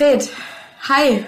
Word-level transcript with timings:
Fred, 0.00 0.26
hi. 0.88 1.26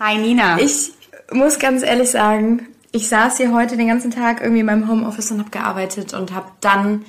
Hi 0.00 0.18
Nina. 0.18 0.58
Ich 0.58 0.90
muss 1.30 1.60
ganz 1.60 1.84
ehrlich 1.84 2.10
sagen, 2.10 2.66
ich 2.90 3.08
saß 3.08 3.36
hier 3.36 3.52
heute 3.52 3.76
den 3.76 3.86
ganzen 3.86 4.10
Tag 4.10 4.40
irgendwie 4.40 4.58
in 4.58 4.66
meinem 4.66 4.88
Homeoffice 4.88 5.30
und 5.30 5.38
habe 5.38 5.50
gearbeitet 5.50 6.14
und 6.14 6.34
habe 6.34 6.50
dann, 6.60 7.04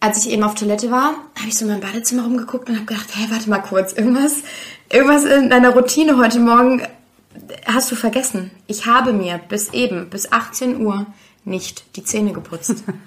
als 0.00 0.18
ich 0.18 0.32
eben 0.32 0.42
auf 0.42 0.56
Toilette 0.56 0.90
war, 0.90 1.14
habe 1.38 1.46
ich 1.46 1.56
so 1.56 1.66
in 1.66 1.70
mein 1.70 1.80
Badezimmer 1.80 2.24
rumgeguckt 2.24 2.68
und 2.68 2.74
habe 2.74 2.86
gedacht, 2.86 3.10
hey, 3.14 3.30
warte 3.30 3.48
mal 3.48 3.60
kurz, 3.60 3.92
irgendwas, 3.92 4.42
irgendwas 4.92 5.22
in 5.22 5.50
deiner 5.50 5.70
Routine 5.70 6.16
heute 6.16 6.40
Morgen 6.40 6.82
hast 7.66 7.92
du 7.92 7.94
vergessen. 7.94 8.50
Ich 8.66 8.86
habe 8.86 9.12
mir 9.12 9.38
bis 9.38 9.72
eben, 9.72 10.10
bis 10.10 10.32
18 10.32 10.84
Uhr 10.84 11.06
nicht 11.44 11.94
die 11.94 12.02
Zähne 12.02 12.32
geputzt. 12.32 12.82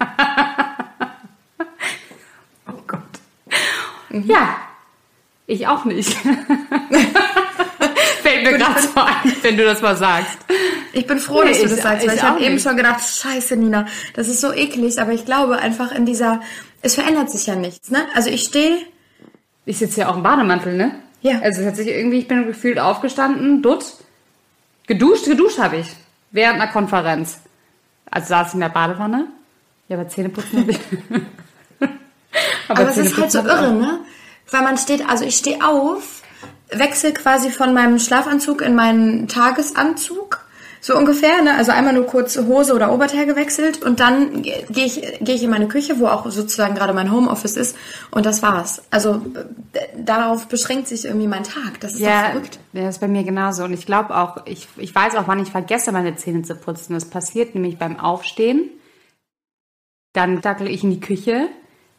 oh 2.66 2.80
Gott. 2.86 3.02
Mhm. 4.08 4.24
Ja, 4.24 4.56
ich 5.46 5.66
auch 5.66 5.84
nicht. 5.84 6.12
Fällt 8.22 8.44
mir 8.44 8.58
gerade 8.58 8.80
so 8.80 9.00
ein, 9.00 9.36
wenn 9.42 9.56
du 9.56 9.64
das 9.64 9.82
mal 9.82 9.96
sagst. 9.96 10.38
Ich 10.92 11.06
bin 11.06 11.18
froh, 11.18 11.42
nee, 11.42 11.50
dass 11.50 11.62
du 11.62 11.68
das 11.68 11.82
sagst, 11.82 12.06
weil 12.06 12.14
ich, 12.14 12.20
ich 12.20 12.26
habe 12.26 12.40
eben 12.40 12.58
schon 12.58 12.76
gedacht, 12.76 13.00
scheiße, 13.02 13.56
Nina, 13.56 13.86
das 14.14 14.28
ist 14.28 14.40
so 14.40 14.52
eklig, 14.52 15.00
aber 15.00 15.12
ich 15.12 15.24
glaube 15.24 15.58
einfach 15.58 15.92
in 15.92 16.06
dieser, 16.06 16.40
es 16.82 16.94
verändert 16.94 17.30
sich 17.30 17.46
ja 17.46 17.56
nichts, 17.56 17.90
ne? 17.90 18.00
Also 18.14 18.30
ich 18.30 18.42
stehe... 18.42 18.78
Ich 19.64 19.78
sitze 19.78 20.00
ja 20.00 20.10
auch 20.10 20.16
im 20.16 20.22
Bademantel, 20.22 20.76
ne? 20.76 20.94
Ja. 21.20 21.40
Also 21.40 21.60
es 21.60 21.68
hat 21.68 21.76
sich 21.76 21.88
irgendwie, 21.88 22.18
ich 22.18 22.28
bin 22.28 22.46
gefühlt 22.46 22.78
aufgestanden, 22.78 23.62
dutt, 23.62 23.84
geduscht, 24.86 25.26
geduscht 25.26 25.58
habe 25.58 25.78
ich, 25.78 25.86
während 26.32 26.60
einer 26.60 26.70
Konferenz. 26.70 27.38
Also 28.10 28.28
saß 28.28 28.48
ich 28.48 28.54
in 28.54 28.60
der 28.60 28.68
Badewanne, 28.68 29.26
ja, 29.88 29.96
aber 29.96 30.08
Zähneputzen 30.08 30.60
habe 30.60 30.72
ich... 30.72 30.78
aber, 32.68 32.80
aber 32.80 32.90
es 32.90 32.96
ist 32.96 33.16
halt 33.16 33.30
so 33.30 33.38
irre, 33.38 33.72
ne? 33.72 34.00
Weil 34.52 34.62
man 34.62 34.78
steht, 34.78 35.08
also 35.08 35.24
ich 35.24 35.36
stehe 35.36 35.66
auf, 35.66 36.22
wechsle 36.70 37.12
quasi 37.12 37.50
von 37.50 37.74
meinem 37.74 37.98
Schlafanzug 37.98 38.62
in 38.62 38.74
meinen 38.74 39.28
Tagesanzug 39.28 40.42
so 40.84 40.96
ungefähr, 40.96 41.42
ne? 41.42 41.56
Also 41.56 41.70
einmal 41.70 41.94
nur 41.94 42.06
kurz 42.06 42.36
Hose 42.36 42.74
oder 42.74 42.92
Oberteil 42.92 43.24
gewechselt 43.24 43.84
und 43.84 44.00
dann 44.00 44.42
gehe 44.42 44.66
ich, 44.84 45.00
gehe 45.20 45.36
ich 45.36 45.44
in 45.44 45.50
meine 45.50 45.68
Küche, 45.68 46.00
wo 46.00 46.08
auch 46.08 46.28
sozusagen 46.28 46.74
gerade 46.74 46.92
mein 46.92 47.12
Homeoffice 47.12 47.56
ist 47.56 47.76
und 48.10 48.26
das 48.26 48.42
war's. 48.42 48.82
Also 48.90 49.24
darauf 49.96 50.48
beschränkt 50.48 50.88
sich 50.88 51.04
irgendwie 51.04 51.28
mein 51.28 51.44
Tag. 51.44 51.78
Das 51.78 51.92
ist 51.92 52.00
ja, 52.00 52.30
verrückt. 52.30 52.58
Ja, 52.72 52.82
das 52.82 52.96
ist 52.96 53.00
bei 53.00 53.06
mir 53.06 53.22
genauso. 53.22 53.62
Und 53.62 53.72
ich 53.72 53.86
glaube 53.86 54.16
auch, 54.16 54.44
ich, 54.44 54.66
ich 54.76 54.92
weiß 54.92 55.14
auch, 55.14 55.28
wann 55.28 55.40
ich 55.40 55.52
vergesse, 55.52 55.92
meine 55.92 56.16
Zähne 56.16 56.42
zu 56.42 56.56
putzen. 56.56 56.94
Das 56.94 57.04
passiert 57.04 57.54
nämlich 57.54 57.78
beim 57.78 58.00
Aufstehen. 58.00 58.68
Dann 60.14 60.40
dackle 60.40 60.68
ich 60.68 60.82
in 60.82 60.90
die 60.90 61.00
Küche, 61.00 61.48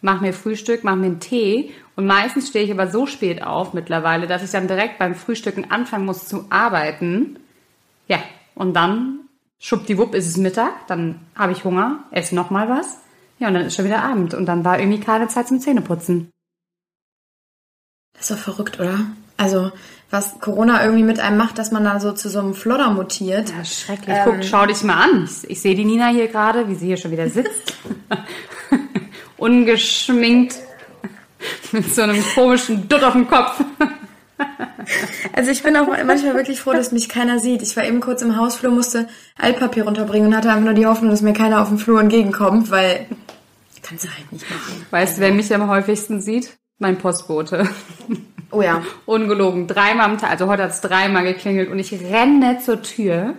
mache 0.03 0.23
mir 0.23 0.33
Frühstück, 0.33 0.83
mache 0.83 0.97
mir 0.97 1.07
einen 1.07 1.19
Tee 1.19 1.71
und 1.95 2.05
meistens 2.05 2.49
stehe 2.49 2.65
ich 2.65 2.71
aber 2.71 2.87
so 2.87 3.05
spät 3.05 3.41
auf 3.43 3.73
mittlerweile, 3.73 4.27
dass 4.27 4.43
ich 4.43 4.51
dann 4.51 4.67
direkt 4.67 4.99
beim 4.99 5.15
Frühstücken 5.15 5.71
anfangen 5.71 6.05
muss 6.05 6.27
zu 6.27 6.45
arbeiten. 6.49 7.39
Ja, 8.07 8.19
und 8.55 8.73
dann, 8.73 9.19
schwuppdiwupp, 9.59 10.13
ist 10.13 10.27
es 10.27 10.37
Mittag, 10.37 10.87
dann 10.87 11.21
habe 11.35 11.53
ich 11.53 11.63
Hunger, 11.63 12.03
esse 12.11 12.35
nochmal 12.35 12.69
was. 12.69 12.97
Ja, 13.39 13.47
und 13.47 13.55
dann 13.55 13.65
ist 13.65 13.75
schon 13.75 13.85
wieder 13.85 14.03
Abend. 14.03 14.33
Und 14.33 14.45
dann 14.45 14.63
war 14.63 14.79
irgendwie 14.79 14.99
keine 14.99 15.27
Zeit 15.27 15.47
zum 15.47 15.59
Zähneputzen. 15.59 16.29
Das 18.13 18.29
ist 18.29 18.31
doch 18.31 18.43
verrückt, 18.43 18.79
oder? 18.79 18.99
Also, 19.37 19.71
was 20.09 20.39
Corona 20.39 20.83
irgendwie 20.83 21.03
mit 21.03 21.19
einem 21.19 21.37
macht, 21.37 21.57
dass 21.57 21.71
man 21.71 21.83
da 21.83 21.99
so 21.99 22.11
zu 22.11 22.29
so 22.29 22.39
einem 22.39 22.53
Flodder 22.53 22.91
mutiert. 22.91 23.49
Ja, 23.49 23.65
schrecklich. 23.65 24.15
Ähm, 24.15 24.23
Guck, 24.25 24.43
schau 24.43 24.65
dich 24.65 24.83
mal 24.83 25.01
an. 25.01 25.25
Ich, 25.25 25.49
ich 25.49 25.61
sehe 25.61 25.75
die 25.75 25.85
Nina 25.85 26.09
hier 26.09 26.27
gerade, 26.27 26.67
wie 26.69 26.75
sie 26.75 26.87
hier 26.87 26.97
schon 26.97 27.11
wieder 27.11 27.29
sitzt. 27.29 27.75
Ungeschminkt. 29.43 30.55
Mit 31.73 31.93
so 31.93 32.03
einem 32.03 32.23
komischen 32.33 32.87
Dutt 32.87 33.03
auf 33.03 33.11
dem 33.11 33.27
Kopf. 33.27 33.61
Also 35.33 35.51
ich 35.51 35.63
bin 35.63 35.75
auch 35.75 35.87
manchmal 35.87 36.35
wirklich 36.35 36.61
froh, 36.61 36.71
dass 36.71 36.93
mich 36.93 37.09
keiner 37.09 37.39
sieht. 37.39 37.61
Ich 37.61 37.75
war 37.75 37.83
eben 37.83 37.99
kurz 37.99 38.21
im 38.21 38.37
Hausflur, 38.37 38.71
musste 38.71 39.09
Altpapier 39.37 39.83
runterbringen 39.83 40.29
und 40.29 40.37
hatte 40.37 40.49
einfach 40.49 40.63
nur 40.63 40.73
die 40.73 40.85
Hoffnung, 40.85 41.11
dass 41.11 41.21
mir 41.21 41.33
keiner 41.33 41.61
auf 41.61 41.67
dem 41.67 41.77
Flur 41.77 41.99
entgegenkommt, 41.99 42.71
weil 42.71 43.05
kannst 43.81 44.05
du 44.05 44.09
halt 44.09 44.31
nicht 44.31 44.49
machen. 44.49 44.85
Weißt 44.91 45.17
du, 45.17 45.21
wer 45.21 45.33
mich 45.33 45.53
am 45.53 45.67
häufigsten 45.67 46.21
sieht? 46.21 46.57
Mein 46.79 46.97
Postbote. 46.97 47.67
Oh 48.51 48.61
ja. 48.61 48.81
Ungelogen. 49.05 49.67
Dreimal 49.67 50.05
am 50.05 50.17
Tag. 50.19 50.31
Also 50.31 50.47
heute 50.47 50.63
hat 50.63 50.71
es 50.71 50.79
dreimal 50.79 51.23
geklingelt 51.23 51.69
und 51.69 51.79
ich 51.79 51.91
renne 51.91 52.59
zur 52.59 52.81
Tür. 52.81 53.33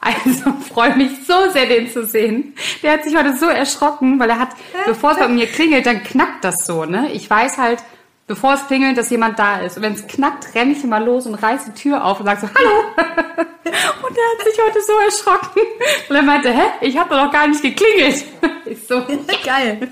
Also 0.00 0.52
freue 0.72 0.96
mich 0.96 1.10
so 1.26 1.50
sehr, 1.50 1.66
den 1.66 1.90
zu 1.90 2.06
sehen. 2.06 2.54
Der 2.82 2.92
hat 2.92 3.04
sich 3.04 3.16
heute 3.16 3.36
so 3.36 3.46
erschrocken, 3.46 4.18
weil 4.18 4.30
er 4.30 4.38
hat, 4.38 4.50
bevor 4.86 5.12
es 5.12 5.18
bei 5.18 5.28
mir 5.28 5.46
klingelt, 5.46 5.86
dann 5.86 6.02
knackt 6.02 6.44
das 6.44 6.66
so, 6.66 6.84
ne? 6.84 7.10
Ich 7.12 7.28
weiß 7.28 7.58
halt, 7.58 7.82
bevor 8.26 8.54
es 8.54 8.66
klingelt, 8.66 8.96
dass 8.96 9.10
jemand 9.10 9.38
da 9.38 9.58
ist. 9.58 9.76
Und 9.76 9.82
wenn 9.82 9.94
es 9.94 10.06
knackt, 10.06 10.54
renne 10.54 10.72
ich 10.72 10.84
immer 10.84 11.00
los 11.00 11.26
und 11.26 11.34
reiße 11.34 11.72
die 11.72 11.80
Tür 11.80 12.04
auf 12.04 12.20
und 12.20 12.26
sage 12.26 12.42
so, 12.42 12.48
hallo. 12.48 12.70
und 14.06 14.16
er 14.16 14.38
hat 14.38 14.46
sich 14.46 14.62
heute 14.64 14.80
so 14.82 14.92
erschrocken. 15.04 15.62
Und 16.08 16.16
er 16.16 16.22
meinte, 16.22 16.50
hä, 16.50 16.62
ich 16.82 16.96
habe 16.96 17.14
doch 17.14 17.32
gar 17.32 17.48
nicht 17.48 17.62
geklingelt. 17.62 18.24
Ich 18.68 18.86
so, 18.86 19.02
geil. 19.46 19.88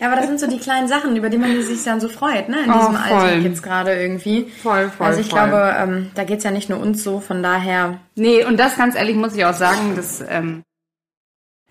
Ja, 0.00 0.06
aber 0.06 0.16
das 0.16 0.26
sind 0.26 0.40
so 0.40 0.46
die 0.46 0.58
kleinen 0.58 0.88
Sachen, 0.88 1.14
über 1.14 1.28
die 1.28 1.36
man 1.36 1.60
sich 1.62 1.84
dann 1.84 2.00
so 2.00 2.08
freut, 2.08 2.48
ne? 2.48 2.60
In 2.64 2.72
diesem 2.72 2.94
oh, 2.94 3.14
Alter 3.14 3.36
jetzt 3.36 3.62
gerade 3.62 3.94
irgendwie. 3.94 4.44
Voll, 4.62 4.88
voll. 4.88 5.06
Also 5.06 5.20
ich 5.20 5.28
voll. 5.28 5.40
glaube, 5.40 5.76
ähm, 5.78 6.10
da 6.14 6.24
geht's 6.24 6.42
ja 6.42 6.50
nicht 6.50 6.70
nur 6.70 6.80
uns 6.80 7.04
so, 7.04 7.20
von 7.20 7.42
daher. 7.42 7.98
Nee, 8.14 8.44
und 8.44 8.58
das 8.58 8.78
ganz 8.78 8.94
ehrlich 8.94 9.14
muss 9.14 9.36
ich 9.36 9.44
auch 9.44 9.52
sagen, 9.52 9.96
das 9.96 10.24
ähm, 10.26 10.62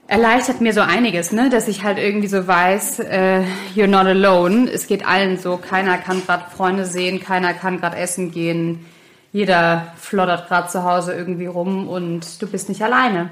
erleichtert 0.06 0.62
mir 0.62 0.73
so 0.73 0.81
einiges, 0.81 1.31
ne? 1.31 1.50
Dass 1.50 1.68
ich 1.68 1.84
halt 1.84 1.97
irgendwie 1.97 2.28
so 2.28 2.45
weiß, 2.45 3.00
äh, 3.00 3.41
you're 3.75 3.88
not 3.88 4.06
alone. 4.06 4.69
Es 4.72 4.85
geht 4.85 5.07
allen 5.07 5.39
so, 5.39 5.57
keiner 5.57 5.97
kann 5.97 6.23
gerade 6.23 6.51
Freunde 6.56 6.85
sehen, 6.85 7.19
keiner 7.19 7.56
kann 7.56 7.79
gerade 7.79 7.97
essen 7.97 8.29
gehen. 8.29 8.85
Jeder 9.31 9.94
floddert 9.97 10.47
gerade 10.47 10.68
zu 10.68 10.84
Hause 10.84 11.13
irgendwie 11.13 11.47
rum 11.47 11.88
und 11.88 12.39
du 12.39 12.45
bist 12.45 12.69
nicht 12.69 12.84
alleine. 12.84 13.31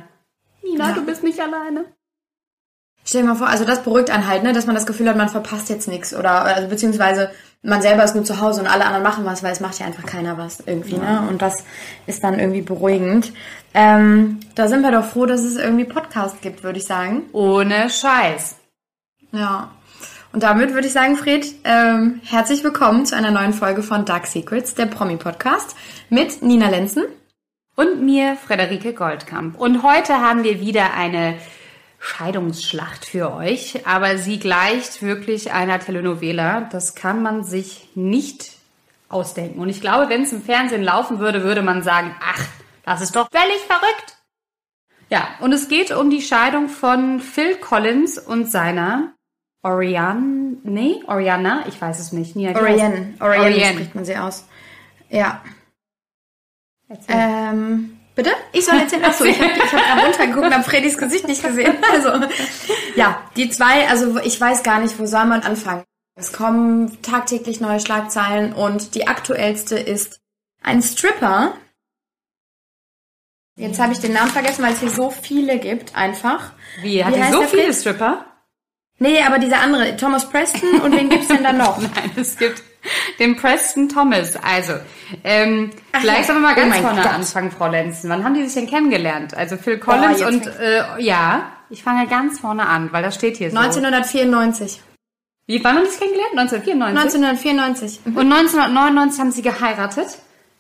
Nina, 0.64 0.90
ja. 0.90 0.96
du 0.96 1.06
bist 1.06 1.24
nicht 1.24 1.40
alleine. 1.40 1.86
Stell 3.08 3.22
dir 3.22 3.28
mal 3.30 3.36
vor, 3.36 3.48
also 3.48 3.64
das 3.64 3.84
beruhigt 3.84 4.10
einen 4.10 4.28
halt, 4.28 4.44
ne, 4.44 4.52
dass 4.52 4.66
man 4.66 4.76
das 4.76 4.86
Gefühl 4.86 5.08
hat, 5.08 5.16
man 5.16 5.30
verpasst 5.30 5.70
jetzt 5.70 5.88
nichts 5.88 6.14
oder 6.14 6.44
also 6.44 6.68
beziehungsweise 6.68 7.32
man 7.64 7.82
selber 7.82 8.04
ist 8.04 8.16
nur 8.16 8.26
zu 8.26 8.42
Hause 8.42 8.60
und 8.60 8.68
alle 8.68 8.84
anderen 8.84 9.04
machen 9.04 9.24
was, 9.24 9.44
weil 9.44 9.54
es 9.54 9.62
macht 9.62 9.80
ja 9.80 9.86
einfach 9.86 10.06
keiner 10.06 10.38
was 10.38 10.60
irgendwie, 10.66 10.98
ne? 10.98 11.06
ja. 11.06 11.22
ne? 11.22 11.30
Und 11.30 11.42
das 11.42 11.64
ist 12.06 12.22
dann 12.26 12.38
irgendwie 12.38 12.62
beruhigend. 12.62 13.32
Ähm, 13.74 14.42
da 14.56 14.68
sind 14.68 14.82
wir 14.82 14.92
doch 14.92 15.06
froh, 15.06 15.26
dass 15.26 15.42
es 15.42 15.56
irgendwie 15.56 15.86
Podcasts 15.86 16.42
gibt, 16.42 16.64
würde 16.64 16.80
ich 16.80 16.86
sagen. 16.86 17.24
Ohne 17.32 17.90
Scheiß. 17.90 18.58
Ja. 19.32 19.72
Und 20.34 20.44
damit 20.44 20.74
würde 20.74 20.88
ich 20.88 20.94
sagen, 20.94 21.16
Fred, 21.16 21.48
ähm, 21.64 22.20
herzlich 22.26 22.62
willkommen 22.66 23.06
zu 23.06 23.16
einer 23.16 23.32
neuen 23.32 23.54
Folge 23.54 23.84
von 23.84 24.04
Dark 24.04 24.28
Secrets, 24.28 24.76
der 24.76 24.86
Promi-Podcast 24.86 25.78
mit 26.10 26.42
Nina 26.42 26.70
Lenzen. 26.70 27.06
Und 27.78 28.04
mir, 28.04 28.36
Frederike 28.36 28.94
Goldkamp. 28.94 29.58
Und 29.58 29.84
heute 29.84 30.16
haben 30.16 30.44
wir 30.44 30.60
wieder 30.60 30.94
eine 30.94 31.36
Scheidungsschlacht 32.08 33.06
für 33.06 33.34
euch, 33.34 33.86
aber 33.86 34.18
sie 34.18 34.40
gleicht 34.40 35.02
wirklich 35.02 35.52
einer 35.52 35.80
Telenovela. 35.80 36.62
Das 36.72 36.96
kann 36.96 37.22
man 37.22 37.44
sich 37.44 37.90
nicht 37.96 38.54
ausdenken. 39.10 39.60
Und 39.60 39.70
ich 39.70 39.82
glaube, 39.82 40.10
wenn 40.10 40.24
es 40.24 40.32
im 40.32 40.42
Fernsehen 40.42 40.84
laufen 40.84 41.20
würde, 41.20 41.44
würde 41.44 41.62
man 41.62 41.84
sagen, 41.84 42.16
ach, 42.22 42.46
das 42.84 43.02
ist 43.02 43.16
doch 43.16 43.28
völlig 43.32 43.60
verrückt. 43.68 44.18
Ja, 45.10 45.28
und 45.42 45.52
es 45.54 45.68
geht 45.68 45.92
um 45.92 46.10
die 46.10 46.22
Scheidung 46.22 46.70
von 46.70 47.20
Phil 47.20 47.56
Collins 47.58 48.18
und 48.18 48.50
seiner 48.50 49.14
Oriane, 49.62 50.58
nee, 50.64 51.02
Oriana, 51.08 51.66
ich 51.68 51.80
weiß 51.80 52.00
es 52.00 52.14
nicht. 52.14 52.36
Oriane, 52.36 53.16
Oriane, 53.20 53.20
Oriane 53.20 53.74
spricht 53.74 53.96
man 53.96 54.06
sie 54.06 54.16
aus. 54.16 54.48
Ja. 55.10 55.42
Ähm, 57.10 57.97
Bitte? 58.18 58.32
Ich 58.52 58.66
soll 58.66 58.80
erzählen? 58.80 59.06
Achso, 59.06 59.26
ich 59.26 59.40
habe 59.40 59.52
ich 59.52 59.72
hab 59.72 59.80
gerade 59.80 60.02
runtergeguckt 60.02 60.46
und 60.48 60.54
habe 60.54 60.64
Fredis 60.64 60.98
Gesicht 60.98 61.28
nicht 61.28 61.44
gesehen. 61.44 61.78
Also, 61.92 62.28
ja, 62.96 63.22
die 63.36 63.50
zwei, 63.52 63.88
also 63.88 64.18
ich 64.18 64.42
weiß 64.42 64.64
gar 64.64 64.80
nicht, 64.80 64.98
wo 64.98 65.06
soll 65.06 65.26
man 65.26 65.42
anfangen. 65.42 65.84
Es 66.16 66.34
kommen 66.34 67.00
tagtäglich 67.04 67.62
neue 67.62 67.80
Schlagzeilen 67.80 68.54
und 68.54 68.96
die 68.96 69.08
aktuellste 69.08 69.78
ist 69.78 70.20
ein 70.64 70.82
Stripper. 70.82 71.54
Jetzt 73.56 73.80
habe 73.80 73.94
ich 73.94 74.00
den 74.00 74.14
Namen 74.14 74.32
vergessen, 74.32 74.64
weil 74.64 74.74
es 74.74 74.80
hier 74.80 74.90
so 74.90 75.12
viele 75.12 75.60
gibt, 75.60 75.96
einfach. 75.96 76.54
Wie, 76.82 77.06
hat 77.06 77.16
Wie 77.16 77.32
so 77.32 77.44
viele 77.44 77.72
Stripper? 77.72 78.26
Nee, 78.98 79.22
aber 79.22 79.38
dieser 79.38 79.60
andere, 79.60 79.96
Thomas 79.96 80.28
Preston 80.28 80.82
und 80.82 80.92
wen 80.92 81.10
gibt's 81.10 81.28
denn 81.28 81.44
da 81.44 81.54
noch? 81.54 81.78
Nein, 81.96 82.12
es 82.16 82.36
gibt 82.36 82.64
den 83.20 83.36
Preston 83.36 83.90
Thomas. 83.90 84.36
Also, 84.38 84.74
ähm, 85.24 85.72
Ach 85.92 86.02
vielleicht 86.02 86.22
ja. 86.22 86.26
sollen 86.26 86.42
wir 86.42 86.48
mal 86.48 86.56
ganz 86.56 86.76
oh 86.78 86.82
vorne 86.82 87.02
Gott. 87.02 87.14
anfangen, 87.14 87.52
Frau 87.52 87.68
Lenzen. 87.68 88.10
Wann 88.10 88.24
haben 88.24 88.34
die 88.34 88.44
sich 88.44 88.54
denn 88.54 88.70
kennengelernt? 88.70 89.36
Also 89.36 89.58
Phil 89.58 89.78
Collins 89.78 90.22
oh, 90.22 90.28
und 90.28 90.48
äh, 90.48 90.84
ja, 91.00 91.52
ich 91.70 91.84
fange 91.84 92.08
ganz 92.08 92.40
vorne 92.40 92.66
an, 92.68 92.92
weil 92.92 93.04
das 93.04 93.16
steht 93.16 93.38
hier 93.38 93.52
so. 93.52 93.58
1994. 93.58 94.82
Wie 95.48 95.64
wann 95.64 95.78
haben 95.78 95.86
die 95.86 95.92
sich 95.92 96.00
kennengelernt? 96.00 96.38
1994? 96.38 98.00
1994. 98.06 98.06
Mhm. 98.06 98.18
Und 98.18 98.32
1999 98.34 99.20
haben 99.20 99.32
sie 99.32 99.42
geheiratet. 99.42 100.08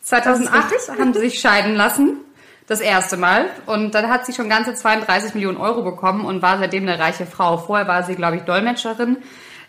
2008 0.01 1.00
haben 1.00 1.13
sie 1.13 1.19
sich 1.19 1.39
scheiden 1.39 1.75
lassen. 1.75 2.21
Das 2.68 2.81
erste 2.81 3.15
Mal. 3.15 3.50
Und 3.65 3.95
dann 3.95 4.09
hat 4.09 4.25
sie 4.25 4.33
schon 4.33 4.50
ganze 4.50 4.74
32 4.74 5.35
Millionen 5.35 5.57
Euro 5.57 5.83
bekommen 5.83 6.25
und 6.25 6.41
war 6.41 6.57
seitdem 6.57 6.83
eine 6.83 7.00
reiche 7.00 7.25
Frau. 7.25 7.57
Vorher 7.57 7.88
war 7.88 8.03
sie, 8.03 8.15
glaube 8.15 8.38
ich, 8.38 8.44
Dolmetscherin 8.44 9.18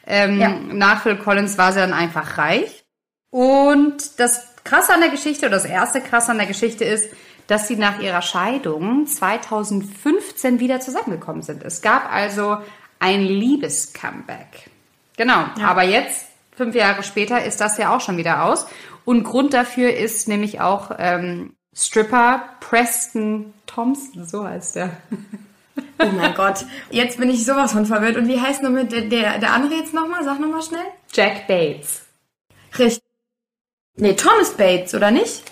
ähm, 0.08 0.40
ja. 0.40 0.49
Nach 0.72 1.02
Phil 1.02 1.16
Collins 1.16 1.58
war 1.58 1.72
sie 1.72 1.81
dann 1.81 1.93
einfach 1.93 2.38
reich. 2.38 2.84
Und 3.31 4.19
das 4.19 4.55
krasse 4.64 4.94
an 4.94 5.00
der 5.00 5.10
Geschichte 5.10 5.46
oder 5.46 5.56
das 5.56 5.66
erste 5.66 6.00
krasse 6.00 6.31
an 6.32 6.38
der 6.38 6.46
Geschichte 6.46 6.84
ist, 6.84 7.10
dass 7.46 7.69
sie 7.69 7.76
nach 7.76 8.00
ihrer 8.00 8.22
Scheidung 8.22 9.06
2015 9.06 10.60
wieder 10.60 10.81
zusammengekommen 10.81 11.43
sind. 11.43 11.62
Es 11.62 11.82
gab 11.82 12.12
also 12.12 12.58
ein 12.99 13.22
Liebes-Comeback. 13.22 14.70
Genau, 15.16 15.44
ja. 15.58 15.66
aber 15.66 15.82
jetzt, 15.82 16.26
fünf 16.56 16.75
Jahre 16.75 17.02
später, 17.02 17.44
ist 17.44 17.60
das 17.60 17.78
ja 17.78 17.94
auch 17.94 18.00
schon 18.00 18.16
wieder 18.16 18.44
aus. 18.44 18.66
Und 19.05 19.25
Grund 19.25 19.55
dafür 19.55 19.94
ist 19.94 20.28
nämlich 20.28 20.60
auch 20.60 20.90
ähm, 20.99 21.55
Stripper 21.75 22.44
Preston 22.60 23.52
Thompson, 23.66 24.26
so 24.26 24.44
heißt 24.44 24.76
er. 24.76 24.90
Oh 26.00 26.06
mein 26.06 26.34
Gott, 26.34 26.64
jetzt 26.90 27.19
bin 27.19 27.30
ich 27.30 27.44
sowas 27.44 27.72
von 27.72 27.86
verwirrt. 27.86 28.16
Und 28.16 28.28
wie 28.28 28.40
heißt 28.40 28.62
mit 28.62 28.92
der, 28.92 29.02
der, 29.02 29.38
der 29.38 29.52
andere 29.52 29.75
jetzt 29.75 29.94
nochmal? 29.94 30.22
Sag 30.25 30.38
nochmal 30.40 30.62
schnell. 30.62 30.86
Jack 31.12 31.46
Bates. 31.46 32.02
Richtig. 32.78 33.02
Nee, 33.96 34.14
Thomas 34.14 34.54
Bates, 34.54 34.94
oder 34.94 35.10
nicht? 35.10 35.42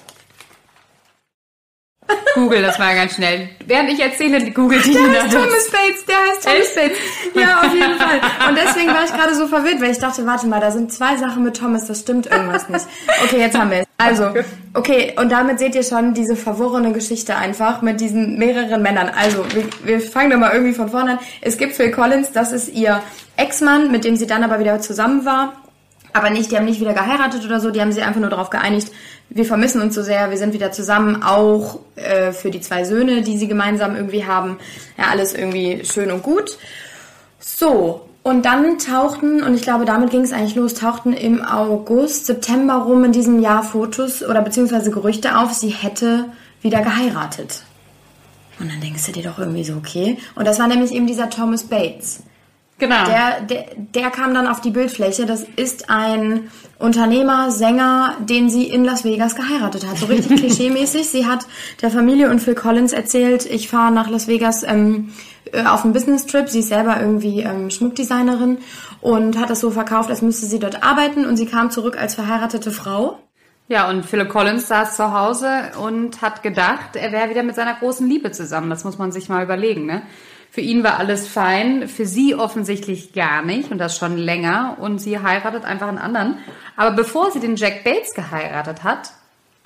Google 2.34 2.62
das 2.62 2.78
mal 2.78 2.94
ganz 2.94 3.14
schnell. 3.14 3.48
Während 3.66 3.90
ich 3.90 3.98
erzähle, 3.98 4.50
google 4.50 4.80
die 4.82 4.92
Der 4.92 5.22
heißt 5.22 5.32
Thomas 5.32 5.70
Bates, 5.70 6.04
der 6.06 6.16
heißt 6.16 6.44
Thomas 6.44 6.74
Bates. 6.74 6.98
Ja, 7.34 7.60
auf 7.60 7.72
jeden 7.72 7.94
Fall. 7.98 8.20
Und 8.48 8.58
deswegen 8.58 8.88
war 8.88 9.04
ich 9.04 9.12
gerade 9.12 9.34
so 9.34 9.46
verwirrt, 9.46 9.80
weil 9.80 9.90
ich 9.90 9.98
dachte, 9.98 10.26
warte 10.26 10.46
mal, 10.46 10.60
da 10.60 10.70
sind 10.70 10.92
zwei 10.92 11.16
Sachen 11.16 11.42
mit 11.44 11.56
Thomas, 11.56 11.86
das 11.86 12.00
stimmt 12.00 12.26
irgendwas 12.26 12.68
nicht. 12.68 12.84
Okay, 13.24 13.38
jetzt 13.38 13.58
haben 13.58 13.70
wir 13.70 13.78
es. 13.78 13.86
Also, 13.98 14.34
okay, 14.74 15.14
und 15.16 15.32
damit 15.32 15.58
seht 15.58 15.74
ihr 15.74 15.82
schon 15.82 16.12
diese 16.12 16.36
verworrene 16.36 16.92
Geschichte 16.92 17.36
einfach 17.36 17.80
mit 17.80 18.00
diesen 18.00 18.38
mehreren 18.38 18.82
Männern. 18.82 19.10
Also, 19.18 19.44
wir, 19.54 19.64
wir 19.84 20.00
fangen 20.00 20.30
doch 20.30 20.38
mal 20.38 20.52
irgendwie 20.52 20.74
von 20.74 20.90
vorne 20.90 21.12
an. 21.12 21.18
Es 21.40 21.56
gibt 21.56 21.74
Phil 21.74 21.90
Collins, 21.90 22.32
das 22.32 22.52
ist 22.52 22.68
ihr 22.68 23.02
Ex-Mann, 23.38 23.90
mit 23.90 24.04
dem 24.04 24.16
sie 24.16 24.26
dann 24.26 24.44
aber 24.44 24.58
wieder 24.58 24.80
zusammen 24.80 25.24
war 25.24 25.54
aber 26.16 26.30
nicht, 26.30 26.50
die 26.50 26.56
haben 26.56 26.64
nicht 26.64 26.80
wieder 26.80 26.94
geheiratet 26.94 27.44
oder 27.44 27.60
so, 27.60 27.70
die 27.70 27.80
haben 27.80 27.92
sich 27.92 28.02
einfach 28.02 28.20
nur 28.20 28.30
darauf 28.30 28.50
geeinigt, 28.50 28.90
wir 29.28 29.44
vermissen 29.44 29.80
uns 29.80 29.94
so 29.94 30.02
sehr, 30.02 30.30
wir 30.30 30.38
sind 30.38 30.52
wieder 30.52 30.72
zusammen, 30.72 31.22
auch 31.22 31.80
äh, 31.96 32.32
für 32.32 32.50
die 32.50 32.60
zwei 32.60 32.84
Söhne, 32.84 33.22
die 33.22 33.38
sie 33.38 33.48
gemeinsam 33.48 33.96
irgendwie 33.96 34.24
haben. 34.24 34.58
Ja, 34.96 35.06
alles 35.10 35.34
irgendwie 35.34 35.84
schön 35.84 36.10
und 36.10 36.22
gut. 36.22 36.58
So, 37.38 38.08
und 38.22 38.44
dann 38.44 38.78
tauchten, 38.78 39.42
und 39.42 39.54
ich 39.54 39.62
glaube, 39.62 39.84
damit 39.84 40.10
ging 40.10 40.22
es 40.22 40.32
eigentlich 40.32 40.56
los, 40.56 40.74
tauchten 40.74 41.12
im 41.12 41.44
August, 41.44 42.26
September 42.26 42.74
rum 42.74 43.04
in 43.04 43.12
diesem 43.12 43.40
Jahr 43.40 43.62
Fotos 43.62 44.22
oder 44.22 44.42
beziehungsweise 44.42 44.90
Gerüchte 44.90 45.38
auf, 45.38 45.52
sie 45.52 45.68
hätte 45.68 46.24
wieder 46.60 46.82
geheiratet. 46.82 47.62
Und 48.58 48.70
dann 48.70 48.80
denkst 48.80 49.06
du 49.06 49.12
dir 49.12 49.22
doch 49.22 49.38
irgendwie 49.38 49.64
so, 49.64 49.74
okay. 49.74 50.18
Und 50.34 50.46
das 50.46 50.58
war 50.58 50.66
nämlich 50.66 50.92
eben 50.92 51.06
dieser 51.06 51.30
Thomas 51.30 51.64
Bates. 51.64 52.22
Genau. 52.78 53.06
Der, 53.06 53.40
der, 53.40 53.64
der 53.76 54.10
kam 54.10 54.34
dann 54.34 54.46
auf 54.46 54.60
die 54.60 54.70
Bildfläche. 54.70 55.24
Das 55.24 55.46
ist 55.56 55.88
ein 55.88 56.50
Unternehmer, 56.78 57.50
Sänger, 57.50 58.16
den 58.20 58.50
sie 58.50 58.64
in 58.64 58.84
Las 58.84 59.04
Vegas 59.04 59.34
geheiratet 59.34 59.86
hat. 59.86 59.96
So 59.96 60.06
richtig 60.06 60.36
klischeemäßig. 60.40 61.08
Sie 61.08 61.26
hat 61.26 61.46
der 61.80 61.90
Familie 61.90 62.30
und 62.30 62.40
Phil 62.40 62.54
Collins 62.54 62.92
erzählt, 62.92 63.46
ich 63.46 63.68
fahre 63.68 63.92
nach 63.92 64.10
Las 64.10 64.28
Vegas 64.28 64.62
ähm, 64.62 65.12
äh, 65.52 65.64
auf 65.64 65.84
einen 65.84 65.94
Business-Trip. 65.94 66.50
Sie 66.50 66.60
ist 66.60 66.68
selber 66.68 67.00
irgendwie 67.00 67.40
ähm, 67.40 67.70
Schmuckdesignerin 67.70 68.58
und 69.00 69.38
hat 69.38 69.48
das 69.48 69.60
so 69.60 69.70
verkauft, 69.70 70.10
als 70.10 70.20
müsste 70.20 70.44
sie 70.44 70.58
dort 70.58 70.82
arbeiten. 70.82 71.24
Und 71.24 71.38
sie 71.38 71.46
kam 71.46 71.70
zurück 71.70 71.98
als 71.98 72.14
verheiratete 72.14 72.72
Frau. 72.72 73.18
Ja, 73.68 73.88
und 73.88 74.04
Phil 74.04 74.26
Collins 74.26 74.68
saß 74.68 74.96
zu 74.96 75.12
Hause 75.18 75.48
und 75.82 76.20
hat 76.20 76.42
gedacht, 76.42 76.94
er 76.94 77.10
wäre 77.10 77.30
wieder 77.30 77.42
mit 77.42 77.56
seiner 77.56 77.74
großen 77.74 78.06
Liebe 78.06 78.30
zusammen. 78.32 78.68
Das 78.68 78.84
muss 78.84 78.98
man 78.98 79.12
sich 79.12 79.28
mal 79.30 79.42
überlegen, 79.42 79.86
ne? 79.86 80.02
Für 80.56 80.62
ihn 80.62 80.82
war 80.82 80.98
alles 80.98 81.28
fein, 81.28 81.86
für 81.86 82.06
sie 82.06 82.34
offensichtlich 82.34 83.12
gar 83.12 83.42
nicht 83.42 83.70
und 83.70 83.76
das 83.76 83.98
schon 83.98 84.16
länger 84.16 84.78
und 84.80 84.98
sie 85.00 85.18
heiratet 85.18 85.66
einfach 85.66 85.86
einen 85.86 85.98
anderen. 85.98 86.38
Aber 86.76 86.92
bevor 86.92 87.30
sie 87.30 87.40
den 87.40 87.56
Jack 87.56 87.84
Bates 87.84 88.14
geheiratet 88.14 88.82
hat, 88.82 89.12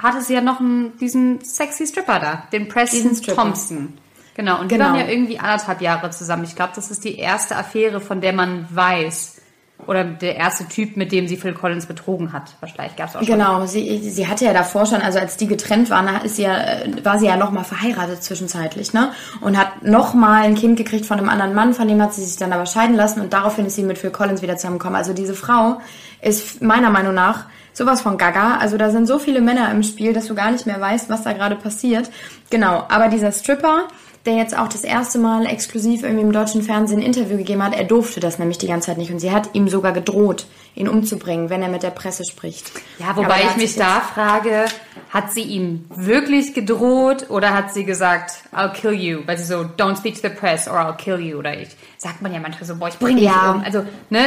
hatte 0.03 0.21
sie 0.21 0.35
ja 0.35 0.41
noch 0.41 0.59
einen, 0.59 0.99
diesen 0.99 1.45
sexy 1.45 1.87
Stripper 1.87 2.19
da, 2.19 2.43
den 2.53 2.67
Preston 2.67 3.15
Thompson. 3.23 3.99
Genau, 4.35 4.61
und 4.61 4.67
genau. 4.67 4.87
die 4.87 4.91
waren 4.91 5.07
ja 5.07 5.13
irgendwie 5.13 5.39
anderthalb 5.39 5.81
Jahre 5.81 6.11
zusammen. 6.11 6.43
Ich 6.43 6.57
glaube, 6.57 6.73
das 6.75 6.91
ist 6.91 7.05
die 7.05 7.17
erste 7.17 7.55
Affäre, 7.55 8.01
von 8.01 8.21
der 8.21 8.33
man 8.33 8.67
weiß, 8.69 9.40
oder 9.87 10.05
der 10.05 10.37
erste 10.37 10.67
Typ, 10.67 10.97
mit 10.97 11.13
dem 11.13 11.29
sie 11.29 11.37
Phil 11.37 11.53
Collins 11.53 11.87
betrogen 11.87 12.33
hat. 12.33 12.55
Wahrscheinlich 12.61 12.97
gab 12.97 13.09
es 13.09 13.17
auch 13.17 13.21
schon. 13.21 13.29
Genau, 13.29 13.67
sie, 13.67 13.99
sie 14.11 14.27
hatte 14.27 14.45
ja 14.45 14.53
davor 14.53 14.87
schon, 14.87 15.01
also 15.01 15.19
als 15.19 15.37
die 15.37 15.47
getrennt 15.47 15.91
waren, 15.91 16.25
ist 16.25 16.37
sie 16.37 16.43
ja, 16.43 16.57
war 17.03 17.19
sie 17.19 17.27
ja 17.27 17.37
nochmal 17.37 17.65
verheiratet 17.65 18.23
zwischenzeitlich, 18.23 18.93
ne? 18.93 19.13
Und 19.41 19.59
hat 19.59 19.83
nochmal 19.83 20.43
ein 20.43 20.55
Kind 20.55 20.77
gekriegt 20.77 21.07
von 21.07 21.19
einem 21.19 21.29
anderen 21.29 21.55
Mann, 21.55 21.75
von 21.75 21.89
dem 21.89 22.01
hat 22.03 22.15
sie 22.15 22.25
sich 22.25 22.37
dann 22.37 22.53
aber 22.53 22.67
scheiden 22.67 22.97
lassen 22.97 23.21
und 23.21 23.33
daraufhin 23.33 23.67
ist 23.67 23.77
sie 23.77 23.83
mit 23.83 23.99
Phil 23.99 24.11
Collins 24.11 24.43
wieder 24.43 24.57
zusammengekommen. 24.57 24.97
Also 24.97 25.13
diese 25.13 25.35
Frau 25.35 25.81
ist 26.23 26.63
meiner 26.63 26.91
Meinung 26.91 27.15
nach 27.15 27.47
sowas 27.73 28.03
von 28.03 28.19
gaga. 28.19 28.59
Also 28.59 28.77
da 28.77 28.91
sind 28.91 29.07
so 29.07 29.19
viele 29.19 29.41
Männer 29.41 29.71
im 29.71 29.83
Spiel, 29.83 30.13
dass 30.13 30.27
du 30.27 30.35
gar 30.35 30.51
nicht 30.51 30.67
mehr 30.67 30.81
weißt, 30.81 31.09
was 31.09 31.23
da 31.23 31.33
gerade 31.33 31.57
passiert. 31.57 32.11
Genau, 32.51 32.85
aber 32.89 33.09
dieser 33.09 33.33
Stripper, 33.33 33.89
der 34.27 34.35
jetzt 34.35 34.57
auch 34.57 34.69
das 34.69 34.85
erste 34.85 35.19
Mal 35.19 35.47
exklusiv 35.47 36.03
irgendwie 36.03 36.25
im 36.25 36.33
deutschen 36.33 36.63
Fernsehen 36.63 37.01
ein 37.01 37.07
Interview 37.07 37.39
gegeben 37.39 37.63
hat. 37.63 37.75
Er 37.75 37.85
durfte 37.85 38.21
das 38.21 38.39
nämlich 38.39 38.59
die 38.59 38.67
ganze 38.67 38.89
Zeit 38.89 38.99
nicht 38.99 39.11
und 39.11 39.19
sie 39.19 39.33
hat 39.33 39.51
ihm 39.55 39.69
sogar 39.69 39.93
gedroht, 39.93 40.47
ihn 40.75 40.89
umzubringen, 40.89 41.49
wenn 41.49 41.63
er 41.63 41.69
mit 41.69 41.83
der 41.83 41.91
Presse 41.91 42.25
spricht. 42.25 42.71
Ja, 42.99 43.17
wobei 43.17 43.43
ich 43.49 43.57
mich 43.57 43.77
da 43.77 44.01
frage, 44.01 44.67
hat 45.11 45.33
sie 45.33 45.43
ihm 45.43 45.87
wirklich 45.95 46.53
gedroht 46.53 47.31
oder 47.31 47.55
hat 47.55 47.73
sie 47.73 47.85
gesagt, 47.85 48.43
I'll 48.53 48.73
kill 48.73 48.93
you, 48.93 49.21
weil 49.25 49.39
sie 49.39 49.45
so, 49.45 49.63
don't 49.63 49.97
speak 49.97 50.21
to 50.21 50.29
the 50.29 50.35
press 50.35 50.69
or 50.69 50.75
I'll 50.75 50.97
kill 50.97 51.19
you 51.19 51.39
oder 51.39 51.59
ich, 51.59 51.71
sagt 51.97 52.21
man 52.21 52.33
ja 52.33 52.41
manchmal 52.41 52.65
so, 52.65 52.77
boah, 52.77 52.89
ich 52.89 52.99
bringe 52.99 53.21
dich 53.21 53.31
ja. 53.31 53.53
um. 53.53 53.63
Also, 53.65 53.85
ne, 54.11 54.21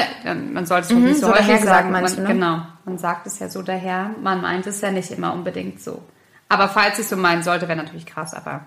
man 0.52 0.66
sollte 0.66 0.88
es 0.88 0.94
mhm, 0.94 1.06
nicht 1.06 1.20
so, 1.20 1.28
so 1.28 1.34
häufig 1.34 1.62
sagen. 1.62 1.92
Meinst 1.92 2.18
man, 2.18 2.26
du, 2.26 2.34
ne? 2.34 2.40
Genau, 2.40 2.62
man 2.86 2.98
sagt 2.98 3.28
es 3.28 3.38
ja 3.38 3.48
so 3.48 3.62
daher, 3.62 4.10
man 4.22 4.42
meint 4.42 4.66
es 4.66 4.82
ja 4.82 4.90
nicht 4.90 5.12
immer 5.12 5.34
unbedingt 5.34 5.82
so. 5.82 6.02
Aber 6.50 6.68
falls 6.68 7.00
ich 7.00 7.08
so 7.08 7.16
meinen 7.16 7.44
sollte, 7.44 7.68
wäre 7.68 7.78
natürlich 7.78 8.06
krass, 8.06 8.34
aber 8.34 8.66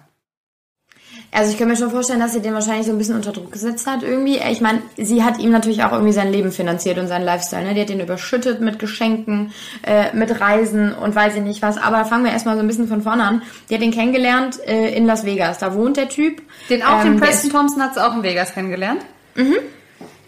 also 1.32 1.50
ich 1.50 1.58
kann 1.58 1.68
mir 1.68 1.76
schon 1.76 1.90
vorstellen, 1.90 2.20
dass 2.20 2.32
sie 2.32 2.40
den 2.40 2.54
wahrscheinlich 2.54 2.86
so 2.86 2.92
ein 2.92 2.98
bisschen 2.98 3.16
unter 3.16 3.32
Druck 3.32 3.52
gesetzt 3.52 3.86
hat 3.86 4.02
irgendwie. 4.02 4.38
Ich 4.50 4.60
meine, 4.60 4.80
sie 4.96 5.22
hat 5.22 5.38
ihm 5.38 5.50
natürlich 5.50 5.82
auch 5.84 5.92
irgendwie 5.92 6.12
sein 6.12 6.32
Leben 6.32 6.52
finanziert 6.52 6.98
und 6.98 7.08
seinen 7.08 7.24
Lifestyle. 7.24 7.64
Ne? 7.64 7.74
Die 7.74 7.80
hat 7.80 7.90
ihn 7.90 8.00
überschüttet 8.00 8.60
mit 8.60 8.78
Geschenken, 8.78 9.52
äh, 9.82 10.14
mit 10.14 10.40
Reisen 10.40 10.94
und 10.94 11.14
weiß 11.14 11.36
ich 11.36 11.42
nicht 11.42 11.62
was. 11.62 11.78
Aber 11.78 12.04
fangen 12.04 12.24
wir 12.24 12.32
erstmal 12.32 12.54
so 12.54 12.60
ein 12.60 12.66
bisschen 12.66 12.88
von 12.88 13.02
vorne 13.02 13.24
an. 13.24 13.42
Die 13.68 13.74
hat 13.74 13.82
ihn 13.82 13.90
kennengelernt 13.90 14.60
äh, 14.66 14.94
in 14.94 15.06
Las 15.06 15.26
Vegas. 15.26 15.58
Da 15.58 15.74
wohnt 15.74 15.96
der 15.96 16.08
Typ. 16.08 16.40
Den 16.70 16.82
auch, 16.82 17.04
ähm, 17.04 17.12
den 17.12 17.20
Preston 17.20 17.50
Thompson 17.50 17.82
hat 17.82 17.94
sie 17.94 18.04
auch 18.04 18.14
in 18.14 18.22
Vegas 18.22 18.54
kennengelernt? 18.54 19.02
Mhm. 19.34 19.56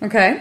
Okay. 0.00 0.36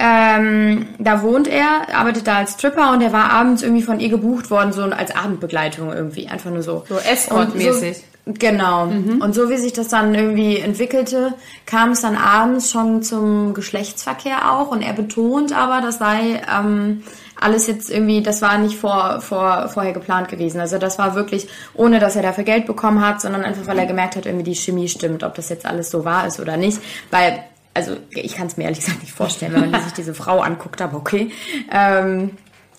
Ähm, 0.00 0.86
da 1.00 1.22
wohnt 1.22 1.48
er, 1.48 1.92
arbeitet 1.92 2.28
da 2.28 2.38
als 2.38 2.52
Stripper 2.52 2.92
und 2.92 3.02
er 3.02 3.12
war 3.12 3.32
abends 3.32 3.62
irgendwie 3.62 3.82
von 3.82 3.98
ihr 3.98 4.08
gebucht 4.08 4.48
worden, 4.48 4.72
so 4.72 4.82
als 4.84 5.14
Abendbegleitung 5.14 5.92
irgendwie, 5.92 6.28
einfach 6.28 6.50
nur 6.50 6.62
so. 6.62 6.84
So 6.88 6.98
Escort-mäßig. 6.98 7.96
So, 7.96 8.02
Genau. 8.34 8.86
Mhm. 8.86 9.22
Und 9.22 9.34
so 9.34 9.48
wie 9.48 9.56
sich 9.56 9.72
das 9.72 9.88
dann 9.88 10.14
irgendwie 10.14 10.58
entwickelte, 10.58 11.32
kam 11.64 11.92
es 11.92 12.02
dann 12.02 12.16
abends 12.16 12.70
schon 12.70 13.02
zum 13.02 13.54
Geschlechtsverkehr 13.54 14.52
auch. 14.52 14.70
Und 14.70 14.82
er 14.82 14.92
betont 14.92 15.56
aber, 15.56 15.80
das 15.80 15.98
sei 15.98 16.42
ähm, 16.54 17.02
alles 17.40 17.66
jetzt 17.66 17.90
irgendwie, 17.90 18.22
das 18.22 18.42
war 18.42 18.58
nicht 18.58 18.76
vor, 18.76 19.22
vor, 19.22 19.68
vorher 19.68 19.92
geplant 19.92 20.28
gewesen. 20.28 20.60
Also 20.60 20.76
das 20.76 20.98
war 20.98 21.14
wirklich, 21.14 21.48
ohne 21.72 22.00
dass 22.00 22.16
er 22.16 22.22
dafür 22.22 22.44
Geld 22.44 22.66
bekommen 22.66 23.00
hat, 23.00 23.22
sondern 23.22 23.44
einfach, 23.44 23.66
weil 23.66 23.78
er 23.78 23.86
gemerkt 23.86 24.16
hat, 24.16 24.26
irgendwie 24.26 24.50
die 24.50 24.56
Chemie 24.56 24.88
stimmt, 24.88 25.24
ob 25.24 25.34
das 25.34 25.48
jetzt 25.48 25.64
alles 25.64 25.90
so 25.90 26.04
wahr 26.04 26.26
ist 26.26 26.38
oder 26.38 26.58
nicht. 26.58 26.80
Weil, 27.10 27.42
also 27.72 27.96
ich 28.10 28.34
kann 28.34 28.48
es 28.48 28.58
mir 28.58 28.64
ehrlich 28.64 28.80
gesagt 28.80 29.00
nicht 29.00 29.14
vorstellen, 29.14 29.54
wenn 29.54 29.70
man 29.70 29.82
sich 29.84 29.92
diese 29.94 30.12
Frau 30.12 30.40
anguckt, 30.40 30.82
aber 30.82 30.98
okay. 30.98 31.30
Ähm, 31.72 32.32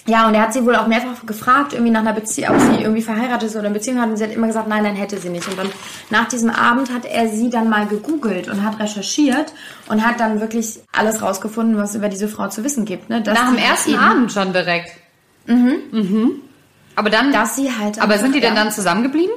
ja, 0.09 0.27
und 0.27 0.33
er 0.33 0.41
hat 0.41 0.53
sie 0.53 0.65
wohl 0.65 0.75
auch 0.75 0.87
mehrfach 0.87 1.25
gefragt, 1.25 1.73
irgendwie 1.73 1.91
nach 1.91 2.01
einer 2.01 2.13
Beziehung, 2.13 2.55
ob 2.55 2.61
sie 2.61 2.81
irgendwie 2.81 3.01
verheiratet 3.01 3.49
ist 3.49 3.55
oder 3.55 3.65
eine 3.65 3.73
Beziehung 3.73 4.01
hat. 4.01 4.09
Und 4.09 4.17
sie 4.17 4.23
hat 4.23 4.31
immer 4.31 4.47
gesagt, 4.47 4.67
nein, 4.67 4.83
nein, 4.83 4.95
hätte 4.95 5.17
sie 5.19 5.29
nicht. 5.29 5.47
Und 5.47 5.57
dann 5.57 5.69
nach 6.09 6.27
diesem 6.27 6.49
Abend 6.49 6.91
hat 6.91 7.05
er 7.05 7.29
sie 7.29 7.49
dann 7.49 7.69
mal 7.69 7.87
gegoogelt 7.87 8.47
und 8.47 8.63
hat 8.63 8.79
recherchiert 8.79 9.53
und 9.87 10.05
hat 10.05 10.19
dann 10.19 10.41
wirklich 10.41 10.79
alles 10.91 11.21
rausgefunden, 11.21 11.77
was 11.77 11.95
über 11.95 12.09
diese 12.09 12.27
Frau 12.27 12.47
zu 12.49 12.63
wissen 12.63 12.85
gibt. 12.85 13.09
Ne? 13.09 13.21
nach 13.21 13.49
dem 13.49 13.57
ersten 13.57 13.95
Abend 13.95 14.31
schon 14.31 14.51
direkt. 14.51 14.91
Mhm. 15.45 15.75
Mhm. 15.91 16.31
Aber 16.95 17.09
dann. 17.09 17.31
Dass 17.31 17.55
sie 17.55 17.69
halt. 17.71 18.01
Aber 18.01 18.17
sind 18.17 18.35
die 18.35 18.39
denn 18.39 18.55
dann 18.55 18.71
zusammengeblieben? 18.71 19.35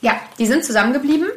Ja, 0.00 0.12
die 0.38 0.46
sind 0.46 0.64
zusammengeblieben. 0.64 1.28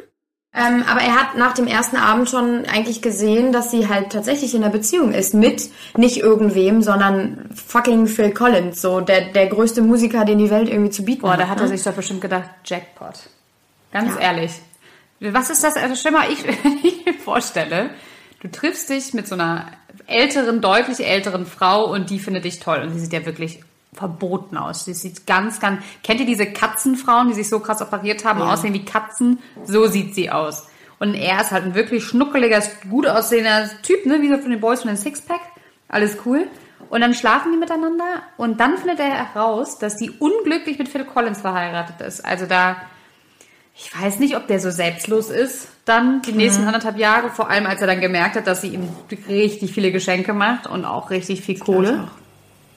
Ähm, 0.52 0.82
aber 0.88 1.00
er 1.00 1.14
hat 1.14 1.36
nach 1.36 1.54
dem 1.54 1.68
ersten 1.68 1.96
Abend 1.96 2.28
schon 2.28 2.64
eigentlich 2.66 3.02
gesehen, 3.02 3.52
dass 3.52 3.70
sie 3.70 3.88
halt 3.88 4.10
tatsächlich 4.10 4.52
in 4.52 4.64
einer 4.64 4.72
Beziehung 4.72 5.12
ist 5.12 5.32
mit 5.32 5.70
nicht 5.96 6.16
irgendwem, 6.16 6.82
sondern 6.82 7.48
fucking 7.54 8.08
Phil 8.08 8.32
Collins, 8.32 8.82
so 8.82 9.00
der, 9.00 9.32
der 9.32 9.46
größte 9.46 9.80
Musiker, 9.80 10.24
den 10.24 10.38
die 10.38 10.50
Welt 10.50 10.68
irgendwie 10.68 10.90
zu 10.90 11.04
bieten 11.04 11.22
Boah, 11.22 11.32
hat. 11.32 11.38
Boah, 11.38 11.44
da 11.44 11.50
hat 11.50 11.60
er 11.60 11.68
ne? 11.68 11.76
sich 11.76 11.84
doch 11.84 11.92
bestimmt 11.92 12.20
gedacht, 12.20 12.50
Jackpot. 12.64 13.14
Ganz 13.92 14.14
ja. 14.14 14.20
ehrlich. 14.20 14.52
Was 15.20 15.50
ist 15.50 15.62
das? 15.62 15.76
Also 15.76 15.94
stell 15.94 16.12
mal, 16.12 16.30
ich, 16.32 16.44
ich 16.82 17.04
mir 17.06 17.14
vorstelle, 17.14 17.90
du 18.40 18.48
triffst 18.50 18.90
dich 18.90 19.14
mit 19.14 19.28
so 19.28 19.36
einer 19.36 19.70
älteren, 20.06 20.60
deutlich 20.60 21.06
älteren 21.06 21.46
Frau 21.46 21.84
und 21.92 22.10
die 22.10 22.18
findet 22.18 22.44
dich 22.44 22.58
toll 22.58 22.80
und 22.82 22.92
die 22.92 22.98
sieht 22.98 23.12
ja 23.12 23.24
wirklich 23.24 23.60
verboten 23.92 24.56
aus. 24.56 24.84
Sie 24.84 24.94
sieht 24.94 25.26
ganz, 25.26 25.60
ganz. 25.60 25.82
Kennt 26.02 26.20
ihr 26.20 26.26
diese 26.26 26.46
Katzenfrauen, 26.46 27.28
die 27.28 27.34
sich 27.34 27.48
so 27.48 27.60
krass 27.60 27.82
operiert 27.82 28.24
haben, 28.24 28.40
ja. 28.40 28.52
aussehen 28.52 28.74
wie 28.74 28.84
Katzen? 28.84 29.38
So 29.64 29.86
sieht 29.86 30.14
sie 30.14 30.30
aus. 30.30 30.66
Und 30.98 31.14
er 31.14 31.40
ist 31.40 31.50
halt 31.50 31.64
ein 31.64 31.74
wirklich 31.74 32.04
schnuckeliger, 32.04 32.62
gut 32.88 33.06
aussehender 33.06 33.70
Typ, 33.82 34.06
ne? 34.06 34.20
Wie 34.20 34.28
so 34.28 34.38
von 34.38 34.50
den 34.50 34.60
Boys 34.60 34.82
von 34.82 34.88
den 34.88 34.96
Sixpack. 34.96 35.40
Alles 35.88 36.18
cool. 36.24 36.46
Und 36.88 37.00
dann 37.00 37.14
schlafen 37.14 37.52
die 37.52 37.58
miteinander 37.58 38.22
und 38.36 38.58
dann 38.58 38.76
findet 38.76 38.98
er 38.98 39.06
heraus, 39.06 39.78
dass 39.78 39.96
sie 39.96 40.10
unglücklich 40.10 40.78
mit 40.78 40.88
Phil 40.88 41.04
Collins 41.04 41.40
verheiratet 41.40 42.00
ist. 42.00 42.24
Also 42.24 42.46
da, 42.46 42.76
ich 43.76 43.90
weiß 43.96 44.18
nicht, 44.18 44.36
ob 44.36 44.48
der 44.48 44.58
so 44.58 44.70
selbstlos 44.70 45.30
ist, 45.30 45.68
dann 45.84 46.20
die 46.22 46.32
nächsten 46.32 46.62
mhm. 46.62 46.68
anderthalb 46.68 46.98
Jahre, 46.98 47.30
vor 47.30 47.48
allem 47.48 47.66
als 47.66 47.80
er 47.80 47.86
dann 47.86 48.00
gemerkt 48.00 48.34
hat, 48.34 48.46
dass 48.46 48.62
sie 48.62 48.74
ihm 48.74 48.88
richtig 49.28 49.72
viele 49.72 49.92
Geschenke 49.92 50.32
macht 50.32 50.66
und 50.66 50.84
auch 50.84 51.10
richtig 51.10 51.42
viel 51.42 51.58
Kohle. 51.58 52.08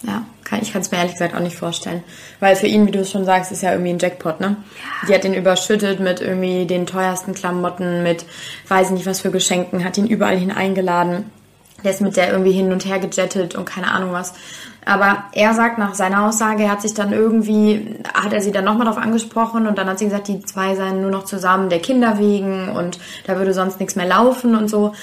Ja, 0.06 0.26
kann, 0.44 0.62
ich 0.62 0.74
kann 0.74 0.82
es 0.82 0.92
mir 0.92 0.98
ehrlich 0.98 1.14
gesagt 1.14 1.34
auch 1.34 1.40
nicht 1.40 1.56
vorstellen. 1.56 2.04
Weil 2.40 2.56
für 2.56 2.68
ihn, 2.68 2.86
wie 2.86 2.92
du 2.92 3.00
es 3.00 3.12
schon 3.12 3.26
sagst, 3.26 3.52
ist 3.52 3.64
ja 3.64 3.72
irgendwie 3.72 3.92
ein 3.92 4.00
Jackpot, 4.00 4.40
ne? 4.40 4.58
Ja. 4.58 5.08
Die 5.08 5.14
hat 5.14 5.26
ihn 5.26 5.34
überschüttet 5.34 6.00
mit 6.00 6.20
irgendwie 6.20 6.66
den 6.66 6.86
teuersten 6.86 7.34
Klamotten, 7.34 8.04
mit 8.04 8.26
weiß 8.68 8.92
nicht 8.92 9.06
was 9.06 9.22
für 9.22 9.32
Geschenken, 9.32 9.84
hat 9.84 9.98
ihn 9.98 10.08
überall 10.08 10.38
hin 10.38 10.52
eingeladen. 10.52 11.32
Der 11.84 11.92
ist 11.92 12.02
mit 12.02 12.16
der 12.16 12.32
irgendwie 12.32 12.52
hin 12.52 12.72
und 12.72 12.86
her 12.86 13.00
gejettet 13.00 13.56
und 13.56 13.66
keine 13.66 13.92
Ahnung 13.92 14.14
was. 14.14 14.34
Aber 14.86 15.24
er 15.32 15.54
sagt 15.54 15.78
nach 15.78 15.96
seiner 15.96 16.26
Aussage, 16.26 16.64
er 16.64 16.72
hat 16.72 16.82
sich 16.82 16.94
dann 16.94 17.14
irgendwie, 17.14 18.00
hat 18.14 18.34
er 18.34 18.42
sie 18.42 18.52
dann 18.52 18.66
nochmal 18.66 18.88
drauf 18.88 18.98
angesprochen 18.98 19.68
und 19.68 19.78
dann 19.78 19.88
hat 19.88 20.00
sie 20.00 20.06
gesagt, 20.06 20.28
die 20.28 20.42
zwei 20.42 20.76
seien 20.76 21.02
nur 21.02 21.12
noch 21.12 21.24
zusammen 21.24 21.70
der 21.70 21.80
Kinder 21.80 22.20
wegen 22.20 22.70
und 22.70 23.00
da 23.26 23.38
würde 23.38 23.54
sonst 23.54 23.80
nichts 23.80 23.96
mehr 23.96 24.06
laufen 24.06 24.56
und 24.56 24.70
so 24.70 24.94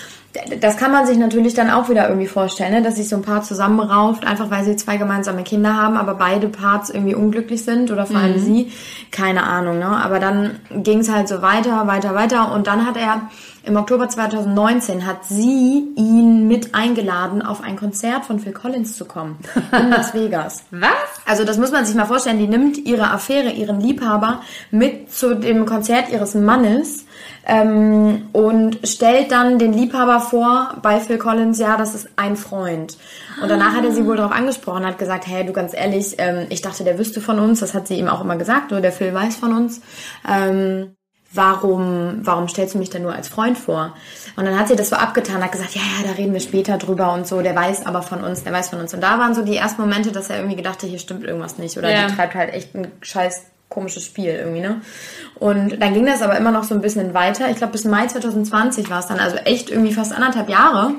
das 0.60 0.76
kann 0.76 0.92
man 0.92 1.06
sich 1.06 1.18
natürlich 1.18 1.54
dann 1.54 1.70
auch 1.70 1.88
wieder 1.88 2.08
irgendwie 2.08 2.28
vorstellen, 2.28 2.72
ne? 2.72 2.82
dass 2.82 2.96
sich 2.96 3.08
so 3.08 3.16
ein 3.16 3.22
Paar 3.22 3.42
zusammenrauft, 3.42 4.24
einfach 4.24 4.50
weil 4.50 4.64
sie 4.64 4.76
zwei 4.76 4.96
gemeinsame 4.96 5.42
Kinder 5.42 5.74
haben, 5.74 5.96
aber 5.96 6.14
beide 6.14 6.48
Parts 6.48 6.88
irgendwie 6.88 7.16
unglücklich 7.16 7.64
sind 7.64 7.90
oder 7.90 8.06
vor 8.06 8.18
allem 8.18 8.36
mhm. 8.36 8.40
sie. 8.44 8.72
Keine 9.10 9.42
Ahnung, 9.42 9.80
ne? 9.80 9.86
Aber 9.86 10.20
dann 10.20 10.60
ging 10.70 11.00
es 11.00 11.10
halt 11.10 11.26
so 11.26 11.42
weiter, 11.42 11.86
weiter, 11.88 12.14
weiter 12.14 12.52
und 12.52 12.68
dann 12.68 12.86
hat 12.86 12.96
er 12.96 13.22
im 13.64 13.76
Oktober 13.76 14.08
2019 14.08 15.06
hat 15.06 15.24
sie 15.24 15.88
ihn 15.96 16.48
mit 16.48 16.74
eingeladen, 16.74 17.42
auf 17.42 17.62
ein 17.62 17.76
Konzert 17.76 18.24
von 18.24 18.40
Phil 18.40 18.52
Collins 18.52 18.96
zu 18.96 19.04
kommen 19.04 19.38
in 19.72 19.90
Las 19.90 20.14
Vegas. 20.14 20.64
Was? 20.70 20.90
Also 21.26 21.44
das 21.44 21.58
muss 21.58 21.70
man 21.70 21.84
sich 21.84 21.94
mal 21.94 22.06
vorstellen. 22.06 22.38
Die 22.38 22.48
nimmt 22.48 22.78
ihre 22.78 23.10
Affäre, 23.10 23.50
ihren 23.50 23.80
Liebhaber 23.80 24.40
mit 24.70 25.12
zu 25.12 25.34
dem 25.34 25.66
Konzert 25.66 26.10
ihres 26.10 26.34
Mannes 26.34 27.04
ähm, 27.46 28.28
und 28.32 28.78
stellt 28.84 29.30
dann 29.30 29.58
den 29.58 29.72
Liebhaber 29.72 30.20
vor 30.20 30.76
bei 30.82 31.00
Phil 31.00 31.18
Collins, 31.18 31.58
ja, 31.58 31.76
das 31.76 31.94
ist 31.94 32.08
ein 32.16 32.36
Freund. 32.36 32.96
Und 33.42 33.50
danach 33.50 33.74
hat 33.74 33.84
er 33.84 33.92
sie 33.92 34.06
wohl 34.06 34.16
darauf 34.16 34.32
angesprochen, 34.32 34.86
hat 34.86 34.98
gesagt, 34.98 35.26
hey, 35.26 35.44
du 35.44 35.52
ganz 35.52 35.74
ehrlich, 35.74 36.16
ähm, 36.18 36.46
ich 36.50 36.62
dachte, 36.62 36.84
der 36.84 36.98
wüsste 36.98 37.20
von 37.20 37.38
uns, 37.38 37.60
das 37.60 37.74
hat 37.74 37.88
sie 37.88 37.98
ihm 37.98 38.08
auch 38.08 38.22
immer 38.22 38.36
gesagt, 38.36 38.70
nur 38.70 38.80
der 38.80 38.92
Phil 38.92 39.12
weiß 39.12 39.36
von 39.36 39.52
uns. 39.54 39.80
Ähm, 40.28 40.96
warum, 41.32 42.20
warum 42.22 42.48
stellst 42.48 42.74
du 42.74 42.78
mich 42.78 42.90
denn 42.90 43.02
nur 43.02 43.14
als 43.14 43.28
Freund 43.28 43.56
vor? 43.56 43.94
Und 44.36 44.44
dann 44.44 44.58
hat 44.58 44.68
sie 44.68 44.76
das 44.76 44.88
so 44.90 44.96
abgetan, 44.96 45.42
hat 45.42 45.52
gesagt, 45.52 45.74
ja, 45.74 45.82
ja, 45.82 46.08
da 46.08 46.14
reden 46.14 46.32
wir 46.32 46.40
später 46.40 46.76
drüber 46.76 47.12
und 47.12 47.26
so, 47.26 47.40
der 47.40 47.54
weiß 47.54 47.86
aber 47.86 48.02
von 48.02 48.24
uns, 48.24 48.42
der 48.42 48.52
weiß 48.52 48.70
von 48.70 48.80
uns. 48.80 48.94
Und 48.94 49.00
da 49.00 49.18
waren 49.18 49.34
so 49.34 49.42
die 49.42 49.56
ersten 49.56 49.80
Momente, 49.80 50.12
dass 50.12 50.30
er 50.30 50.36
irgendwie 50.36 50.56
gedacht 50.56 50.82
hat, 50.82 50.88
hier 50.88 50.98
stimmt 50.98 51.24
irgendwas 51.24 51.58
nicht 51.58 51.76
oder 51.78 51.90
ja. 51.90 52.06
die 52.06 52.14
treibt 52.14 52.34
halt 52.34 52.52
echt 52.52 52.74
ein 52.74 52.90
scheiß 53.00 53.44
komisches 53.68 54.04
Spiel 54.04 54.30
irgendwie, 54.30 54.60
ne? 54.60 54.80
Und 55.36 55.80
dann 55.80 55.94
ging 55.94 56.04
das 56.04 56.22
aber 56.22 56.36
immer 56.36 56.50
noch 56.50 56.64
so 56.64 56.74
ein 56.74 56.80
bisschen 56.80 57.14
weiter. 57.14 57.48
Ich 57.50 57.56
glaube, 57.56 57.72
bis 57.72 57.84
Mai 57.84 58.06
2020 58.06 58.90
war 58.90 58.98
es 58.98 59.06
dann, 59.06 59.20
also 59.20 59.36
echt 59.36 59.70
irgendwie 59.70 59.94
fast 59.94 60.12
anderthalb 60.12 60.48
Jahre, 60.48 60.94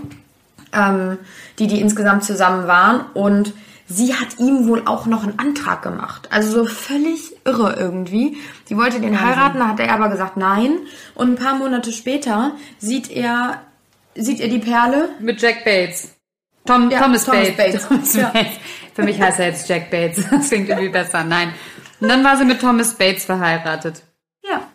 ähm, 0.73 1.17
die 1.59 1.67
die 1.67 1.81
insgesamt 1.81 2.23
zusammen 2.23 2.67
waren. 2.67 3.01
Und 3.13 3.53
sie 3.91 4.15
hat 4.15 4.39
ihm 4.39 4.67
wohl 4.67 4.83
auch 4.86 5.05
noch 5.05 5.24
einen 5.24 5.38
Antrag 5.38 5.81
gemacht. 5.81 6.29
Also 6.31 6.63
so 6.63 6.65
völlig 6.65 7.36
irre 7.45 7.75
irgendwie. 7.77 8.38
Sie 8.65 8.77
wollte 8.77 9.01
den 9.01 9.19
heiraten, 9.21 9.60
da 9.60 9.67
hat 9.67 9.79
er 9.79 9.93
aber 9.93 10.10
gesagt 10.10 10.38
nein. 10.38 10.79
Und 11.13 11.31
ein 11.31 11.36
paar 11.36 11.55
Monate 11.55 11.91
später 11.91 12.53
sieht 12.79 13.12
er, 13.12 13.62
sieht 14.15 14.39
er 14.39 14.48
die 14.48 14.60
Perle. 14.60 15.10
Mit 15.19 15.41
Jack 15.41 15.65
Bates. 15.65 16.15
Tom, 16.65 16.89
ja, 16.89 17.01
Thomas, 17.01 17.25
Thomas 17.25 17.50
Bates. 17.50 17.57
Bates. 17.57 17.88
Thomas 17.88 18.13
ja. 18.15 18.29
Bates. 18.29 18.53
Für 18.93 19.03
mich 19.03 19.19
heißt 19.19 19.39
er 19.39 19.48
jetzt 19.48 19.67
Jack 19.67 19.91
Bates. 19.91 20.24
Das 20.31 20.48
klingt 20.50 20.69
irgendwie 20.69 20.89
besser. 20.89 21.24
Nein. 21.24 21.53
Und 22.00 22.07
dann 22.07 22.24
war 22.24 22.38
sie 22.38 22.45
mit 22.45 22.62
Thomas 22.62 22.93
Bates 22.95 23.25
verheiratet. 23.25 24.03
Ja. 24.43 24.67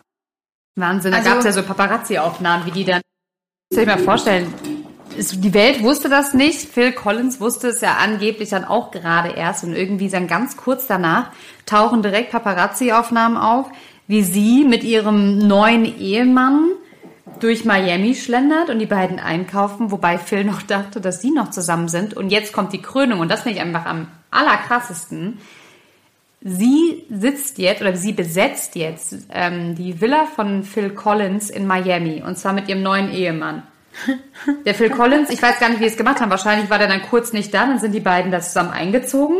Wahnsinn. 0.75 1.11
Da 1.11 1.17
also, 1.17 1.29
gab 1.29 1.39
es 1.39 1.45
ja 1.45 1.51
so 1.51 1.63
Paparazzi-Aufnahmen, 1.63 2.65
wie 2.65 2.71
die 2.71 2.85
dann. 2.85 3.01
Soll 3.69 3.83
ich 3.83 3.89
mir 3.89 3.97
vorstellen, 3.97 4.53
die 5.17 5.53
Welt 5.53 5.83
wusste 5.83 6.09
das 6.09 6.33
nicht. 6.33 6.69
Phil 6.69 6.91
Collins 6.91 7.39
wusste 7.39 7.67
es 7.67 7.81
ja 7.81 7.97
angeblich 7.97 8.49
dann 8.49 8.65
auch 8.65 8.91
gerade 8.91 9.29
erst 9.29 9.63
und 9.63 9.73
irgendwie 9.73 10.09
dann 10.09 10.27
ganz 10.27 10.57
kurz 10.57 10.87
danach 10.87 11.31
tauchen 11.65 12.01
direkt 12.01 12.31
Paparazzi-Aufnahmen 12.31 13.37
auf, 13.37 13.67
wie 14.07 14.23
sie 14.23 14.63
mit 14.63 14.83
ihrem 14.83 15.47
neuen 15.47 15.85
Ehemann 15.99 16.69
durch 17.39 17.65
Miami 17.65 18.15
schlendert 18.15 18.69
und 18.69 18.79
die 18.79 18.85
beiden 18.85 19.19
einkaufen, 19.19 19.91
wobei 19.91 20.17
Phil 20.17 20.43
noch 20.43 20.61
dachte, 20.61 21.01
dass 21.01 21.21
sie 21.21 21.31
noch 21.31 21.51
zusammen 21.51 21.89
sind. 21.89 22.13
Und 22.13 22.29
jetzt 22.29 22.53
kommt 22.53 22.73
die 22.73 22.81
Krönung 22.81 23.19
und 23.19 23.29
das 23.29 23.41
finde 23.41 23.59
ich 23.59 23.63
einfach 23.63 23.85
am 23.85 24.07
allerkrassesten 24.31 25.39
sie 26.41 27.05
sitzt 27.09 27.57
jetzt 27.57 27.81
oder 27.81 27.95
sie 27.95 28.13
besetzt 28.13 28.75
jetzt 28.75 29.15
ähm, 29.31 29.75
die 29.75 29.99
Villa 29.99 30.25
von 30.25 30.63
Phil 30.63 30.91
Collins 30.91 31.49
in 31.49 31.67
Miami 31.67 32.23
und 32.25 32.37
zwar 32.37 32.53
mit 32.53 32.69
ihrem 32.69 32.83
neuen 32.83 33.11
Ehemann. 33.11 33.63
Der 34.65 34.75
Phil 34.75 34.89
Collins, 34.89 35.29
ich 35.29 35.41
weiß 35.41 35.59
gar 35.59 35.69
nicht, 35.69 35.79
wie 35.79 35.85
sie 35.85 35.91
es 35.91 35.97
gemacht 35.97 36.21
haben. 36.21 36.29
Wahrscheinlich 36.29 36.69
war 36.69 36.77
der 36.77 36.87
dann 36.87 37.01
kurz 37.01 37.33
nicht 37.33 37.53
da, 37.53 37.65
dann 37.65 37.79
sind 37.79 37.93
die 37.93 37.99
beiden 37.99 38.31
da 38.31 38.39
zusammen 38.39 38.71
eingezogen 38.71 39.37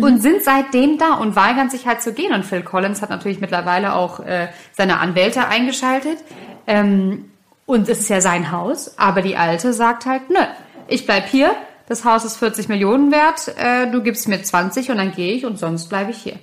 und 0.00 0.20
sind 0.20 0.42
seitdem 0.42 0.98
da 0.98 1.14
und 1.14 1.36
weigern 1.36 1.70
sich 1.70 1.86
halt 1.86 2.02
zu 2.02 2.12
gehen. 2.12 2.32
Und 2.32 2.44
Phil 2.44 2.62
Collins 2.62 3.00
hat 3.00 3.10
natürlich 3.10 3.40
mittlerweile 3.40 3.94
auch 3.94 4.20
äh, 4.20 4.48
seine 4.72 4.98
Anwälte 4.98 5.46
eingeschaltet. 5.46 6.18
Ähm, 6.66 7.30
und 7.66 7.88
es 7.88 8.00
ist 8.00 8.08
ja 8.10 8.20
sein 8.20 8.50
Haus, 8.50 8.98
aber 8.98 9.22
die 9.22 9.36
Alte 9.36 9.72
sagt 9.72 10.04
halt, 10.06 10.28
nö, 10.28 10.40
ich 10.88 11.06
bleib 11.06 11.26
hier, 11.26 11.54
das 11.88 12.04
Haus 12.04 12.24
ist 12.24 12.36
40 12.36 12.68
Millionen 12.68 13.10
wert, 13.10 13.54
äh, 13.56 13.90
du 13.90 14.02
gibst 14.02 14.28
mir 14.28 14.42
20 14.42 14.90
und 14.90 14.98
dann 14.98 15.12
gehe 15.12 15.34
ich 15.34 15.46
und 15.46 15.58
sonst 15.58 15.88
bleibe 15.88 16.10
ich 16.10 16.18
hier. 16.18 16.38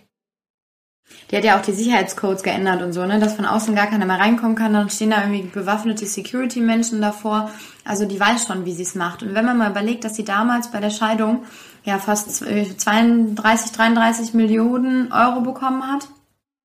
Die 1.29 1.37
hat 1.37 1.43
ja 1.43 1.57
auch 1.57 1.61
die 1.61 1.71
Sicherheitscodes 1.71 2.43
geändert 2.43 2.81
und 2.81 2.93
so, 2.93 3.05
ne, 3.05 3.19
dass 3.19 3.35
von 3.35 3.45
außen 3.45 3.73
gar 3.73 3.87
keiner 3.87 4.05
mehr 4.05 4.19
reinkommen 4.19 4.55
kann. 4.55 4.73
Dann 4.73 4.89
stehen 4.89 5.11
da 5.11 5.21
irgendwie 5.21 5.43
bewaffnete 5.43 6.05
Security-Menschen 6.05 7.01
davor. 7.01 7.51
Also 7.85 8.05
die 8.05 8.19
weiß 8.19 8.47
schon, 8.47 8.65
wie 8.65 8.73
sie 8.73 8.83
es 8.83 8.95
macht. 8.95 9.23
Und 9.23 9.33
wenn 9.33 9.45
man 9.45 9.57
mal 9.57 9.71
überlegt, 9.71 10.03
dass 10.03 10.15
sie 10.15 10.25
damals 10.25 10.71
bei 10.71 10.79
der 10.79 10.89
Scheidung 10.89 11.43
ja 11.83 11.97
fast 11.99 12.35
32, 12.35 13.71
33 13.71 14.33
Millionen 14.33 15.11
Euro 15.11 15.41
bekommen 15.41 15.83
hat. 15.87 16.07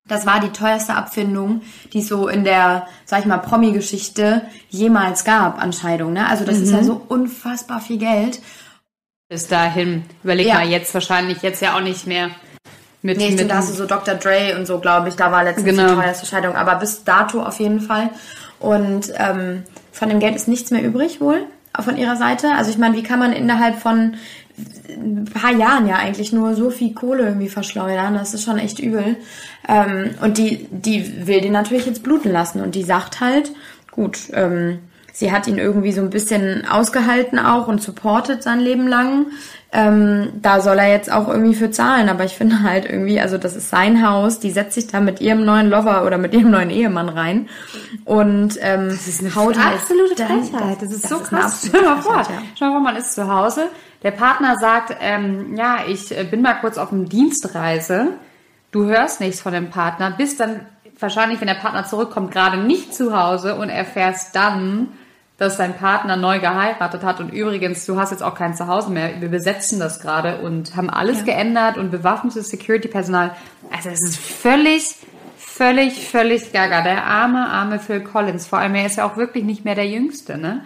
Das 0.07 0.25
war 0.25 0.39
die 0.39 0.51
teuerste 0.51 0.95
Abfindung, 0.95 1.61
die 1.91 1.99
es 1.99 2.07
so 2.07 2.29
in 2.29 2.45
der, 2.45 2.87
sag 3.05 3.19
ich 3.19 3.25
mal, 3.25 3.39
Promi-Geschichte 3.39 4.43
jemals 4.69 5.25
gab 5.25 5.61
an 5.61 5.73
Scheidung. 5.73 6.13
Ne? 6.13 6.27
Also 6.27 6.45
das 6.45 6.57
mhm. 6.57 6.63
ist 6.63 6.71
ja 6.71 6.77
mhm. 6.77 6.85
so 6.85 7.01
unfassbar 7.09 7.81
viel 7.81 7.97
Geld. 7.97 8.39
Bis 9.29 9.47
dahin, 9.47 10.05
überleg 10.23 10.47
ja. 10.47 10.55
mal, 10.55 10.67
jetzt 10.67 10.93
wahrscheinlich, 10.93 11.41
jetzt 11.41 11.61
ja 11.61 11.75
auch 11.75 11.81
nicht 11.81 12.07
mehr. 12.07 12.29
Mit, 13.01 13.17
nee, 13.17 13.31
mit 13.31 13.49
da 13.49 13.57
hast 13.57 13.69
du 13.69 13.73
so 13.73 13.85
Dr. 13.85 14.15
Dre 14.15 14.55
und 14.57 14.65
so, 14.65 14.79
glaube 14.79 15.09
ich, 15.09 15.15
da 15.15 15.31
war 15.31 15.43
letztens 15.43 15.65
genau. 15.65 15.89
die 15.89 15.95
teuerste 15.95 16.25
Scheidung. 16.25 16.55
Aber 16.55 16.75
bis 16.75 17.03
dato 17.03 17.41
auf 17.41 17.59
jeden 17.59 17.79
Fall. 17.79 18.09
Und 18.59 19.13
ähm, 19.17 19.63
von 19.91 20.09
dem 20.09 20.19
Geld 20.19 20.35
ist 20.35 20.47
nichts 20.47 20.71
mehr 20.71 20.83
übrig 20.83 21.21
wohl 21.21 21.45
von 21.79 21.97
ihrer 21.97 22.15
Seite. 22.15 22.51
Also 22.55 22.71
ich 22.71 22.77
meine, 22.77 22.97
wie 22.97 23.03
kann 23.03 23.19
man 23.19 23.33
innerhalb 23.33 23.79
von 23.79 24.15
ein 24.89 25.25
paar 25.25 25.51
Jahren 25.51 25.87
ja 25.87 25.97
eigentlich 25.97 26.33
nur 26.33 26.55
so 26.55 26.69
viel 26.69 26.93
Kohle 26.93 27.25
irgendwie 27.25 27.49
verschleudern. 27.49 28.15
Das 28.15 28.33
ist 28.33 28.43
schon 28.43 28.57
echt 28.57 28.79
übel. 28.79 29.17
Ähm, 29.67 30.15
und 30.21 30.37
die, 30.37 30.67
die 30.71 31.27
will 31.27 31.41
den 31.41 31.51
natürlich 31.51 31.85
jetzt 31.85 32.03
bluten 32.03 32.31
lassen. 32.31 32.61
Und 32.61 32.73
die 32.73 32.83
sagt 32.83 33.19
halt, 33.21 33.51
gut, 33.91 34.17
ähm, 34.33 34.79
sie 35.13 35.31
hat 35.31 35.47
ihn 35.47 35.59
irgendwie 35.59 35.91
so 35.91 36.01
ein 36.01 36.09
bisschen 36.09 36.67
ausgehalten 36.67 37.37
auch 37.37 37.67
und 37.67 37.81
supportet 37.81 38.41
sein 38.41 38.59
Leben 38.59 38.87
lang. 38.87 39.27
Ähm, 39.73 40.29
da 40.41 40.61
soll 40.61 40.79
er 40.79 40.89
jetzt 40.89 41.11
auch 41.11 41.27
irgendwie 41.27 41.53
für 41.53 41.71
zahlen, 41.71 42.07
aber 42.07 42.23
ich 42.23 42.33
finde 42.33 42.61
halt 42.63 42.85
irgendwie, 42.85 43.19
also 43.19 43.37
das 43.37 43.55
ist 43.55 43.69
sein 43.69 44.07
Haus, 44.07 44.39
die 44.39 44.51
setzt 44.51 44.75
sich 44.75 44.87
da 44.87 45.01
mit 45.01 45.19
ihrem 45.19 45.43
neuen 45.43 45.69
Lover 45.69 46.05
oder 46.05 46.17
mit 46.17 46.33
ihrem 46.33 46.51
neuen 46.51 46.69
Ehemann 46.69 47.09
rein 47.09 47.49
und 48.05 48.57
ähm, 48.61 48.89
das 48.89 49.07
ist 49.07 49.19
eine 49.19 49.35
haut 49.35 49.57
halt 49.61 49.79
absolute 49.81 50.15
Frechheit. 50.15 50.81
Das 50.81 50.91
ist 50.91 51.03
das 51.03 51.11
so 51.11 51.17
ist 51.17 51.29
krass. 51.29 51.65
Stell 51.67 51.81
dir 51.81 51.89
mal 51.89 52.01
vor, 52.01 52.23
ja. 52.59 52.79
man 52.79 52.95
ist 52.95 53.13
zu 53.13 53.27
Hause, 53.27 53.69
der 54.03 54.11
Partner 54.11 54.57
sagt, 54.57 54.95
ähm, 55.01 55.55
ja, 55.57 55.79
ich 55.87 56.17
äh, 56.17 56.23
bin 56.23 56.41
mal 56.41 56.53
kurz 56.55 56.77
auf 56.77 56.93
einem 56.93 57.09
Dienstreise, 57.09 58.13
du 58.71 58.85
hörst 58.85 59.19
nichts 59.19 59.41
von 59.41 59.53
dem 59.53 59.69
Partner, 59.69 60.11
bist 60.11 60.39
dann 60.39 60.61
wahrscheinlich, 60.99 61.41
wenn 61.41 61.47
der 61.47 61.55
Partner 61.55 61.85
zurückkommt, 61.85 62.31
gerade 62.31 62.57
nicht 62.57 62.93
zu 62.93 63.17
Hause 63.17 63.55
und 63.55 63.69
erfährst 63.69 64.35
dann, 64.35 64.89
dass 65.37 65.57
dein 65.57 65.75
Partner 65.75 66.17
neu 66.17 66.39
geheiratet 66.39 67.03
hat 67.03 67.19
und 67.19 67.29
übrigens, 67.29 67.85
du 67.85 67.97
hast 67.99 68.11
jetzt 68.11 68.23
auch 68.23 68.33
kein 68.33 68.55
Zuhause 68.55 68.89
mehr, 68.89 69.21
wir 69.21 69.29
besetzen 69.29 69.79
das 69.79 69.99
gerade 69.99 70.39
und 70.39 70.75
haben 70.75 70.89
alles 70.89 71.19
ja. 71.19 71.25
geändert 71.25 71.77
und 71.77 71.91
bewaffnetes 71.91 72.49
Security-Personal. 72.49 73.35
Also 73.71 73.89
es 73.89 74.01
ist 74.01 74.17
völlig, 74.17 74.95
völlig, 75.37 76.07
völlig 76.07 76.51
gaga. 76.51 76.81
Der 76.81 77.05
arme, 77.05 77.47
arme 77.47 77.79
Phil 77.79 78.01
Collins. 78.01 78.47
Vor 78.47 78.57
allem, 78.59 78.73
er 78.75 78.87
ist 78.87 78.97
ja 78.97 79.05
auch 79.05 79.17
wirklich 79.17 79.43
nicht 79.43 79.63
mehr 79.63 79.75
der 79.75 79.87
Jüngste, 79.87 80.37
ne? 80.37 80.65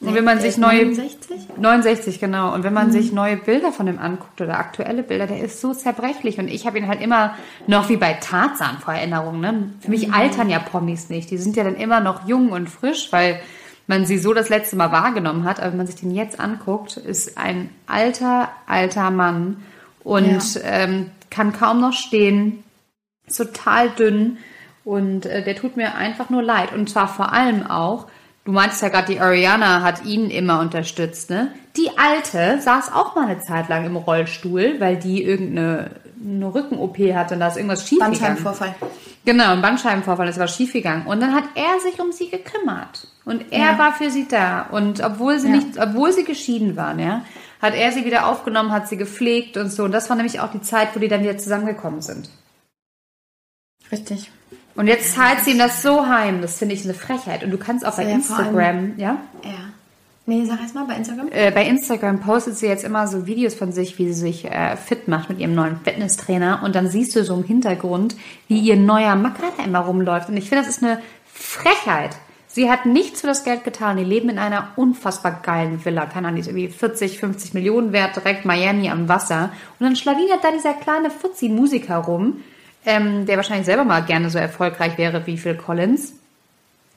Und 0.00 0.14
wenn 0.14 0.24
man 0.24 0.40
sich 0.40 0.56
neue 0.56 0.84
69? 0.84 1.48
69 1.56 2.20
genau 2.20 2.54
und 2.54 2.62
wenn 2.62 2.72
man 2.72 2.86
mhm. 2.86 2.92
sich 2.92 3.12
neue 3.12 3.36
Bilder 3.36 3.72
von 3.72 3.88
ihm 3.88 3.98
anguckt 3.98 4.40
oder 4.40 4.56
aktuelle 4.56 5.02
Bilder, 5.02 5.26
der 5.26 5.40
ist 5.40 5.60
so 5.60 5.74
zerbrechlich 5.74 6.38
und 6.38 6.46
ich 6.46 6.68
habe 6.68 6.78
ihn 6.78 6.86
halt 6.86 7.02
immer 7.02 7.34
noch 7.66 7.88
wie 7.88 7.96
bei 7.96 8.12
Tarzan 8.12 8.78
vor 8.78 8.94
Erinnerungen, 8.94 9.40
ne? 9.40 9.70
Für 9.80 9.90
mich 9.90 10.06
mhm. 10.06 10.14
altern 10.14 10.50
ja 10.50 10.60
Promis 10.60 11.08
nicht, 11.08 11.32
die 11.32 11.36
sind 11.36 11.56
ja 11.56 11.64
dann 11.64 11.74
immer 11.74 11.98
noch 11.98 12.28
jung 12.28 12.50
und 12.50 12.70
frisch, 12.70 13.08
weil 13.10 13.40
man 13.88 14.06
sie 14.06 14.18
so 14.18 14.32
das 14.32 14.48
letzte 14.48 14.76
Mal 14.76 14.92
wahrgenommen 14.92 15.42
hat. 15.42 15.58
Aber 15.58 15.70
wenn 15.70 15.78
man 15.78 15.86
sich 15.88 15.96
den 15.96 16.14
jetzt 16.14 16.38
anguckt, 16.38 16.96
ist 16.96 17.36
ein 17.36 17.70
alter, 17.86 18.50
alter 18.66 19.10
Mann 19.10 19.64
und 20.04 20.54
ja. 20.54 20.60
ähm, 20.62 21.10
kann 21.30 21.52
kaum 21.52 21.80
noch 21.80 21.92
stehen, 21.92 22.62
total 23.34 23.90
dünn 23.90 24.38
und 24.84 25.26
äh, 25.26 25.42
der 25.42 25.56
tut 25.56 25.76
mir 25.76 25.96
einfach 25.96 26.30
nur 26.30 26.42
leid. 26.42 26.72
Und 26.72 26.88
zwar 26.88 27.08
vor 27.08 27.32
allem 27.32 27.66
auch, 27.66 28.06
du 28.44 28.52
meintest 28.52 28.82
ja 28.82 28.88
gerade, 28.88 29.12
die 29.12 29.20
Ariana 29.20 29.82
hat 29.82 30.04
ihn 30.04 30.30
immer 30.30 30.60
unterstützt, 30.60 31.30
ne? 31.30 31.52
Die 31.76 31.90
Alte 31.96 32.60
saß 32.60 32.92
auch 32.92 33.14
mal 33.14 33.26
eine 33.28 33.40
Zeit 33.40 33.68
lang 33.68 33.84
im 33.84 33.96
Rollstuhl, 33.96 34.80
weil 34.80 34.96
die 34.96 35.22
irgendeine 35.22 35.90
eine 36.22 36.52
Rücken-OP 36.52 36.98
hatte 37.14 37.34
und 37.34 37.40
da 37.40 37.48
ist 37.48 37.56
irgendwas 37.56 37.86
schiefgegangen. 37.86 38.18
Bandscheibenvorfall. 38.18 38.74
Genau, 39.28 39.52
ein 39.52 39.60
Bandscheibenvorfall, 39.60 40.26
das 40.26 40.38
war 40.38 40.48
schiefgegangen. 40.48 41.06
Und 41.06 41.20
dann 41.20 41.34
hat 41.34 41.44
er 41.54 41.78
sich 41.80 42.00
um 42.00 42.12
sie 42.12 42.30
gekümmert. 42.30 43.08
Und 43.26 43.52
er 43.52 43.72
ja. 43.72 43.78
war 43.78 43.92
für 43.92 44.10
sie 44.10 44.26
da. 44.26 44.62
Und 44.62 45.04
obwohl 45.04 45.38
sie 45.38 45.50
ja. 45.50 45.56
nicht, 45.56 45.78
obwohl 45.78 46.14
sie 46.14 46.24
geschieden 46.24 46.76
waren, 46.76 46.98
ja, 46.98 47.26
hat 47.60 47.74
er 47.74 47.92
sie 47.92 48.06
wieder 48.06 48.26
aufgenommen, 48.26 48.72
hat 48.72 48.88
sie 48.88 48.96
gepflegt 48.96 49.58
und 49.58 49.70
so. 49.70 49.84
Und 49.84 49.92
das 49.92 50.08
war 50.08 50.16
nämlich 50.16 50.40
auch 50.40 50.50
die 50.50 50.62
Zeit, 50.62 50.96
wo 50.96 50.98
die 50.98 51.08
dann 51.08 51.22
wieder 51.22 51.36
zusammengekommen 51.36 52.00
sind. 52.00 52.30
Richtig. 53.92 54.30
Und 54.74 54.86
jetzt 54.86 55.12
zahlt 55.12 55.40
sie 55.40 55.50
ihm 55.50 55.58
das 55.58 55.82
so 55.82 56.06
heim. 56.06 56.40
Das 56.40 56.56
finde 56.56 56.74
ich 56.74 56.84
eine 56.84 56.94
Frechheit. 56.94 57.44
Und 57.44 57.50
du 57.50 57.58
kannst 57.58 57.84
auch 57.84 57.98
bei 57.98 58.10
Instagram, 58.10 58.94
ja? 58.96 59.18
Ja. 59.44 59.74
Nee, 60.28 60.44
sag 60.44 60.60
erst 60.60 60.74
mal 60.74 60.84
bei 60.84 60.94
Instagram. 60.94 61.28
Äh, 61.30 61.50
bei 61.52 61.64
Instagram 61.64 62.20
postet 62.20 62.58
sie 62.58 62.66
jetzt 62.66 62.84
immer 62.84 63.06
so 63.06 63.26
Videos 63.26 63.54
von 63.54 63.72
sich, 63.72 63.98
wie 63.98 64.08
sie 64.08 64.20
sich 64.20 64.44
äh, 64.44 64.76
fit 64.76 65.08
macht 65.08 65.30
mit 65.30 65.38
ihrem 65.38 65.54
neuen 65.54 65.80
Fitnesstrainer. 65.82 66.60
Und 66.62 66.74
dann 66.74 66.90
siehst 66.90 67.16
du 67.16 67.24
so 67.24 67.34
im 67.34 67.44
Hintergrund, 67.44 68.14
wie 68.46 68.60
ihr 68.60 68.76
neuer 68.76 69.16
Macker 69.16 69.54
immer 69.64 69.78
rumläuft. 69.78 70.28
Und 70.28 70.36
ich 70.36 70.50
finde, 70.50 70.64
das 70.64 70.76
ist 70.76 70.82
eine 70.84 71.00
Frechheit. 71.32 72.10
Sie 72.46 72.70
hat 72.70 72.84
nichts 72.84 73.22
für 73.22 73.26
das 73.26 73.42
Geld 73.42 73.64
getan. 73.64 73.96
Die 73.96 74.04
leben 74.04 74.28
in 74.28 74.38
einer 74.38 74.68
unfassbar 74.76 75.40
geilen 75.42 75.82
Villa. 75.82 76.04
Keine 76.04 76.28
Ahnung, 76.28 76.34
die 76.34 76.40
ist 76.42 76.48
irgendwie 76.48 76.68
40, 76.68 77.18
50 77.18 77.54
Millionen 77.54 77.94
wert, 77.94 78.16
direkt 78.16 78.44
Miami 78.44 78.90
am 78.90 79.08
Wasser. 79.08 79.50
Und 79.78 79.86
dann 79.86 79.96
schlawinert 79.96 80.44
da 80.44 80.52
dieser 80.52 80.74
kleine 80.74 81.08
Fuzzi-Musiker 81.08 81.96
rum, 81.96 82.42
ähm, 82.84 83.24
der 83.24 83.38
wahrscheinlich 83.38 83.64
selber 83.64 83.84
mal 83.84 84.00
gerne 84.00 84.28
so 84.28 84.36
erfolgreich 84.36 84.98
wäre 84.98 85.26
wie 85.26 85.38
Phil 85.38 85.54
Collins. 85.54 86.12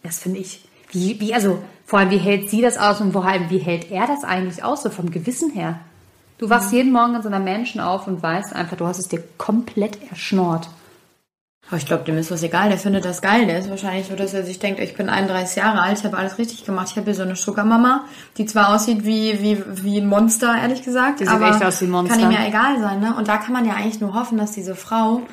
Das 0.03 0.19
finde 0.19 0.39
ich, 0.39 0.65
wie, 0.91 1.17
wie, 1.21 1.33
also, 1.33 1.59
vor 1.91 1.99
allem, 1.99 2.09
wie 2.09 2.19
hält 2.19 2.49
sie 2.49 2.61
das 2.61 2.77
aus 2.77 3.01
und 3.01 3.11
vor 3.11 3.25
allem, 3.25 3.49
wie 3.49 3.57
hält 3.57 3.91
er 3.91 4.07
das 4.07 4.23
eigentlich 4.23 4.63
aus, 4.63 4.81
so 4.81 4.89
vom 4.89 5.11
Gewissen 5.11 5.51
her? 5.51 5.77
Du 6.37 6.49
wachst 6.49 6.71
mhm. 6.71 6.77
jeden 6.77 6.93
Morgen 6.93 7.15
in 7.15 7.21
so 7.21 7.27
einer 7.27 7.39
Menschen 7.39 7.81
auf 7.81 8.07
und 8.07 8.23
weißt 8.23 8.55
einfach, 8.55 8.77
du 8.77 8.87
hast 8.87 8.97
es 8.97 9.09
dir 9.09 9.21
komplett 9.37 9.99
erschnort. 10.09 10.69
Aber 11.67 11.75
ich 11.75 11.85
glaube, 11.85 12.05
dem 12.05 12.17
ist 12.17 12.31
was 12.31 12.43
egal. 12.43 12.69
Der 12.69 12.77
findet 12.77 13.03
das 13.03 13.21
geil. 13.21 13.45
Der 13.45 13.59
ist 13.59 13.69
wahrscheinlich 13.69 14.07
so, 14.07 14.15
dass 14.15 14.33
er 14.33 14.43
sich 14.43 14.57
denkt, 14.57 14.79
ich 14.79 14.95
bin 14.95 15.09
31 15.09 15.57
Jahre 15.57 15.81
alt, 15.81 15.99
ich 15.99 16.05
habe 16.05 16.15
alles 16.15 16.37
richtig 16.37 16.63
gemacht. 16.63 16.87
Ich 16.91 16.95
habe 16.95 17.03
hier 17.03 17.13
so 17.13 17.23
eine 17.23 17.35
Sugar-Mama, 17.35 18.05
die 18.37 18.45
zwar 18.45 18.73
aussieht 18.73 19.03
wie, 19.03 19.41
wie, 19.41 19.61
wie 19.83 19.99
ein 19.99 20.07
Monster, 20.07 20.55
ehrlich 20.61 20.83
gesagt. 20.83 21.19
Die 21.19 21.25
sieht 21.25 21.33
aber 21.33 21.49
echt 21.49 21.61
aus 21.61 21.81
wie 21.81 21.85
ein 21.85 21.91
Monster. 21.91 22.15
Kann 22.15 22.23
ihm 22.23 22.31
ja 22.31 22.47
egal 22.47 22.79
sein, 22.79 23.01
ne? 23.01 23.13
Und 23.17 23.27
da 23.27 23.35
kann 23.35 23.51
man 23.51 23.65
ja 23.65 23.73
eigentlich 23.73 23.99
nur 23.99 24.13
hoffen, 24.13 24.37
dass 24.37 24.53
diese 24.53 24.75
Frau 24.75 25.23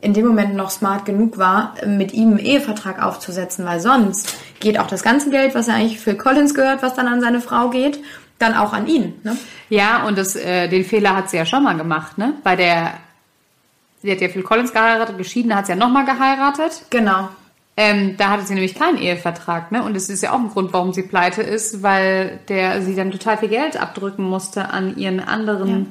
in 0.00 0.14
dem 0.14 0.26
Moment 0.26 0.54
noch 0.54 0.70
smart 0.70 1.04
genug 1.04 1.38
war, 1.38 1.74
mit 1.86 2.12
ihm 2.12 2.30
einen 2.30 2.38
Ehevertrag 2.38 3.02
aufzusetzen, 3.02 3.64
weil 3.64 3.80
sonst 3.80 4.36
geht 4.60 4.78
auch 4.78 4.86
das 4.86 5.02
ganze 5.02 5.30
Geld, 5.30 5.54
was 5.54 5.66
ja 5.66 5.74
eigentlich 5.74 6.00
für 6.00 6.14
Collins 6.14 6.54
gehört, 6.54 6.82
was 6.82 6.94
dann 6.94 7.08
an 7.08 7.20
seine 7.20 7.40
Frau 7.40 7.70
geht, 7.70 7.98
dann 8.38 8.54
auch 8.54 8.72
an 8.72 8.86
ihn. 8.86 9.14
Ne? 9.22 9.36
Ja, 9.68 10.06
und 10.06 10.18
das, 10.18 10.36
äh, 10.36 10.68
den 10.68 10.84
Fehler 10.84 11.16
hat 11.16 11.30
sie 11.30 11.36
ja 11.36 11.46
schon 11.46 11.64
mal 11.64 11.76
gemacht, 11.76 12.18
ne? 12.18 12.34
Bei 12.44 12.54
der, 12.54 12.94
sie 14.02 14.12
hat 14.12 14.20
ja 14.20 14.28
Phil 14.28 14.42
Collins 14.42 14.72
geheiratet, 14.72 15.16
geschieden, 15.16 15.54
hat 15.54 15.66
sie 15.66 15.72
ja 15.72 15.76
nochmal 15.76 16.04
geheiratet. 16.04 16.82
Genau. 16.90 17.28
Ähm, 17.78 18.16
da 18.16 18.30
hatte 18.30 18.46
sie 18.46 18.54
nämlich 18.54 18.74
keinen 18.74 18.98
Ehevertrag, 18.98 19.72
ne? 19.72 19.82
Und 19.82 19.94
das 19.94 20.08
ist 20.08 20.22
ja 20.22 20.32
auch 20.32 20.38
ein 20.38 20.48
Grund, 20.48 20.72
warum 20.72 20.92
sie 20.92 21.02
pleite 21.02 21.42
ist, 21.42 21.82
weil 21.82 22.38
der 22.48 22.82
sie 22.82 22.94
dann 22.94 23.10
total 23.10 23.38
viel 23.38 23.48
Geld 23.48 23.80
abdrücken 23.80 24.24
musste 24.24 24.70
an 24.70 24.96
ihren 24.96 25.20
anderen, 25.20 25.68
ja. 25.68 25.86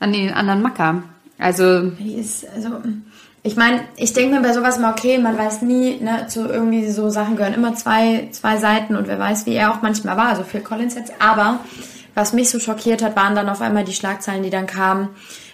an 0.00 0.12
den 0.12 0.32
anderen 0.32 0.62
Macker. 0.62 1.02
Also. 1.38 1.90
Die 1.90 2.14
ist, 2.14 2.46
also 2.54 2.80
ich 3.46 3.54
meine, 3.54 3.82
ich 3.94 4.12
denke 4.12 4.34
mir 4.34 4.42
bei 4.42 4.52
sowas 4.52 4.76
immer, 4.76 4.90
okay, 4.90 5.18
man 5.18 5.38
weiß 5.38 5.62
nie, 5.62 6.00
ne, 6.00 6.26
zu 6.26 6.48
irgendwie 6.48 6.90
so 6.90 7.10
Sachen 7.10 7.36
gehören 7.36 7.54
immer 7.54 7.76
zwei, 7.76 8.28
zwei 8.32 8.56
Seiten 8.56 8.96
und 8.96 9.06
wer 9.06 9.20
weiß, 9.20 9.46
wie 9.46 9.54
er 9.54 9.72
auch 9.72 9.82
manchmal 9.82 10.16
war, 10.16 10.30
also 10.30 10.42
Phil 10.42 10.62
Collins 10.62 10.96
jetzt. 10.96 11.12
Aber 11.20 11.60
was 12.14 12.32
mich 12.32 12.50
so 12.50 12.58
schockiert 12.58 13.04
hat, 13.04 13.14
waren 13.14 13.36
dann 13.36 13.48
auf 13.48 13.60
einmal 13.60 13.84
die 13.84 13.92
Schlagzeilen, 13.92 14.42
die 14.42 14.50
dann 14.50 14.66
kamen, 14.66 15.10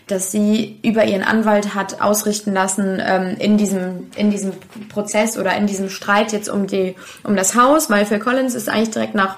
dass 0.07 0.33
sie 0.33 0.79
über 0.83 1.05
ihren 1.05 1.23
Anwalt 1.23 1.75
hat 1.75 2.01
ausrichten 2.01 2.55
lassen 2.55 2.99
ähm, 3.05 3.37
in 3.39 3.59
diesem 3.59 4.07
in 4.17 4.31
diesem 4.31 4.53
Prozess 4.89 5.37
oder 5.37 5.55
in 5.55 5.67
diesem 5.67 5.91
Streit 5.91 6.33
jetzt 6.33 6.49
um 6.49 6.67
die 6.67 6.97
um 7.25 7.37
das 7.37 7.55
Haus, 7.57 7.91
weil 7.91 8.07
Phil 8.07 8.21
Collins 8.21 8.55
ist 8.55 8.71
eigentlich 8.71 8.91
direkt 8.91 9.15
nach 9.15 9.37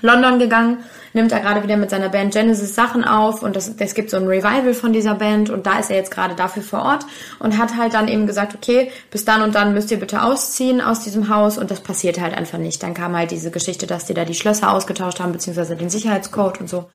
London 0.00 0.38
gegangen 0.38 0.78
nimmt 1.12 1.32
er 1.32 1.40
gerade 1.40 1.62
wieder 1.62 1.76
mit 1.76 1.90
seiner 1.90 2.08
Band 2.08 2.32
Genesis 2.32 2.74
Sachen 2.74 3.04
auf 3.04 3.42
und 3.42 3.56
es 3.56 3.94
gibt 3.94 4.10
so 4.10 4.16
ein 4.16 4.26
Revival 4.26 4.74
von 4.74 4.92
dieser 4.92 5.14
Band 5.14 5.50
und 5.50 5.66
da 5.66 5.78
ist 5.78 5.90
er 5.90 5.96
jetzt 5.96 6.10
gerade 6.10 6.34
dafür 6.34 6.62
vor 6.62 6.82
Ort 6.82 7.06
und 7.38 7.58
hat 7.58 7.76
halt 7.76 7.94
dann 7.94 8.08
eben 8.08 8.26
gesagt, 8.26 8.54
okay, 8.54 8.90
bis 9.10 9.24
dann 9.24 9.42
und 9.42 9.54
dann 9.54 9.74
müsst 9.74 9.90
ihr 9.90 9.98
bitte 9.98 10.22
ausziehen 10.22 10.80
aus 10.80 11.00
diesem 11.00 11.28
Haus 11.28 11.58
und 11.58 11.70
das 11.70 11.80
passiert 11.80 12.20
halt 12.20 12.34
einfach 12.34 12.58
nicht. 12.58 12.82
Dann 12.82 12.94
kam 12.94 13.16
halt 13.16 13.30
diese 13.30 13.50
Geschichte, 13.50 13.86
dass 13.86 14.06
die 14.06 14.14
da 14.14 14.24
die 14.24 14.34
Schlösser 14.34 14.72
ausgetauscht 14.72 15.20
haben, 15.20 15.32
beziehungsweise 15.32 15.76
den 15.76 15.90
Sicherheitscode 15.90 16.60
und 16.60 16.68
so. 16.68 16.88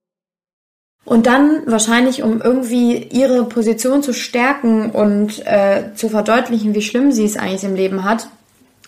Und 1.07 1.25
dann 1.25 1.61
wahrscheinlich, 1.67 2.21
um 2.21 2.41
irgendwie 2.41 2.97
ihre 2.97 3.45
Position 3.45 4.03
zu 4.03 4.13
stärken 4.13 4.91
und 4.91 5.45
äh, 5.45 5.93
zu 5.95 6.09
verdeutlichen, 6.09 6.75
wie 6.75 6.81
schlimm 6.81 7.13
sie 7.13 7.23
es 7.23 7.37
eigentlich 7.37 7.63
im 7.63 7.75
Leben 7.75 8.03
hat, 8.03 8.27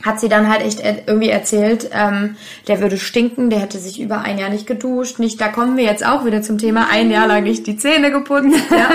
hat 0.03 0.19
sie 0.19 0.29
dann 0.29 0.47
halt 0.49 0.61
echt 0.61 0.81
irgendwie 0.81 1.29
erzählt, 1.29 1.89
ähm, 1.91 2.37
der 2.67 2.81
würde 2.81 2.97
stinken, 2.97 3.49
der 3.49 3.59
hätte 3.59 3.79
sich 3.79 3.99
über 3.99 4.21
ein 4.21 4.37
Jahr 4.37 4.49
nicht 4.49 4.65
geduscht, 4.65 5.19
nicht, 5.19 5.41
da 5.41 5.49
kommen 5.49 5.75
wir 5.75 5.83
jetzt 5.83 6.05
auch 6.05 6.25
wieder 6.25 6.41
zum 6.41 6.57
Thema, 6.57 6.87
ein 6.89 7.11
Jahr 7.11 7.27
lang 7.27 7.43
nicht 7.43 7.67
die 7.67 7.77
Zähne 7.77 8.11
geputzt. 8.11 8.55
Ja. 8.71 8.89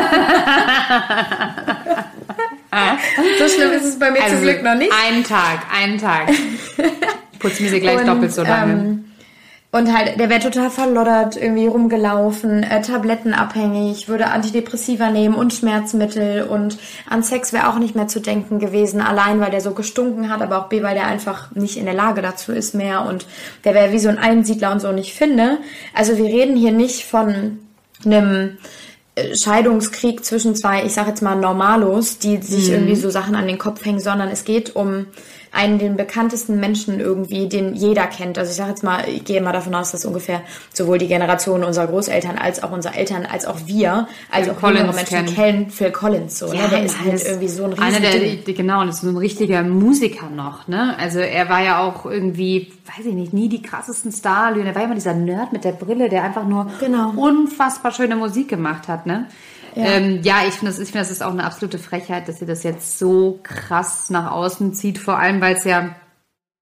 so 3.39 3.49
schlimm 3.49 3.73
ist 3.73 3.85
es 3.85 3.99
bei 3.99 4.11
mir 4.11 4.23
also 4.23 4.37
zum 4.37 4.45
Glück 4.45 4.63
noch 4.63 4.75
nicht. 4.75 4.93
Einen 5.07 5.25
Tag, 5.25 5.67
einen 5.73 5.99
Tag. 5.99 6.33
Putzen 7.39 7.65
wir 7.65 7.71
sie 7.71 7.81
gleich 7.81 7.99
Und, 7.99 8.07
doppelt 8.07 8.33
so 8.33 8.43
lange. 8.43 8.73
Ähm, 8.73 9.05
und 9.75 9.93
halt, 9.93 10.21
der 10.21 10.31
wäre 10.31 10.39
total 10.39 10.71
verloddert, 10.71 11.37
irgendwie 11.37 11.67
rumgelaufen, 11.67 12.63
äh, 12.63 12.81
tablettenabhängig, 12.81 14.07
würde 14.07 14.29
Antidepressiva 14.29 15.11
nehmen 15.11 15.35
und 15.35 15.53
Schmerzmittel 15.53 16.45
und 16.45 16.79
an 17.11 17.25
Sex 17.25 17.53
wäre 17.53 17.69
auch 17.69 17.81
nicht 17.81 17.97
mehr 17.97 18.07
zu 18.07 18.21
denken 18.21 18.61
gewesen, 18.61 19.01
allein 19.01 19.41
weil 19.41 19.51
der 19.51 19.61
so 19.61 19.73
gestunken 19.73 20.31
hat, 20.31 20.43
aber 20.43 20.59
auch 20.59 20.69
B, 20.69 20.85
weil 20.85 20.95
der 20.95 21.09
einfach 21.09 21.51
nicht 21.57 21.77
in 21.77 21.87
der 21.87 21.95
Lage 21.95 22.23
dazu 22.23 22.53
ist 22.53 22.77
mehr 22.77 23.05
und 23.05 23.27
der 23.65 23.75
wäre 23.75 23.91
wie 23.91 23.99
so 23.99 24.09
ein 24.09 24.19
Einsiedler 24.19 24.71
und 24.71 24.79
so. 24.79 24.89
Und 24.89 24.99
ich 24.99 25.13
finde, 25.13 25.59
also 25.93 26.17
wir 26.19 26.27
reden 26.27 26.55
hier 26.55 26.71
nicht 26.71 27.05
von 27.05 27.59
einem 28.05 28.59
äh, 29.17 29.35
Scheidungskrieg 29.35 30.25
zwischen 30.25 30.55
zwei, 30.55 30.85
ich 30.85 30.93
sag 30.93 31.09
jetzt 31.09 31.21
mal 31.21 31.35
Normalos, 31.35 32.19
die 32.19 32.41
sich 32.41 32.69
mhm. 32.69 32.75
irgendwie 32.75 32.95
so 32.95 33.11
Sachen 33.11 33.35
an 33.35 33.49
den 33.49 33.59
Kopf 33.59 33.85
hängen, 33.85 33.99
sondern 33.99 34.29
es 34.29 34.45
geht 34.45 34.77
um 34.77 35.07
einen 35.55 35.79
den 35.79 35.97
bekanntesten 35.97 36.59
Menschen 36.59 36.99
irgendwie, 36.99 37.49
den 37.49 37.75
jeder 37.75 38.07
kennt. 38.07 38.39
Also 38.39 38.51
ich 38.51 38.57
sage 38.57 38.71
jetzt 38.71 38.83
mal, 38.83 39.09
ich 39.09 39.25
gehe 39.25 39.41
mal 39.41 39.53
davon 39.53 39.75
aus, 39.75 39.93
dass 39.93 40.05
ungefähr 40.05 40.43
sowohl 40.73 40.99
die 40.99 41.07
Generation 41.07 41.63
unserer 41.63 41.87
Großeltern 41.87 42.37
als 42.37 42.63
auch 42.63 42.73
unsere 42.73 42.95
Eltern 42.95 43.25
als 43.25 43.47
auch 43.47 43.59
wir, 43.67 44.09
als 44.31 44.49
Phil 44.49 44.57
auch 44.57 44.69
jüngere 44.69 44.93
Menschen 44.93 45.07
kennen. 45.07 45.35
kennen 45.35 45.71
Phil 45.71 45.93
Collins 45.93 46.39
so. 46.39 46.49
Ne? 46.49 46.57
Ja, 46.57 46.63
ne? 46.63 46.69
Der 46.71 46.85
ist 46.85 47.01
halt 47.01 47.25
irgendwie 47.25 47.49
so 47.49 47.65
ein 47.65 47.73
riesiger. 47.73 47.87
Einer 47.87 48.01
der, 48.01 48.19
die, 48.37 48.55
genau, 48.55 48.85
das 48.85 48.97
ist 48.97 49.03
so 49.03 49.09
ein 49.09 49.17
richtiger 49.17 49.63
Musiker 49.63 50.29
noch. 50.29 50.67
Ne? 50.67 50.97
Also 50.99 51.21
er 51.21 51.49
war 51.49 51.63
ja 51.63 51.81
auch 51.81 52.05
irgendwie, 52.05 52.73
weiß 52.97 53.07
ich 53.07 53.15
nicht, 53.15 53.33
nie 53.33 53.49
die 53.49 53.63
krassesten 53.63 54.11
Star. 54.11 54.57
Er 54.57 54.75
war 54.75 54.83
ja 54.83 54.87
immer 54.87 54.95
dieser 54.95 55.15
Nerd 55.15 55.53
mit 55.53 55.65
der 55.65 55.73
Brille, 55.73 56.09
der 56.09 56.25
einfach 56.25 56.45
nur 56.45 56.67
genau. 56.81 57.13
unfassbar 57.17 57.93
schöne 57.93 58.17
Musik 58.17 58.49
gemacht 58.49 58.89
hat. 58.89 59.07
Ne? 59.07 59.27
Ja, 59.75 59.85
ähm, 59.85 60.21
ja 60.23 60.37
ich 60.47 60.55
finde, 60.55 60.73
das, 60.73 60.79
ich 60.79 60.89
finde, 60.89 61.01
das 61.01 61.11
ist 61.11 61.23
auch 61.23 61.33
eine 61.33 61.45
absolute 61.45 61.79
Frechheit, 61.79 62.29
dass 62.29 62.39
sie 62.39 62.47
das 62.47 62.63
jetzt 62.63 62.99
so 62.99 63.41
krass 63.43 64.11
nach 64.11 64.31
außen 64.31 64.75
zieht. 64.75 64.99
Vor 64.99 65.19
allem, 65.19 65.41
weil 65.41 65.57
es 65.57 65.65
ja 65.65 65.95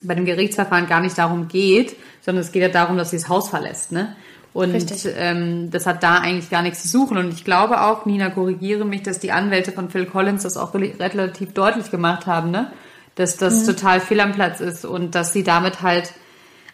bei 0.03 0.15
dem 0.15 0.25
Gerichtsverfahren 0.25 0.87
gar 0.87 1.01
nicht 1.01 1.17
darum 1.17 1.49
geht, 1.49 1.97
sondern 2.21 2.43
es 2.43 2.53
geht 2.53 2.63
ja 2.63 2.69
darum, 2.69 2.97
dass 2.97 3.11
sie 3.11 3.19
das 3.19 3.29
Haus 3.29 3.49
verlässt, 3.49 3.93
ne? 3.93 4.17
Und 4.55 5.07
ähm, 5.17 5.71
das 5.71 5.87
hat 5.87 6.03
da 6.03 6.19
eigentlich 6.19 6.51
gar 6.51 6.61
nichts 6.61 6.83
zu 6.83 6.89
suchen. 6.89 7.17
Und 7.17 7.33
ich 7.33 7.43
glaube 7.43 7.81
auch, 7.81 8.05
Nina, 8.05 8.29
korrigiere 8.29 8.85
mich, 8.85 9.03
dass 9.03 9.19
die 9.19 9.33
Anwälte 9.33 9.73
von 9.73 9.89
Phil 9.89 10.05
Collins 10.05 10.43
das 10.43 10.59
auch 10.59 10.75
relativ 10.75 11.55
deutlich 11.55 11.91
gemacht 11.91 12.27
haben, 12.27 12.51
ne? 12.51 12.71
Dass 13.15 13.39
das 13.39 13.63
mhm. 13.63 13.67
total 13.67 14.01
fehl 14.01 14.21
am 14.21 14.33
Platz 14.33 14.61
ist 14.61 14.85
und 14.85 15.15
dass 15.15 15.33
sie 15.33 15.43
damit 15.43 15.81
halt 15.81 16.13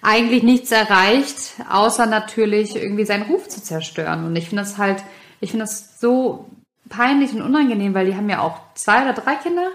eigentlich 0.03 0.43
nichts 0.43 0.73
erreicht, 0.73 1.55
außer 1.71 2.07
natürlich 2.07 2.77
irgendwie 2.77 3.05
seinen 3.05 3.31
Ruf 3.31 3.49
zu 3.49 3.63
zerstören. 3.63 4.25
Und 4.25 4.35
ich 4.37 4.49
finde 4.49 4.63
das 4.65 4.79
halt 4.79 5.03
ich 5.41 5.51
finde 5.51 5.65
das 5.65 6.01
so 6.01 6.49
peinlich 6.89 7.33
und 7.33 7.43
unangenehm, 7.43 7.95
weil 7.95 8.07
die 8.07 8.17
haben 8.17 8.29
ja 8.29 8.41
auch 8.41 8.59
zwei 8.75 9.03
oder 9.03 9.13
drei 9.13 9.35
Kinder? 9.37 9.69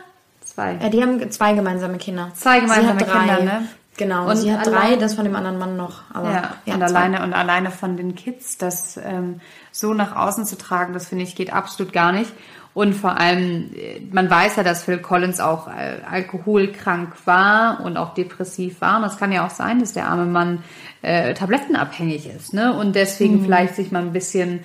Zwei. 0.44 0.78
Ja, 0.82 0.90
die 0.90 1.02
haben 1.02 1.32
zwei 1.32 1.54
gemeinsame 1.54 1.98
Kinder. 1.98 2.32
Zwei 2.34 2.60
gemeinsame 2.60 3.00
Kinder, 3.00 3.42
ne? 3.42 3.68
Genau, 3.96 4.28
und 4.28 4.38
sie 4.38 4.52
hat 4.52 4.66
drei, 4.66 4.96
das 4.96 5.14
von 5.14 5.24
dem 5.24 5.36
anderen 5.36 5.60
Mann 5.60 5.78
noch. 5.78 6.02
Aber 6.12 6.32
ja, 6.32 6.56
ja 6.66 6.74
und 6.74 6.82
alleine 6.82 7.24
und 7.24 7.34
alleine 7.34 7.70
von 7.70 7.96
den 7.96 8.16
Kids, 8.16 8.58
das 8.58 8.98
ähm, 8.98 9.40
so 9.72 9.94
nach 9.94 10.16
außen 10.16 10.46
zu 10.46 10.58
tragen, 10.58 10.94
das 10.94 11.08
finde 11.08 11.26
ich 11.26 11.36
geht 11.36 11.54
absolut 11.54 11.94
gar 11.94 12.12
nicht. 12.12 12.32
Und 12.74 12.96
vor 12.96 13.18
allem, 13.20 13.70
man 14.12 14.32
weiß 14.32 14.56
ja, 14.56 14.64
dass 14.64 14.84
Phil 14.84 14.98
Collins 14.98 15.40
auch 15.40 15.68
äh, 15.68 15.98
alkoholkrank 16.10 17.14
war 17.26 17.82
und 17.82 17.98
auch 17.98 18.16
depressiv 18.16 18.82
war. 18.82 18.98
Und 18.98 19.04
es 19.04 19.18
kann 19.18 19.32
ja 19.32 19.46
auch 19.46 19.52
sein, 19.52 19.80
dass 19.80 19.94
der 19.94 20.08
arme 20.08 20.26
Mann 20.26 20.64
äh, 21.04 21.36
tablettenabhängig 21.36 22.28
ist, 22.28 22.52
ne? 22.54 22.74
Und 22.74 22.96
deswegen 22.96 23.42
mhm. 23.42 23.46
vielleicht 23.46 23.76
sich 23.76 23.92
mal 23.92 24.02
ein 24.02 24.14
bisschen 24.14 24.64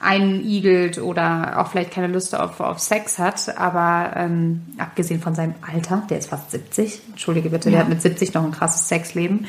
einigelt 0.00 0.98
oder 0.98 1.60
auch 1.60 1.70
vielleicht 1.70 1.90
keine 1.90 2.08
Lust 2.08 2.34
auf, 2.34 2.60
auf 2.60 2.78
Sex 2.78 3.18
hat. 3.18 3.56
Aber 3.56 4.12
ähm, 4.16 4.62
abgesehen 4.78 5.20
von 5.20 5.34
seinem 5.34 5.54
Alter, 5.72 6.02
der 6.10 6.18
ist 6.18 6.30
fast 6.30 6.50
70, 6.50 7.00
entschuldige 7.10 7.50
bitte, 7.50 7.70
ja. 7.70 7.76
der 7.76 7.80
hat 7.80 7.88
mit 7.88 8.02
70 8.02 8.34
noch 8.34 8.44
ein 8.44 8.52
krasses 8.52 8.88
Sexleben, 8.88 9.46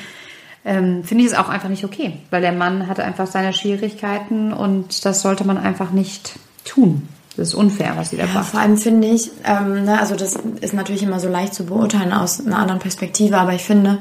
ähm, 0.64 1.04
finde 1.04 1.24
ich 1.24 1.32
es 1.32 1.38
auch 1.38 1.50
einfach 1.50 1.70
nicht 1.70 1.84
okay. 1.84 2.20
Weil 2.32 2.42
der 2.42 2.52
Mann 2.52 2.88
hat 2.88 3.00
einfach 3.00 3.28
seine 3.28 3.54
Schwierigkeiten 3.54 4.52
und 4.54 5.06
das 5.06 5.22
sollte 5.22 5.46
man 5.46 5.58
einfach 5.58 5.92
nicht 5.92 6.40
tun. 6.64 7.08
Das 7.38 7.50
ist 7.50 7.54
unfair, 7.54 7.94
was 7.98 8.12
sie 8.12 8.18
da 8.18 8.26
ja, 8.26 8.34
macht. 8.34 8.52
Vor 8.52 8.62
allem 8.62 8.78
finde 8.78 9.08
ich, 9.08 9.30
ähm, 9.44 9.84
ne, 9.84 10.00
also 10.00 10.16
das 10.16 10.36
ist 10.62 10.74
natürlich 10.74 11.04
immer 11.04 11.20
so 11.20 11.28
leicht 11.28 11.54
zu 11.54 11.66
beurteilen 11.66 12.14
aus 12.14 12.46
einer 12.46 12.58
anderen 12.58 12.80
Perspektive, 12.80 13.38
aber 13.38 13.54
ich 13.54 13.64
finde, 13.64 14.00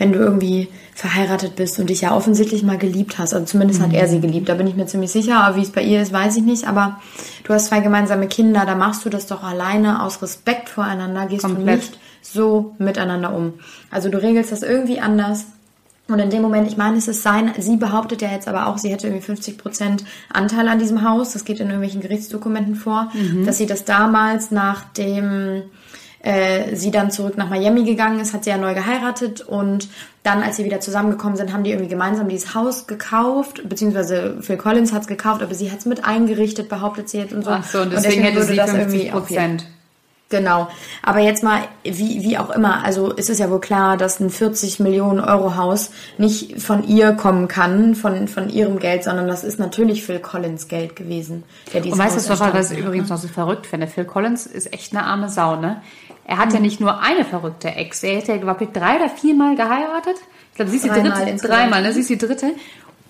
wenn 0.00 0.12
du 0.12 0.18
irgendwie 0.18 0.68
verheiratet 0.94 1.56
bist 1.56 1.78
und 1.78 1.90
dich 1.90 2.00
ja 2.00 2.16
offensichtlich 2.16 2.62
mal 2.62 2.78
geliebt 2.78 3.18
hast, 3.18 3.34
also 3.34 3.44
zumindest 3.44 3.80
mhm. 3.80 3.84
hat 3.84 3.92
er 3.92 4.08
sie 4.08 4.18
geliebt, 4.18 4.48
da 4.48 4.54
bin 4.54 4.66
ich 4.66 4.74
mir 4.74 4.86
ziemlich 4.86 5.12
sicher, 5.12 5.36
aber 5.36 5.56
wie 5.56 5.62
es 5.62 5.72
bei 5.72 5.82
ihr 5.82 6.00
ist, 6.00 6.10
weiß 6.10 6.38
ich 6.38 6.42
nicht, 6.42 6.66
aber 6.66 6.98
du 7.44 7.52
hast 7.52 7.66
zwei 7.66 7.80
gemeinsame 7.80 8.26
Kinder, 8.26 8.64
da 8.64 8.74
machst 8.74 9.04
du 9.04 9.10
das 9.10 9.26
doch 9.26 9.44
alleine 9.44 10.02
aus 10.02 10.22
Respekt 10.22 10.70
voreinander, 10.70 11.26
gehst 11.26 11.44
Komplett. 11.44 11.66
du 11.66 11.72
nicht 11.72 11.98
so 12.22 12.74
miteinander 12.78 13.34
um. 13.34 13.52
Also 13.90 14.08
du 14.08 14.20
regelst 14.20 14.52
das 14.52 14.62
irgendwie 14.62 15.00
anders 15.00 15.44
und 16.08 16.18
in 16.18 16.30
dem 16.30 16.40
Moment, 16.40 16.66
ich 16.66 16.78
meine, 16.78 16.96
es 16.96 17.06
ist 17.06 17.22
sein, 17.22 17.52
sie 17.58 17.76
behauptet 17.76 18.22
ja 18.22 18.30
jetzt 18.30 18.48
aber 18.48 18.68
auch, 18.68 18.78
sie 18.78 18.90
hätte 18.90 19.06
irgendwie 19.06 19.24
50 19.24 19.58
Prozent 19.58 20.04
Anteil 20.32 20.66
an 20.68 20.78
diesem 20.78 21.08
Haus. 21.08 21.34
Das 21.34 21.44
geht 21.44 21.60
in 21.60 21.66
irgendwelchen 21.66 22.00
Gerichtsdokumenten 22.00 22.74
vor, 22.74 23.12
mhm. 23.12 23.46
dass 23.46 23.58
sie 23.58 23.66
das 23.66 23.84
damals 23.84 24.50
nach 24.50 24.84
dem 24.94 25.62
äh, 26.22 26.74
sie 26.76 26.90
dann 26.90 27.10
zurück 27.10 27.36
nach 27.36 27.48
Miami 27.48 27.84
gegangen 27.84 28.20
ist, 28.20 28.34
hat 28.34 28.44
sie 28.44 28.50
ja 28.50 28.58
neu 28.58 28.74
geheiratet 28.74 29.40
und 29.40 29.88
dann, 30.22 30.42
als 30.42 30.56
sie 30.56 30.64
wieder 30.64 30.80
zusammengekommen 30.80 31.36
sind, 31.36 31.52
haben 31.52 31.64
die 31.64 31.70
irgendwie 31.70 31.88
gemeinsam 31.88 32.28
dieses 32.28 32.54
Haus 32.54 32.86
gekauft, 32.86 33.68
beziehungsweise 33.68 34.36
Phil 34.42 34.58
Collins 34.58 34.92
hat 34.92 35.02
es 35.02 35.08
gekauft, 35.08 35.42
aber 35.42 35.54
sie 35.54 35.70
hat 35.70 35.78
es 35.78 35.86
mit 35.86 36.04
eingerichtet, 36.04 36.68
behauptet 36.68 37.08
sie 37.08 37.18
jetzt 37.18 37.32
und 37.32 37.44
so. 37.44 37.50
Ach 37.50 37.64
so, 37.64 37.80
und 37.80 37.92
deswegen, 37.92 38.26
und 38.26 38.34
deswegen 38.36 38.60
hätte 38.60 38.70
sie 38.90 38.98
50 38.98 39.12
Prozent. 39.12 39.66
Genau. 40.30 40.68
Aber 41.02 41.18
jetzt 41.18 41.42
mal, 41.42 41.62
wie, 41.82 42.22
wie 42.22 42.38
auch 42.38 42.50
immer, 42.50 42.84
also 42.84 43.10
ist 43.10 43.30
es 43.30 43.40
ja 43.40 43.50
wohl 43.50 43.60
klar, 43.60 43.96
dass 43.96 44.20
ein 44.20 44.30
40 44.30 44.78
Millionen 44.78 45.18
Euro 45.18 45.56
Haus 45.56 45.90
nicht 46.18 46.62
von 46.62 46.86
ihr 46.86 47.12
kommen 47.12 47.48
kann, 47.48 47.96
von, 47.96 48.28
von 48.28 48.48
ihrem 48.48 48.78
Geld, 48.78 49.02
sondern 49.02 49.26
das 49.26 49.42
ist 49.42 49.58
natürlich 49.58 50.04
Phil 50.04 50.20
Collins 50.20 50.68
Geld 50.68 50.94
gewesen. 50.94 51.42
Der 51.74 51.84
Und 51.84 51.98
weißt 51.98 52.30
du, 52.30 52.40
was 52.40 52.70
ich 52.70 52.78
übrigens 52.78 53.08
noch 53.08 53.18
so 53.18 53.26
verrückt 53.26 53.66
finde? 53.66 53.88
Phil 53.88 54.04
Collins 54.04 54.46
ist 54.46 54.72
echt 54.72 54.94
eine 54.94 55.04
arme 55.04 55.28
Sau, 55.28 55.56
ne? 55.56 55.82
Er 56.30 56.38
hat 56.38 56.50
mhm. 56.50 56.54
ja 56.54 56.60
nicht 56.60 56.80
nur 56.80 57.02
eine 57.02 57.24
verrückte 57.24 57.74
Ex, 57.74 58.04
er 58.04 58.18
hat 58.18 58.28
ja, 58.28 58.36
glaube 58.36 58.62
ich, 58.62 58.70
drei 58.70 58.96
oder 58.96 59.08
viermal 59.08 59.56
geheiratet. 59.56 60.14
Ich 60.52 60.56
glaube, 60.56 60.70
sie 60.70 60.76
ist 60.76 60.84
die 60.84 60.90
dritte, 60.90 61.36
dreimal, 61.44 61.82
ne? 61.82 61.92
Sie 61.92 62.00
ist 62.00 62.08
die 62.08 62.18
dritte. 62.18 62.52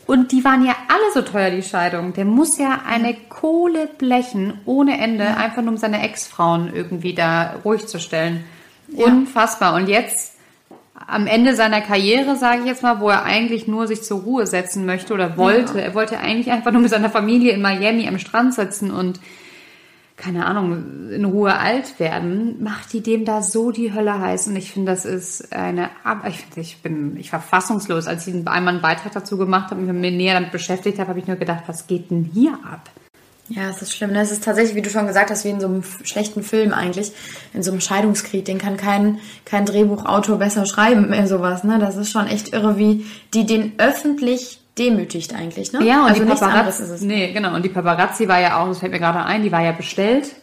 Und 0.06 0.32
die 0.32 0.42
waren 0.42 0.64
ja 0.64 0.74
alle 0.88 1.12
so 1.12 1.20
teuer, 1.20 1.50
die 1.50 1.62
Scheidung. 1.62 2.14
Der 2.14 2.24
muss 2.24 2.56
ja 2.56 2.80
eine 2.88 3.14
Kohle 3.28 3.88
blechen 3.98 4.58
ohne 4.64 4.98
Ende, 4.98 5.24
ja. 5.24 5.36
einfach 5.36 5.60
nur 5.60 5.72
um 5.72 5.76
seine 5.76 6.02
Ex-Frauen 6.02 6.72
irgendwie 6.74 7.14
da 7.14 7.56
ruhig 7.62 7.86
zu 7.86 8.00
stellen. 8.00 8.44
Ja. 8.88 9.04
Unfassbar. 9.04 9.74
Und 9.74 9.88
jetzt 9.88 10.36
am 10.94 11.26
Ende 11.26 11.54
seiner 11.54 11.82
Karriere, 11.82 12.36
sage 12.36 12.60
ich 12.60 12.66
jetzt 12.66 12.82
mal, 12.82 13.00
wo 13.00 13.10
er 13.10 13.24
eigentlich 13.24 13.68
nur 13.68 13.86
sich 13.86 14.02
zur 14.02 14.20
Ruhe 14.22 14.46
setzen 14.46 14.86
möchte 14.86 15.12
oder 15.12 15.36
wollte. 15.36 15.76
Ja. 15.76 15.84
Er 15.84 15.94
wollte 15.94 16.18
eigentlich 16.18 16.50
einfach 16.50 16.72
nur 16.72 16.80
mit 16.80 16.90
seiner 16.90 17.10
Familie 17.10 17.52
in 17.52 17.60
Miami 17.60 18.08
am 18.08 18.18
Strand 18.18 18.54
sitzen 18.54 18.90
und 18.90 19.20
keine 20.20 20.44
Ahnung, 20.44 21.08
in 21.10 21.24
Ruhe 21.24 21.58
alt 21.58 21.98
werden, 21.98 22.62
macht 22.62 22.92
die 22.92 23.00
dem 23.00 23.24
da 23.24 23.42
so 23.42 23.70
die 23.70 23.94
Hölle 23.94 24.20
heiß. 24.20 24.48
Und 24.48 24.56
ich 24.56 24.70
finde, 24.70 24.92
das 24.92 25.06
ist 25.06 25.52
eine, 25.52 25.88
ich, 26.28 26.44
ich 26.56 26.82
bin, 26.82 27.16
ich 27.16 27.32
war 27.32 27.40
fassungslos. 27.40 28.06
Als 28.06 28.26
ich 28.26 28.34
einmal 28.34 28.74
einen 28.74 28.82
Beitrag 28.82 29.12
dazu 29.12 29.38
gemacht 29.38 29.70
habe 29.70 29.80
und 29.80 30.00
mich 30.00 30.12
näher 30.12 30.34
damit 30.34 30.52
beschäftigt 30.52 30.98
habe, 30.98 31.08
habe 31.08 31.18
ich 31.18 31.26
nur 31.26 31.36
gedacht, 31.36 31.64
was 31.66 31.86
geht 31.86 32.10
denn 32.10 32.30
hier 32.34 32.52
ab? 32.52 32.90
Ja, 33.48 33.68
es 33.70 33.80
ist 33.82 33.96
schlimm. 33.96 34.10
Es 34.10 34.30
ist 34.30 34.44
tatsächlich, 34.44 34.76
wie 34.76 34.82
du 34.82 34.90
schon 34.90 35.06
gesagt 35.06 35.30
hast, 35.30 35.44
wie 35.44 35.50
in 35.50 35.60
so 35.60 35.66
einem 35.66 35.82
schlechten 36.04 36.42
Film 36.42 36.72
eigentlich, 36.72 37.12
in 37.54 37.62
so 37.62 37.72
einem 37.72 37.80
Scheidungskrieg. 37.80 38.44
Den 38.44 38.58
kann 38.58 38.76
kein, 38.76 39.18
kein 39.46 39.64
Drehbuchautor 39.64 40.38
besser 40.38 40.66
schreiben, 40.66 41.08
mehr 41.08 41.26
sowas. 41.26 41.64
Ne? 41.64 41.78
Das 41.78 41.96
ist 41.96 42.10
schon 42.10 42.26
echt 42.26 42.52
irre, 42.52 42.76
wie 42.76 43.06
die 43.32 43.46
den 43.46 43.72
öffentlich 43.78 44.59
demütigt 44.78 45.34
eigentlich, 45.34 45.72
ne? 45.72 45.84
Ja, 45.84 46.02
und 46.02 46.10
also 46.10 46.24
die 46.24 46.30
Paparazzi, 46.30 46.82
ist 46.82 46.90
es. 46.90 47.02
nee, 47.02 47.32
genau. 47.32 47.54
Und 47.54 47.64
die 47.64 47.68
Paparazzi 47.68 48.28
war 48.28 48.40
ja 48.40 48.60
auch, 48.60 48.68
das 48.68 48.78
fällt 48.78 48.92
mir 48.92 48.98
gerade 48.98 49.24
ein, 49.24 49.42
die 49.42 49.52
war 49.52 49.62
ja 49.62 49.72
bestellt. 49.72 50.34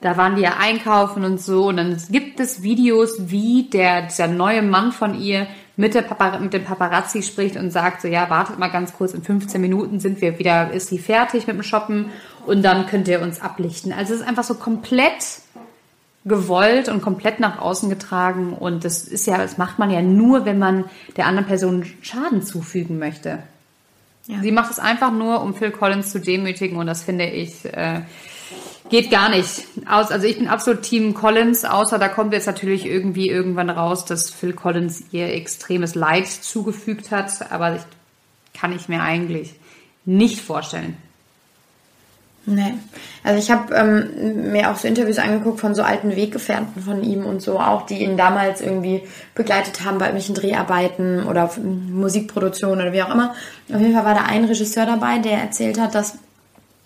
Da 0.00 0.16
waren 0.16 0.36
die 0.36 0.42
ja 0.42 0.54
einkaufen 0.60 1.24
und 1.24 1.40
so. 1.40 1.68
Und 1.68 1.76
dann 1.76 2.00
gibt 2.10 2.38
es 2.38 2.62
Videos, 2.62 3.30
wie 3.30 3.64
der, 3.64 4.02
dieser 4.02 4.28
neue 4.28 4.62
Mann 4.62 4.92
von 4.92 5.20
ihr 5.20 5.48
mit, 5.76 5.94
der 5.94 6.02
Papa, 6.02 6.38
mit 6.38 6.52
dem 6.52 6.64
Paparazzi 6.64 7.22
spricht 7.22 7.56
und 7.56 7.70
sagt 7.70 8.02
so, 8.02 8.08
ja, 8.08 8.30
wartet 8.30 8.58
mal 8.58 8.68
ganz 8.68 8.92
kurz, 8.94 9.14
in 9.14 9.22
15 9.22 9.60
Minuten 9.60 10.00
sind 10.00 10.20
wir 10.20 10.38
wieder, 10.38 10.72
ist 10.72 10.88
sie 10.88 10.98
fertig 10.98 11.46
mit 11.46 11.56
dem 11.56 11.62
Shoppen 11.62 12.10
und 12.46 12.62
dann 12.62 12.86
könnt 12.86 13.06
ihr 13.08 13.22
uns 13.22 13.40
ablichten. 13.40 13.92
Also 13.92 14.14
es 14.14 14.20
ist 14.20 14.26
einfach 14.26 14.44
so 14.44 14.54
komplett 14.54 15.40
gewollt 16.28 16.88
und 16.88 17.02
komplett 17.02 17.40
nach 17.40 17.58
außen 17.58 17.88
getragen 17.88 18.52
und 18.52 18.84
das 18.84 19.02
ist 19.02 19.26
ja, 19.26 19.38
das 19.38 19.58
macht 19.58 19.78
man 19.78 19.90
ja 19.90 20.02
nur, 20.02 20.44
wenn 20.44 20.58
man 20.58 20.84
der 21.16 21.26
anderen 21.26 21.46
Person 21.46 21.86
Schaden 22.02 22.42
zufügen 22.42 22.98
möchte. 22.98 23.42
Ja. 24.26 24.40
Sie 24.42 24.52
macht 24.52 24.70
es 24.70 24.78
einfach 24.78 25.10
nur, 25.10 25.42
um 25.42 25.54
Phil 25.54 25.70
Collins 25.70 26.10
zu 26.10 26.20
demütigen 26.20 26.76
und 26.76 26.86
das 26.86 27.02
finde 27.02 27.26
ich 27.26 27.64
äh, 27.64 28.02
geht 28.88 29.10
gar 29.10 29.28
nicht. 29.28 29.64
Aus, 29.88 30.10
also 30.10 30.26
ich 30.26 30.38
bin 30.38 30.48
absolut 30.48 30.82
Team 30.82 31.14
Collins, 31.14 31.64
außer 31.64 31.98
da 31.98 32.08
kommt 32.08 32.32
jetzt 32.32 32.46
natürlich 32.46 32.86
irgendwie 32.86 33.28
irgendwann 33.28 33.70
raus, 33.70 34.04
dass 34.04 34.30
Phil 34.30 34.52
Collins 34.52 35.04
ihr 35.12 35.32
extremes 35.32 35.94
Leid 35.94 36.26
zugefügt 36.28 37.10
hat, 37.10 37.50
aber 37.50 37.76
ich 37.76 37.82
kann 38.58 38.72
ich 38.72 38.88
mir 38.88 39.02
eigentlich 39.02 39.54
nicht 40.04 40.40
vorstellen. 40.40 40.96
Nee. 42.50 42.74
Also 43.22 43.38
ich 43.38 43.50
habe 43.50 43.74
ähm, 43.74 44.52
mir 44.52 44.70
auch 44.70 44.76
so 44.76 44.88
Interviews 44.88 45.18
angeguckt 45.18 45.60
von 45.60 45.74
so 45.74 45.82
alten 45.82 46.16
Weggefährten 46.16 46.82
von 46.82 47.02
ihm 47.02 47.26
und 47.26 47.42
so, 47.42 47.60
auch 47.60 47.84
die 47.84 48.02
ihn 48.02 48.16
damals 48.16 48.62
irgendwie 48.62 49.02
begleitet 49.34 49.84
haben 49.84 49.98
bei 49.98 50.06
irgendwelchen 50.06 50.34
Dreharbeiten 50.34 51.26
oder 51.26 51.50
Musikproduktionen 51.58 52.80
oder 52.80 52.92
wie 52.94 53.02
auch 53.02 53.12
immer. 53.12 53.34
Auf 53.70 53.80
jeden 53.80 53.92
Fall 53.92 54.06
war 54.06 54.14
da 54.14 54.22
ein 54.22 54.44
Regisseur 54.44 54.86
dabei, 54.86 55.18
der 55.18 55.38
erzählt 55.38 55.78
hat, 55.78 55.94
dass 55.94 56.16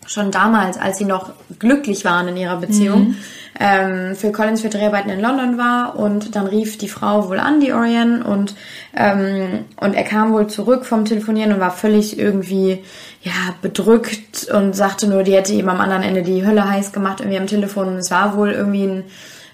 schon 0.06 0.30
damals, 0.30 0.78
als 0.78 0.98
sie 0.98 1.04
noch 1.04 1.32
glücklich 1.58 2.04
waren 2.04 2.28
in 2.28 2.36
ihrer 2.36 2.56
Beziehung, 2.56 3.08
mhm. 3.08 3.16
ähm, 3.58 4.16
Phil 4.16 4.32
Collins 4.32 4.60
für 4.60 4.68
Dreharbeiten 4.68 5.10
in 5.10 5.20
London 5.20 5.58
war 5.58 5.96
und 5.96 6.34
dann 6.34 6.46
rief 6.46 6.78
die 6.78 6.88
Frau 6.88 7.28
wohl 7.28 7.38
an, 7.38 7.60
die 7.60 7.72
Orion, 7.72 8.22
und, 8.22 8.54
ähm, 8.96 9.64
und 9.76 9.94
er 9.94 10.04
kam 10.04 10.32
wohl 10.32 10.48
zurück 10.48 10.84
vom 10.84 11.04
Telefonieren 11.04 11.52
und 11.52 11.60
war 11.60 11.70
völlig 11.70 12.18
irgendwie 12.18 12.82
ja, 13.22 13.54
bedrückt 13.62 14.48
und 14.52 14.74
sagte 14.74 15.06
nur, 15.06 15.22
die 15.22 15.34
hätte 15.34 15.52
ihm 15.52 15.68
am 15.68 15.80
anderen 15.80 16.02
Ende 16.02 16.22
die 16.22 16.44
Hölle 16.44 16.68
heiß 16.68 16.92
gemacht 16.92 17.20
irgendwie 17.20 17.38
am 17.38 17.46
Telefon. 17.46 17.88
Und 17.88 17.96
es 17.96 18.10
war 18.10 18.36
wohl 18.36 18.50
irgendwie 18.50 18.84
ein, 18.84 19.04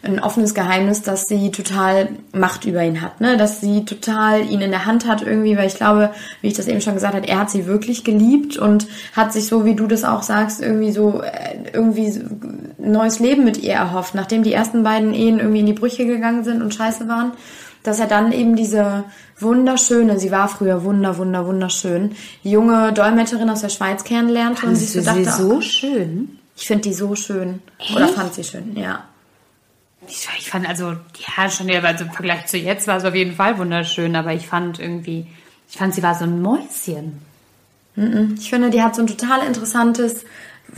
ein 0.03 0.21
offenes 0.21 0.55
Geheimnis, 0.55 1.03
dass 1.03 1.27
sie 1.27 1.51
total 1.51 2.09
Macht 2.33 2.65
über 2.65 2.83
ihn 2.85 3.01
hat, 3.01 3.21
ne? 3.21 3.37
Dass 3.37 3.61
sie 3.61 3.85
total 3.85 4.49
ihn 4.49 4.61
in 4.61 4.71
der 4.71 4.87
Hand 4.87 5.07
hat 5.07 5.23
irgendwie, 5.23 5.57
weil 5.57 5.67
ich 5.67 5.75
glaube, 5.75 6.11
wie 6.41 6.49
ich 6.49 6.55
das 6.55 6.69
eben 6.69 6.81
schon 6.81 6.95
gesagt 6.95 7.15
habe, 7.15 7.27
er 7.27 7.41
hat 7.41 7.51
sie 7.51 7.67
wirklich 7.67 8.05
geliebt 8.05 8.57
und 8.57 8.87
hat 9.15 9.33
sich 9.33 9.47
so, 9.47 9.65
wie 9.65 9.75
du 9.75 9.87
das 9.87 10.05
auch 10.05 10.23
sagst, 10.23 10.63
irgendwie 10.63 10.93
so 10.93 11.23
äh, 11.23 11.57
irgendwie 11.73 12.07
ein 12.07 12.93
neues 12.93 13.19
Leben 13.19 13.45
mit 13.45 13.59
ihr 13.59 13.75
erhofft, 13.75 14.15
nachdem 14.15 14.45
die 14.45 14.53
ersten 14.53 14.85
beiden 14.85 15.15
Ehen 15.15 15.41
irgendwie 15.41 15.61
in 15.61 15.67
die 15.67 15.73
Brüche 15.73 16.07
gegangen 16.07 16.45
sind 16.45 16.63
und 16.63 16.75
scheiße 16.75 17.09
waren, 17.09 17.33
dass 17.83 17.99
er 17.99 18.07
dann 18.07 18.33
eben 18.33 18.55
diese 18.55 19.05
wunderschöne, 19.39 20.19
sie 20.19 20.31
war 20.31 20.49
früher 20.49 20.85
wunder, 20.85 21.17
wunder, 21.19 21.47
wunderschön, 21.47 22.13
junge 22.43 22.93
Dolmetscherin 22.93 23.51
aus 23.51 23.63
der 23.63 23.69
Schweiz 23.69 24.05
kennenlernte 24.05 24.67
und 24.67 24.77
sich 24.77 24.93
so 24.93 25.01
dachte, 25.01 25.25
sie 25.25 25.31
so 25.31 25.61
schön? 25.61 26.39
Ich 26.57 26.67
finde 26.67 26.83
die 26.83 26.95
so 26.95 27.15
schön. 27.15 27.61
Echt? 27.79 27.95
Oder 27.95 28.09
fand 28.09 28.35
sie 28.35 28.45
schön, 28.45 28.77
ja. 28.77 29.05
Ich, 30.09 30.29
ich 30.38 30.51
fand 30.51 30.68
also, 30.68 30.94
ja, 31.37 31.51
schon 31.51 31.68
ja, 31.68 31.81
also 31.81 32.05
im 32.05 32.12
Vergleich 32.12 32.47
zu 32.47 32.57
jetzt 32.57 32.87
war 32.87 32.97
es 32.97 33.05
auf 33.05 33.14
jeden 33.14 33.35
Fall 33.35 33.59
wunderschön, 33.59 34.16
aber 34.16 34.33
ich 34.33 34.47
fand 34.47 34.79
irgendwie, 34.79 35.27
ich 35.68 35.77
fand 35.77 35.94
sie 35.94 36.03
war 36.03 36.14
so 36.14 36.25
ein 36.25 36.40
Mäuschen. 36.42 37.21
Ich 38.38 38.51
finde, 38.51 38.71
die 38.71 38.83
hat 38.83 38.94
so 38.94 39.03
ein 39.03 39.09
total 39.09 39.44
interessantes, 39.44 40.25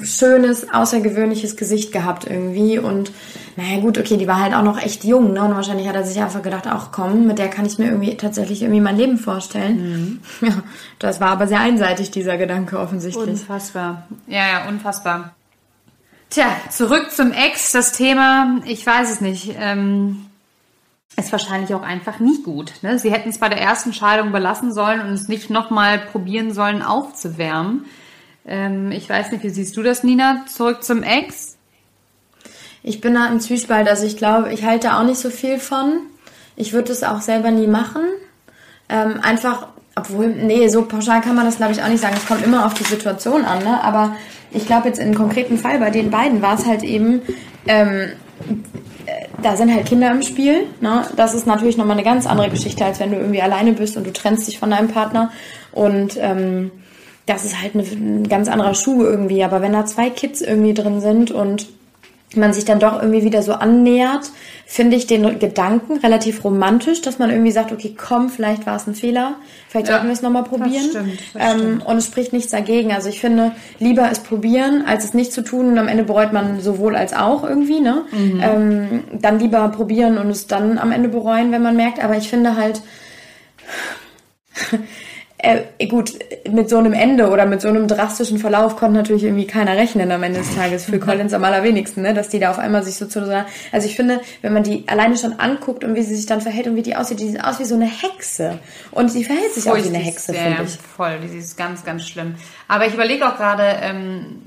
schönes, 0.02 0.72
außergewöhnliches 0.72 1.56
Gesicht 1.56 1.92
gehabt 1.92 2.26
irgendwie. 2.26 2.78
Und 2.78 3.12
naja, 3.56 3.80
gut, 3.80 3.98
okay, 3.98 4.16
die 4.16 4.26
war 4.26 4.40
halt 4.40 4.54
auch 4.54 4.62
noch 4.62 4.80
echt 4.80 5.04
jung, 5.04 5.32
ne? 5.32 5.42
Und 5.44 5.54
wahrscheinlich 5.54 5.86
hat 5.86 5.96
er 5.96 6.04
sich 6.04 6.22
einfach 6.22 6.42
gedacht, 6.42 6.64
ach 6.66 6.92
komm, 6.92 7.26
mit 7.26 7.38
der 7.38 7.48
kann 7.48 7.66
ich 7.66 7.78
mir 7.78 7.86
irgendwie 7.86 8.16
tatsächlich 8.16 8.62
irgendwie 8.62 8.80
mein 8.80 8.96
Leben 8.96 9.18
vorstellen. 9.18 10.20
Mhm. 10.40 10.48
Ja, 10.48 10.62
das 10.98 11.20
war 11.20 11.28
aber 11.28 11.46
sehr 11.46 11.60
einseitig, 11.60 12.10
dieser 12.10 12.38
Gedanke 12.38 12.78
offensichtlich. 12.78 13.28
Unfassbar. 13.28 14.06
Ja, 14.26 14.48
ja, 14.48 14.68
unfassbar. 14.68 15.34
Tja, 16.30 16.56
zurück 16.70 17.10
zum 17.10 17.32
Ex. 17.32 17.72
Das 17.72 17.92
Thema, 17.92 18.60
ich 18.64 18.86
weiß 18.86 19.10
es 19.10 19.20
nicht, 19.20 19.54
ähm, 19.58 20.26
ist 21.16 21.32
wahrscheinlich 21.32 21.74
auch 21.74 21.82
einfach 21.82 22.20
nie 22.20 22.42
gut. 22.42 22.72
Ne? 22.82 22.98
Sie 22.98 23.12
hätten 23.12 23.30
es 23.30 23.38
bei 23.38 23.48
der 23.48 23.60
ersten 23.60 23.92
Scheidung 23.92 24.32
belassen 24.32 24.72
sollen 24.72 25.00
und 25.00 25.12
es 25.12 25.28
nicht 25.28 25.50
nochmal 25.50 25.98
probieren 25.98 26.54
sollen 26.54 26.82
aufzuwärmen. 26.82 27.84
Ähm, 28.46 28.92
ich 28.92 29.08
weiß 29.08 29.32
nicht, 29.32 29.42
wie 29.42 29.50
siehst 29.50 29.76
du 29.76 29.82
das, 29.82 30.04
Nina? 30.04 30.44
Zurück 30.46 30.84
zum 30.84 31.02
Ex? 31.02 31.58
ich 32.82 33.00
bin 33.00 33.14
da 33.14 33.26
im 33.26 33.40
Zwiespalt. 33.40 33.88
Also 33.88 34.06
ich 34.06 34.16
glaube, 34.16 34.52
ich 34.52 34.64
halte 34.64 34.94
auch 34.94 35.02
nicht 35.02 35.20
so 35.20 35.30
viel 35.30 35.58
von. 35.58 36.00
Ich 36.56 36.72
würde 36.72 36.92
es 36.92 37.02
auch 37.02 37.20
selber 37.20 37.50
nie 37.50 37.66
machen. 37.66 38.02
Ähm, 38.88 39.20
einfach, 39.22 39.68
obwohl, 39.94 40.28
nee, 40.28 40.68
so 40.68 40.82
pauschal 40.82 41.20
kann 41.20 41.36
man 41.36 41.46
das 41.46 41.58
glaube 41.58 41.72
ich 41.72 41.82
auch 41.82 41.88
nicht 41.88 42.00
sagen. 42.00 42.16
Es 42.16 42.26
kommt 42.26 42.44
immer 42.44 42.66
auf 42.66 42.74
die 42.74 42.84
Situation 42.84 43.44
an, 43.44 43.62
ne? 43.62 43.82
Aber 43.82 44.16
ich 44.52 44.66
glaube 44.66 44.88
jetzt 44.88 44.98
im 44.98 45.14
konkreten 45.14 45.58
Fall 45.58 45.78
bei 45.78 45.90
den 45.90 46.10
beiden 46.10 46.42
war 46.42 46.58
es 46.58 46.66
halt 46.66 46.82
eben, 46.82 47.22
ähm, 47.66 48.10
äh, 49.06 49.26
da 49.42 49.56
sind 49.56 49.72
halt 49.72 49.86
Kinder 49.86 50.10
im 50.10 50.22
Spiel. 50.22 50.66
Ne? 50.80 51.04
Das 51.16 51.34
ist 51.34 51.46
natürlich 51.46 51.76
nochmal 51.76 51.96
eine 51.96 52.04
ganz 52.04 52.26
andere 52.26 52.50
Geschichte, 52.50 52.84
als 52.84 53.00
wenn 53.00 53.10
du 53.10 53.18
irgendwie 53.18 53.42
alleine 53.42 53.72
bist 53.72 53.96
und 53.96 54.06
du 54.06 54.12
trennst 54.12 54.48
dich 54.48 54.58
von 54.58 54.70
deinem 54.70 54.88
Partner. 54.88 55.30
Und 55.72 56.18
ähm, 56.20 56.70
das 57.26 57.44
ist 57.44 57.60
halt 57.60 57.74
eine, 57.74 57.84
ein 57.84 58.28
ganz 58.28 58.48
anderer 58.48 58.74
Schuh 58.74 59.04
irgendwie. 59.04 59.44
Aber 59.44 59.62
wenn 59.62 59.72
da 59.72 59.86
zwei 59.86 60.10
Kids 60.10 60.40
irgendwie 60.40 60.74
drin 60.74 61.00
sind 61.00 61.30
und 61.30 61.68
man 62.34 62.52
sich 62.52 62.64
dann 62.64 62.80
doch 62.80 63.00
irgendwie 63.00 63.24
wieder 63.24 63.42
so 63.42 63.52
annähert, 63.52 64.30
finde 64.72 64.96
ich 64.96 65.08
den 65.08 65.40
Gedanken 65.40 65.96
relativ 65.96 66.44
romantisch, 66.44 67.00
dass 67.00 67.18
man 67.18 67.28
irgendwie 67.28 67.50
sagt, 67.50 67.72
okay, 67.72 67.92
komm, 67.98 68.28
vielleicht 68.28 68.66
war 68.66 68.76
es 68.76 68.86
ein 68.86 68.94
Fehler, 68.94 69.34
vielleicht 69.68 69.88
ja, 69.88 69.94
sollten 69.94 70.06
wir 70.06 70.12
es 70.12 70.22
nochmal 70.22 70.44
probieren. 70.44 70.92
Das 70.92 71.02
stimmt, 71.02 71.20
das 71.34 71.42
ähm, 71.42 71.58
stimmt. 71.58 71.86
Und 71.86 71.96
es 71.96 72.06
spricht 72.06 72.32
nichts 72.32 72.52
dagegen. 72.52 72.92
Also 72.92 73.08
ich 73.08 73.20
finde, 73.20 73.50
lieber 73.80 74.08
es 74.12 74.20
probieren, 74.20 74.84
als 74.86 75.02
es 75.02 75.12
nicht 75.12 75.32
zu 75.32 75.42
tun 75.42 75.70
und 75.70 75.78
am 75.78 75.88
Ende 75.88 76.04
bereut 76.04 76.32
man 76.32 76.60
sowohl 76.60 76.94
als 76.94 77.14
auch 77.14 77.42
irgendwie, 77.42 77.80
ne? 77.80 78.04
Mhm. 78.12 78.40
Ähm, 78.40 79.04
dann 79.12 79.40
lieber 79.40 79.68
probieren 79.70 80.18
und 80.18 80.30
es 80.30 80.46
dann 80.46 80.78
am 80.78 80.92
Ende 80.92 81.08
bereuen, 81.08 81.50
wenn 81.50 81.62
man 81.62 81.74
merkt. 81.74 81.98
Aber 81.98 82.16
ich 82.16 82.28
finde 82.28 82.54
halt, 82.54 82.80
äh, 85.42 85.86
gut, 85.86 86.12
mit 86.50 86.68
so 86.68 86.78
einem 86.78 86.92
Ende 86.92 87.30
oder 87.30 87.46
mit 87.46 87.60
so 87.60 87.68
einem 87.68 87.88
drastischen 87.88 88.38
Verlauf 88.38 88.76
konnte 88.76 88.98
natürlich 88.98 89.24
irgendwie 89.24 89.46
keiner 89.46 89.76
rechnen 89.76 90.10
am 90.12 90.22
Ende 90.22 90.40
des 90.40 90.54
Tages. 90.54 90.84
Für 90.84 90.98
Collins 91.00 91.32
am 91.32 91.44
allerwenigsten, 91.44 92.02
ne? 92.02 92.14
dass 92.14 92.28
die 92.28 92.38
da 92.38 92.50
auf 92.50 92.58
einmal 92.58 92.82
sich 92.82 92.96
so 92.96 93.06
zu 93.06 93.24
so, 93.24 93.32
also 93.72 93.86
ich 93.86 93.96
finde, 93.96 94.20
wenn 94.42 94.52
man 94.52 94.62
die 94.62 94.84
alleine 94.86 95.16
schon 95.16 95.40
anguckt 95.40 95.84
und 95.84 95.94
wie 95.94 96.02
sie 96.02 96.14
sich 96.14 96.26
dann 96.26 96.40
verhält 96.40 96.66
und 96.66 96.76
wie 96.76 96.82
die 96.82 96.96
aussieht, 96.96 97.20
die 97.20 97.28
sieht 97.28 97.42
aus 97.42 97.58
wie 97.58 97.64
so 97.64 97.74
eine 97.74 97.86
Hexe. 97.86 98.58
Und 98.90 99.10
sie 99.10 99.24
verhält 99.24 99.54
sich 99.54 99.64
Furcht, 99.64 99.78
auch 99.78 99.84
wie 99.84 99.94
eine 99.94 100.04
Hexe, 100.04 100.34
finde 100.34 100.62
ich. 100.64 100.76
Voll, 100.76 101.18
die 101.20 101.38
ist 101.38 101.56
ganz, 101.56 101.84
ganz 101.84 102.06
schlimm. 102.06 102.34
Aber 102.68 102.86
ich 102.86 102.94
überlege 102.94 103.26
auch 103.26 103.36
gerade, 103.36 103.64
ähm, 103.82 104.42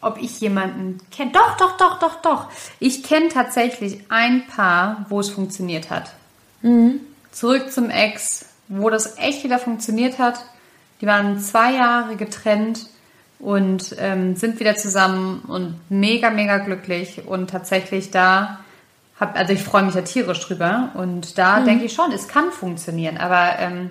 ob 0.00 0.20
ich 0.20 0.40
jemanden 0.40 0.98
kenne. 1.10 1.32
Doch, 1.32 1.56
doch, 1.56 1.76
doch, 1.76 1.98
doch, 1.98 2.20
doch. 2.20 2.46
Ich 2.78 3.02
kenne 3.02 3.28
tatsächlich 3.28 4.00
ein 4.10 4.46
Paar, 4.46 5.06
wo 5.08 5.20
es 5.20 5.30
funktioniert 5.30 5.90
hat. 5.90 6.12
Mhm. 6.60 7.00
Zurück 7.32 7.72
zum 7.72 7.90
Ex 7.90 8.46
wo 8.68 8.90
das 8.90 9.18
echt 9.18 9.44
wieder 9.44 9.58
funktioniert 9.58 10.18
hat. 10.18 10.44
Die 11.00 11.06
waren 11.06 11.38
zwei 11.40 11.74
Jahre 11.74 12.16
getrennt 12.16 12.86
und 13.38 13.94
ähm, 13.98 14.36
sind 14.36 14.60
wieder 14.60 14.76
zusammen 14.76 15.42
und 15.48 15.78
mega, 15.90 16.30
mega 16.30 16.58
glücklich. 16.58 17.22
Und 17.26 17.50
tatsächlich 17.50 18.10
da 18.10 18.60
hab, 19.20 19.38
also 19.38 19.52
ich 19.52 19.62
freue 19.62 19.82
mich 19.82 19.94
da 19.94 20.02
tierisch 20.02 20.40
drüber. 20.40 20.90
Und 20.94 21.38
da 21.38 21.60
mhm. 21.60 21.66
denke 21.66 21.84
ich 21.84 21.92
schon, 21.92 22.12
es 22.12 22.28
kann 22.28 22.50
funktionieren. 22.50 23.16
Aber 23.16 23.58
ähm, 23.58 23.90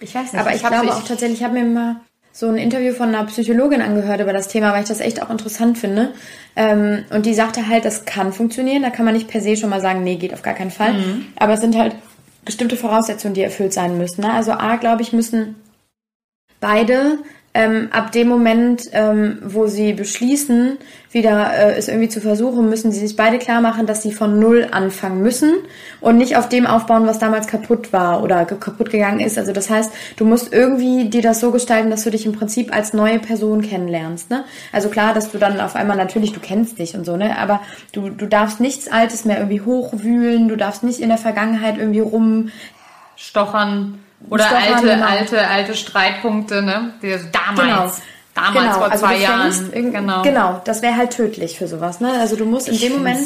ich 0.00 0.14
weiß 0.14 0.32
nicht. 0.32 0.40
Aber 0.40 0.50
ich, 0.50 0.62
ich 0.62 0.66
glaube 0.66 0.92
auch 0.92 1.04
tatsächlich, 1.04 1.40
ich 1.40 1.44
habe 1.44 1.54
mir 1.54 1.64
mal 1.64 1.96
so 2.32 2.48
ein 2.48 2.56
Interview 2.56 2.94
von 2.94 3.08
einer 3.08 3.24
Psychologin 3.24 3.82
angehört 3.82 4.20
über 4.20 4.32
das 4.32 4.48
Thema, 4.48 4.72
weil 4.72 4.82
ich 4.82 4.88
das 4.88 5.00
echt 5.00 5.22
auch 5.22 5.28
interessant 5.28 5.76
finde. 5.76 6.14
Ähm, 6.56 7.04
und 7.10 7.26
die 7.26 7.34
sagte 7.34 7.68
halt, 7.68 7.84
das 7.84 8.06
kann 8.06 8.32
funktionieren. 8.32 8.82
Da 8.82 8.90
kann 8.90 9.04
man 9.04 9.14
nicht 9.14 9.28
per 9.28 9.42
se 9.42 9.56
schon 9.56 9.70
mal 9.70 9.82
sagen, 9.82 10.02
nee, 10.02 10.16
geht 10.16 10.32
auf 10.32 10.42
gar 10.42 10.54
keinen 10.54 10.70
Fall. 10.70 10.94
Mhm. 10.94 11.26
Aber 11.36 11.52
es 11.54 11.60
sind 11.60 11.76
halt 11.76 11.94
bestimmte 12.44 12.76
Voraussetzungen, 12.76 13.34
die 13.34 13.42
erfüllt 13.42 13.72
sein 13.72 13.98
müssen. 13.98 14.22
Ne? 14.22 14.32
Also 14.32 14.52
A, 14.52 14.76
glaube 14.76 15.02
ich, 15.02 15.12
müssen 15.12 15.56
beide 16.60 17.18
ähm, 17.54 17.88
ab 17.90 18.12
dem 18.12 18.28
Moment, 18.28 18.88
ähm, 18.92 19.38
wo 19.42 19.66
sie 19.66 19.92
beschließen, 19.92 20.78
wieder 21.10 21.52
äh, 21.52 21.76
es 21.76 21.88
irgendwie 21.88 22.08
zu 22.08 22.22
versuchen, 22.22 22.70
müssen 22.70 22.92
sie 22.92 23.06
sich 23.06 23.14
beide 23.14 23.38
klar 23.38 23.60
machen, 23.60 23.84
dass 23.86 24.02
sie 24.02 24.12
von 24.12 24.38
Null 24.38 24.68
anfangen 24.70 25.20
müssen 25.20 25.52
und 26.00 26.16
nicht 26.16 26.36
auf 26.36 26.48
dem 26.48 26.66
aufbauen, 26.66 27.06
was 27.06 27.18
damals 27.18 27.46
kaputt 27.46 27.92
war 27.92 28.22
oder 28.22 28.46
kaputt 28.46 28.88
gegangen 28.88 29.20
ist. 29.20 29.36
Also 29.36 29.52
das 29.52 29.68
heißt, 29.68 29.92
du 30.16 30.24
musst 30.24 30.50
irgendwie 30.50 31.10
dir 31.10 31.20
das 31.20 31.40
so 31.40 31.50
gestalten, 31.50 31.90
dass 31.90 32.04
du 32.04 32.10
dich 32.10 32.24
im 32.24 32.32
Prinzip 32.32 32.74
als 32.74 32.94
neue 32.94 33.18
Person 33.18 33.60
kennenlernst. 33.60 34.30
Ne? 34.30 34.44
Also 34.72 34.88
klar, 34.88 35.12
dass 35.12 35.30
du 35.30 35.36
dann 35.36 35.60
auf 35.60 35.76
einmal 35.76 35.98
natürlich, 35.98 36.32
du 36.32 36.40
kennst 36.40 36.78
dich 36.78 36.94
und 36.94 37.04
so, 37.04 37.18
ne? 37.18 37.38
aber 37.38 37.60
du, 37.92 38.08
du 38.08 38.26
darfst 38.26 38.60
nichts 38.60 38.88
Altes 38.88 39.26
mehr 39.26 39.36
irgendwie 39.36 39.60
hochwühlen, 39.60 40.48
du 40.48 40.56
darfst 40.56 40.84
nicht 40.84 41.00
in 41.00 41.10
der 41.10 41.18
Vergangenheit 41.18 41.76
irgendwie 41.76 42.00
rumstochern 42.00 43.98
oder 44.30 44.48
alte, 44.50 44.86
genau. 44.86 45.06
alte, 45.06 45.48
alte 45.48 45.74
Streitpunkte, 45.74 46.62
ne? 46.62 46.94
Die 47.02 47.16
damals. 47.32 47.96
Genau. 47.96 48.06
Damals 48.34 48.54
genau, 48.54 48.72
vor 48.74 48.90
also 48.90 49.06
zwei 49.06 49.16
Jahren. 49.18 49.70
Genau. 49.92 50.22
genau, 50.22 50.60
das 50.64 50.80
wäre 50.80 50.96
halt 50.96 51.10
tödlich 51.10 51.58
für 51.58 51.68
sowas. 51.68 52.00
Ne? 52.00 52.12
Also 52.18 52.34
du 52.34 52.46
musst 52.46 52.66
in 52.66 52.74
ich 52.74 52.80
dem 52.80 52.92
Moment 52.94 53.20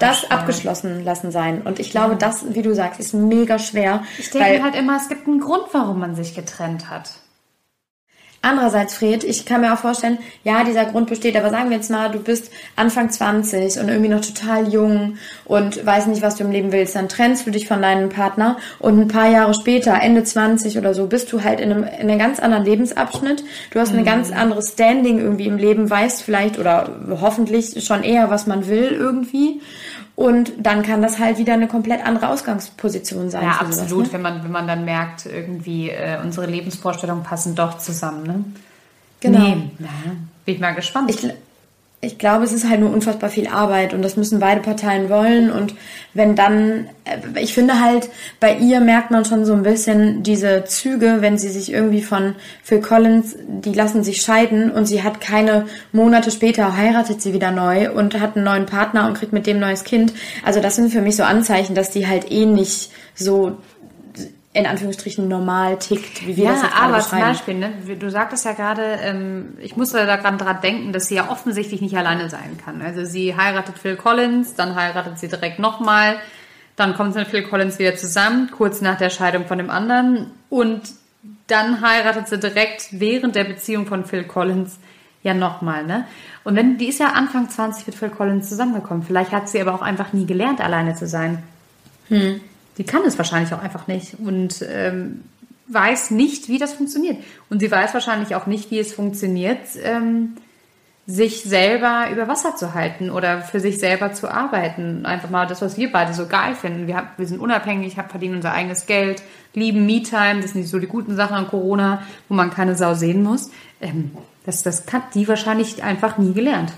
das 0.00 0.18
schwer. 0.18 0.32
abgeschlossen 0.32 1.04
lassen 1.04 1.30
sein. 1.30 1.62
Und 1.62 1.78
ich 1.78 1.92
glaube, 1.92 2.16
das, 2.16 2.44
wie 2.48 2.62
du 2.62 2.74
sagst, 2.74 2.98
ist 2.98 3.14
mega 3.14 3.60
schwer. 3.60 4.02
Ich 4.18 4.30
denke 4.30 4.64
halt 4.64 4.74
immer, 4.74 4.96
es 4.96 5.08
gibt 5.08 5.28
einen 5.28 5.38
Grund, 5.38 5.66
warum 5.70 6.00
man 6.00 6.16
sich 6.16 6.34
getrennt 6.34 6.90
hat. 6.90 7.10
Andererseits, 8.40 8.94
Fred, 8.94 9.24
ich 9.24 9.46
kann 9.46 9.62
mir 9.62 9.74
auch 9.74 9.78
vorstellen, 9.78 10.18
ja, 10.44 10.62
dieser 10.62 10.84
Grund 10.84 11.08
besteht, 11.08 11.36
aber 11.36 11.50
sagen 11.50 11.70
wir 11.70 11.76
jetzt 11.76 11.90
mal, 11.90 12.08
du 12.08 12.20
bist 12.20 12.52
Anfang 12.76 13.10
20 13.10 13.80
und 13.80 13.88
irgendwie 13.88 14.08
noch 14.08 14.20
total 14.20 14.68
jung 14.72 15.18
und 15.44 15.84
weiß 15.84 16.06
nicht, 16.06 16.22
was 16.22 16.36
du 16.36 16.44
im 16.44 16.52
Leben 16.52 16.70
willst, 16.70 16.94
dann 16.94 17.08
trennst 17.08 17.48
du 17.48 17.50
dich 17.50 17.66
von 17.66 17.82
deinem 17.82 18.10
Partner 18.10 18.56
und 18.78 19.00
ein 19.00 19.08
paar 19.08 19.28
Jahre 19.28 19.54
später, 19.54 20.00
Ende 20.00 20.22
20 20.22 20.78
oder 20.78 20.94
so, 20.94 21.06
bist 21.06 21.32
du 21.32 21.42
halt 21.42 21.58
in 21.58 21.72
einem, 21.72 21.82
in 21.82 22.08
einem 22.08 22.18
ganz 22.20 22.38
anderen 22.38 22.64
Lebensabschnitt. 22.64 23.42
Du 23.72 23.80
hast 23.80 23.90
mhm. 23.90 23.98
eine 23.98 24.06
ganz 24.06 24.30
andere 24.30 24.62
Standing 24.62 25.18
irgendwie 25.18 25.46
im 25.46 25.56
Leben, 25.56 25.90
weißt 25.90 26.22
vielleicht 26.22 26.60
oder 26.60 26.90
hoffentlich 27.20 27.84
schon 27.84 28.04
eher, 28.04 28.30
was 28.30 28.46
man 28.46 28.68
will 28.68 28.92
irgendwie 28.92 29.60
und 30.18 30.50
dann 30.58 30.82
kann 30.82 31.00
das 31.00 31.20
halt 31.20 31.38
wieder 31.38 31.52
eine 31.52 31.68
komplett 31.68 32.04
andere 32.04 32.30
Ausgangsposition 32.30 33.30
sein. 33.30 33.44
Ja, 33.44 33.60
absolut, 33.60 33.88
sowas, 33.88 34.06
ne? 34.08 34.12
wenn, 34.14 34.22
man, 34.22 34.42
wenn 34.42 34.50
man 34.50 34.66
dann 34.66 34.84
merkt, 34.84 35.26
irgendwie 35.26 35.90
äh, 35.90 36.18
unsere 36.20 36.46
Lebensvorstellungen 36.46 37.22
passen 37.22 37.54
doch 37.54 37.78
zusammen. 37.78 38.24
Ne? 38.24 38.44
Genau. 39.20 39.38
Nee, 39.38 39.70
na, 39.78 39.88
bin 40.44 40.56
ich 40.56 40.60
mal 40.60 40.74
gespannt. 40.74 41.08
Ich, 41.10 41.24
ich 42.00 42.16
glaube, 42.16 42.44
es 42.44 42.52
ist 42.52 42.68
halt 42.68 42.78
nur 42.78 42.92
unfassbar 42.92 43.28
viel 43.28 43.48
Arbeit 43.48 43.92
und 43.92 44.02
das 44.02 44.16
müssen 44.16 44.38
beide 44.38 44.60
Parteien 44.60 45.10
wollen. 45.10 45.50
Und 45.50 45.74
wenn 46.14 46.36
dann, 46.36 46.88
äh, 47.04 47.40
ich 47.40 47.54
finde 47.54 47.80
halt, 47.80 48.08
bei 48.38 48.56
ihr 48.56 48.80
merkt 48.80 49.10
man 49.10 49.24
schon 49.24 49.44
so 49.44 49.52
ein 49.52 49.64
bisschen 49.64 50.22
diese 50.22 50.64
Züge, 50.64 51.16
wenn 51.20 51.38
sie 51.38 51.48
sich 51.48 51.72
irgendwie 51.72 52.02
von 52.02 52.36
Phil 52.62 52.80
Collins, 52.80 53.34
die 53.48 53.72
lassen 53.72 54.04
sich 54.04 54.22
scheiden 54.22 54.70
und 54.70 54.86
sie 54.86 55.02
hat 55.02 55.20
keine 55.20 55.66
Monate 55.90 56.30
später 56.30 56.76
heiratet 56.76 57.20
sie 57.20 57.32
wieder 57.32 57.50
neu 57.50 57.90
und 57.90 58.20
hat 58.20 58.36
einen 58.36 58.44
neuen 58.44 58.66
Partner 58.66 59.08
und 59.08 59.14
kriegt 59.14 59.32
mit 59.32 59.48
dem 59.48 59.58
neues 59.58 59.82
Kind. 59.82 60.12
Also 60.44 60.60
das 60.60 60.76
sind 60.76 60.92
für 60.92 61.02
mich 61.02 61.16
so 61.16 61.24
Anzeichen, 61.24 61.74
dass 61.74 61.90
die 61.90 62.06
halt 62.06 62.30
eh 62.30 62.46
nicht 62.46 62.92
so 63.16 63.56
in 64.58 64.66
Anführungsstrichen 64.66 65.28
normal 65.28 65.78
tickt, 65.78 66.26
wie 66.26 66.36
wir 66.36 66.44
ja, 66.46 66.50
das 66.50 66.62
jetzt 66.62 66.76
aber 66.76 67.00
zum 67.00 67.20
Beispiel, 67.20 67.54
ne, 67.54 67.70
du 67.96 68.10
sagtest 68.10 68.44
ja 68.44 68.52
gerade, 68.52 68.82
ähm, 69.02 69.56
ich 69.60 69.76
musste 69.76 70.04
da 70.04 70.16
gerade 70.16 70.36
dran 70.36 70.60
denken, 70.60 70.92
dass 70.92 71.06
sie 71.06 71.14
ja 71.14 71.30
offensichtlich 71.30 71.80
nicht 71.80 71.96
alleine 71.96 72.28
sein 72.28 72.58
kann. 72.64 72.82
Also 72.82 73.04
sie 73.04 73.36
heiratet 73.36 73.78
Phil 73.78 73.94
Collins, 73.94 74.56
dann 74.56 74.74
heiratet 74.74 75.20
sie 75.20 75.28
direkt 75.28 75.60
nochmal, 75.60 76.16
dann 76.74 76.94
kommt 76.94 77.12
sie 77.12 77.20
mit 77.20 77.28
Phil 77.28 77.44
Collins 77.44 77.78
wieder 77.78 77.94
zusammen, 77.94 78.50
kurz 78.50 78.80
nach 78.80 78.98
der 78.98 79.10
Scheidung 79.10 79.46
von 79.46 79.58
dem 79.58 79.70
anderen 79.70 80.32
und 80.50 80.82
dann 81.46 81.80
heiratet 81.80 82.26
sie 82.26 82.38
direkt 82.38 82.88
während 82.90 83.36
der 83.36 83.44
Beziehung 83.44 83.86
von 83.86 84.06
Phil 84.06 84.24
Collins 84.24 84.80
ja 85.22 85.34
nochmal, 85.34 85.84
ne? 85.84 86.04
Und 86.42 86.56
wenn, 86.56 86.78
die 86.78 86.88
ist 86.88 86.98
ja 86.98 87.10
Anfang 87.10 87.48
20 87.48 87.86
mit 87.86 87.96
Phil 87.96 88.10
Collins 88.10 88.48
zusammengekommen. 88.48 89.02
Vielleicht 89.02 89.32
hat 89.32 89.48
sie 89.48 89.60
aber 89.60 89.74
auch 89.74 89.82
einfach 89.82 90.12
nie 90.12 90.26
gelernt, 90.26 90.60
alleine 90.60 90.94
zu 90.94 91.06
sein. 91.06 91.42
Hm 92.08 92.40
die 92.78 92.84
kann 92.84 93.02
es 93.04 93.18
wahrscheinlich 93.18 93.52
auch 93.52 93.62
einfach 93.62 93.86
nicht 93.86 94.14
und 94.18 94.64
ähm, 94.68 95.24
weiß 95.66 96.12
nicht, 96.12 96.48
wie 96.48 96.58
das 96.58 96.72
funktioniert. 96.72 97.18
Und 97.50 97.60
sie 97.60 97.70
weiß 97.70 97.92
wahrscheinlich 97.92 98.34
auch 98.34 98.46
nicht, 98.46 98.70
wie 98.70 98.78
es 98.78 98.94
funktioniert, 98.94 99.58
ähm, 99.82 100.36
sich 101.06 101.42
selber 101.42 102.06
über 102.12 102.28
Wasser 102.28 102.54
zu 102.54 102.74
halten 102.74 103.10
oder 103.10 103.40
für 103.40 103.60
sich 103.60 103.78
selber 103.78 104.12
zu 104.12 104.30
arbeiten. 104.30 105.06
Einfach 105.06 105.30
mal 105.30 105.46
das, 105.46 105.62
was 105.62 105.78
wir 105.78 105.90
beide 105.90 106.12
so 106.12 106.26
geil 106.26 106.54
finden. 106.54 106.86
Wir, 106.86 106.96
haben, 106.96 107.08
wir 107.16 107.26
sind 107.26 107.40
unabhängig, 107.40 107.94
verdienen 107.94 108.36
unser 108.36 108.52
eigenes 108.52 108.86
Geld, 108.86 109.22
lieben 109.54 109.86
Me-Time, 109.86 110.42
das 110.42 110.52
sind 110.52 110.60
nicht 110.60 110.70
so 110.70 110.78
die 110.78 110.86
guten 110.86 111.16
Sachen 111.16 111.36
an 111.36 111.48
Corona, 111.48 112.02
wo 112.28 112.34
man 112.34 112.50
keine 112.50 112.76
Sau 112.76 112.94
sehen 112.94 113.22
muss. 113.22 113.50
Ähm, 113.80 114.10
das, 114.44 114.62
das 114.62 114.84
hat 114.92 115.14
die 115.14 115.26
wahrscheinlich 115.26 115.82
einfach 115.82 116.18
nie 116.18 116.34
gelernt. 116.34 116.72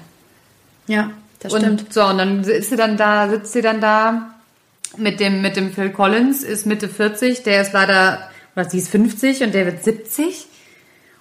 Ja, 0.86 1.10
das 1.40 1.52
und, 1.52 1.60
stimmt. 1.60 1.92
So, 1.92 2.04
und 2.04 2.18
dann 2.18 2.40
ist 2.44 2.70
sie 2.70 2.76
dann 2.76 2.96
da, 2.96 3.28
sitzt 3.28 3.52
sie 3.52 3.62
dann 3.62 3.80
da 3.80 4.30
mit 4.96 5.20
dem, 5.20 5.42
mit 5.42 5.56
dem 5.56 5.72
Phil 5.72 5.90
Collins 5.90 6.42
ist 6.42 6.66
Mitte 6.66 6.88
40, 6.88 7.42
der 7.42 7.62
ist 7.62 7.72
leider, 7.72 8.30
oder 8.54 8.68
sie 8.68 8.78
ist 8.78 8.88
50 8.90 9.42
und 9.42 9.54
der 9.54 9.66
wird 9.66 9.84
70. 9.84 10.46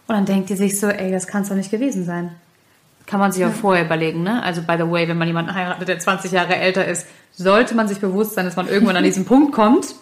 Und 0.07 0.15
dann 0.15 0.25
denkt 0.25 0.49
die 0.49 0.55
sich 0.55 0.79
so, 0.79 0.87
ey, 0.87 1.11
das 1.11 1.27
kann 1.27 1.43
es 1.43 1.49
doch 1.49 1.55
nicht 1.55 1.71
gewesen 1.71 2.03
sein. 2.03 2.31
Kann 3.05 3.19
man 3.19 3.31
sich 3.31 3.45
auch 3.45 3.51
vorher 3.51 3.85
überlegen, 3.85 4.23
ne? 4.23 4.41
Also, 4.43 4.61
by 4.61 4.75
the 4.77 4.89
way, 4.89 5.07
wenn 5.07 5.17
man 5.17 5.27
jemanden 5.27 5.53
heiratet, 5.53 5.87
der 5.87 5.99
20 5.99 6.31
Jahre 6.31 6.55
älter 6.55 6.85
ist, 6.85 7.07
sollte 7.31 7.75
man 7.75 7.87
sich 7.87 7.99
bewusst 7.99 8.33
sein, 8.33 8.45
dass 8.45 8.55
man 8.55 8.67
irgendwann 8.67 8.97
an 8.97 9.03
diesen 9.03 9.25
Punkt 9.25 9.53
kommt. 9.53 9.95